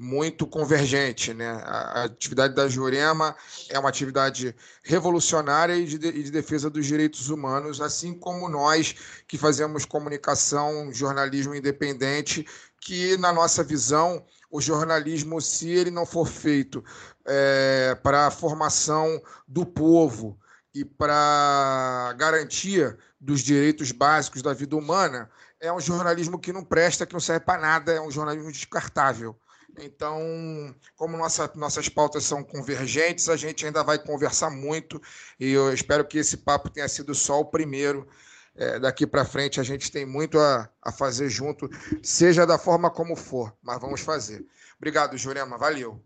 [0.04, 1.34] muito convergente.
[1.34, 1.50] Né?
[1.50, 3.36] A, atividade da Jurema
[3.70, 4.54] é uma atividade
[4.84, 8.94] revolucionária e de, de, defesa dos direitos humanos, assim como nós
[9.28, 12.46] que fazemos comunicação, jornalismo independente,
[12.80, 16.84] que, na nossa visão, o jornalismo, se ele não for feito
[17.26, 20.38] é, para a formação do povo
[20.76, 25.30] e para garantia dos direitos básicos da vida humana,
[25.62, 29.40] é um jornalismo que não presta, que não serve para nada, é um jornalismo descartável.
[29.80, 35.02] Então, como nossa, nossas pautas são convergentes, a gente ainda vai conversar muito
[35.40, 38.08] e eu espero que esse papo tenha sido só o primeiro.
[38.56, 41.68] É, daqui para frente a gente tem muito a, a fazer junto,
[42.04, 44.46] seja da forma como for, mas vamos fazer.
[44.78, 45.58] Obrigado, Jurema.
[45.58, 46.04] Valeu.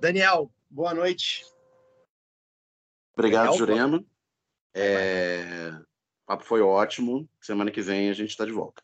[0.00, 1.44] Daniel, boa noite.
[3.14, 4.04] Obrigado, Daniel, Jurema.
[4.74, 5.70] É...
[6.22, 7.28] O papo foi ótimo.
[7.40, 8.82] Semana que vem a gente está de volta.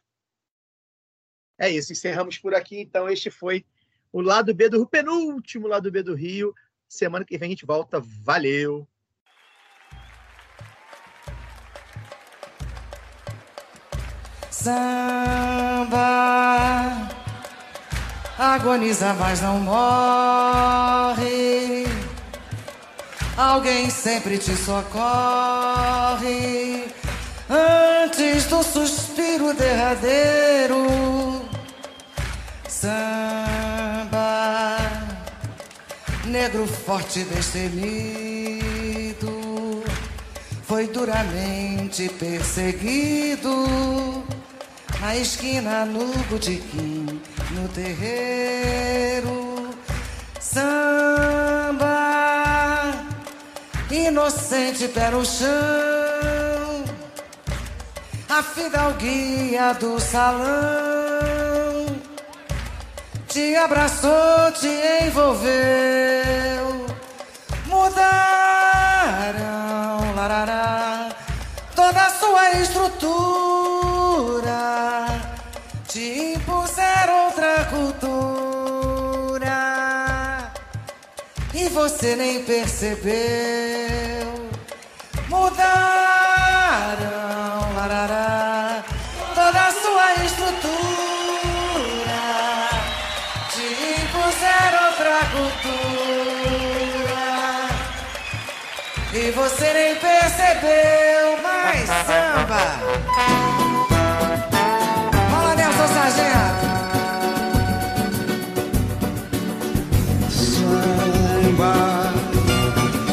[1.59, 2.80] É isso, encerramos por aqui.
[2.80, 3.64] Então, este foi
[4.12, 6.55] o lado B do Rio, penúltimo lado B do Rio.
[6.89, 8.01] Semana que vem a gente volta.
[8.01, 8.86] Valeu!
[14.51, 16.09] Samba
[18.39, 21.18] agoniza, mas não morre.
[23.36, 24.85] Alguém sempre te socorre
[27.48, 31.38] antes do suspiro derradeiro.
[32.80, 34.76] Samba,
[36.26, 37.82] negro forte destemido,
[40.62, 43.66] foi duramente perseguido.
[45.00, 49.74] Na esquina no botequim, no terreiro.
[50.38, 51.84] Samba,
[53.90, 55.48] inocente pé no chão,
[58.28, 61.07] a fidalguia do salão
[63.39, 64.66] te abraçou, te
[65.06, 66.86] envolveu.
[67.66, 68.02] Mudaram,
[70.16, 71.10] larará,
[71.73, 72.97] toda a sua estrutura.
[75.86, 79.59] Te impuseram outra cultura.
[81.55, 83.06] E você nem percebeu.
[85.28, 85.69] Mudaram,
[87.77, 88.38] larará,
[99.59, 102.78] você nem percebeu mais samba.
[105.30, 106.66] Fala, Nelson Sargento.
[110.30, 111.74] Samba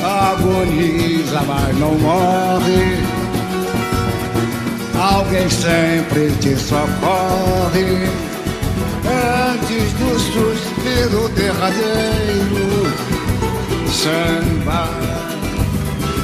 [0.04, 3.04] agoniza, mas não morre.
[5.00, 8.08] Alguém sempre te socorre
[9.50, 12.94] antes do suspiro derradeiro.
[13.88, 14.90] Samba,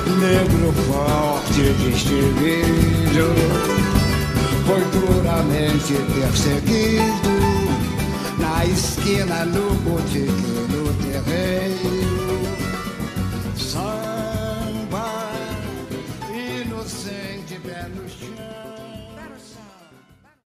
[0.10, 3.34] negro forte destemido,
[4.66, 7.32] foi duramente perseguido
[8.38, 12.01] na esquina, no botiquim, no terreiro.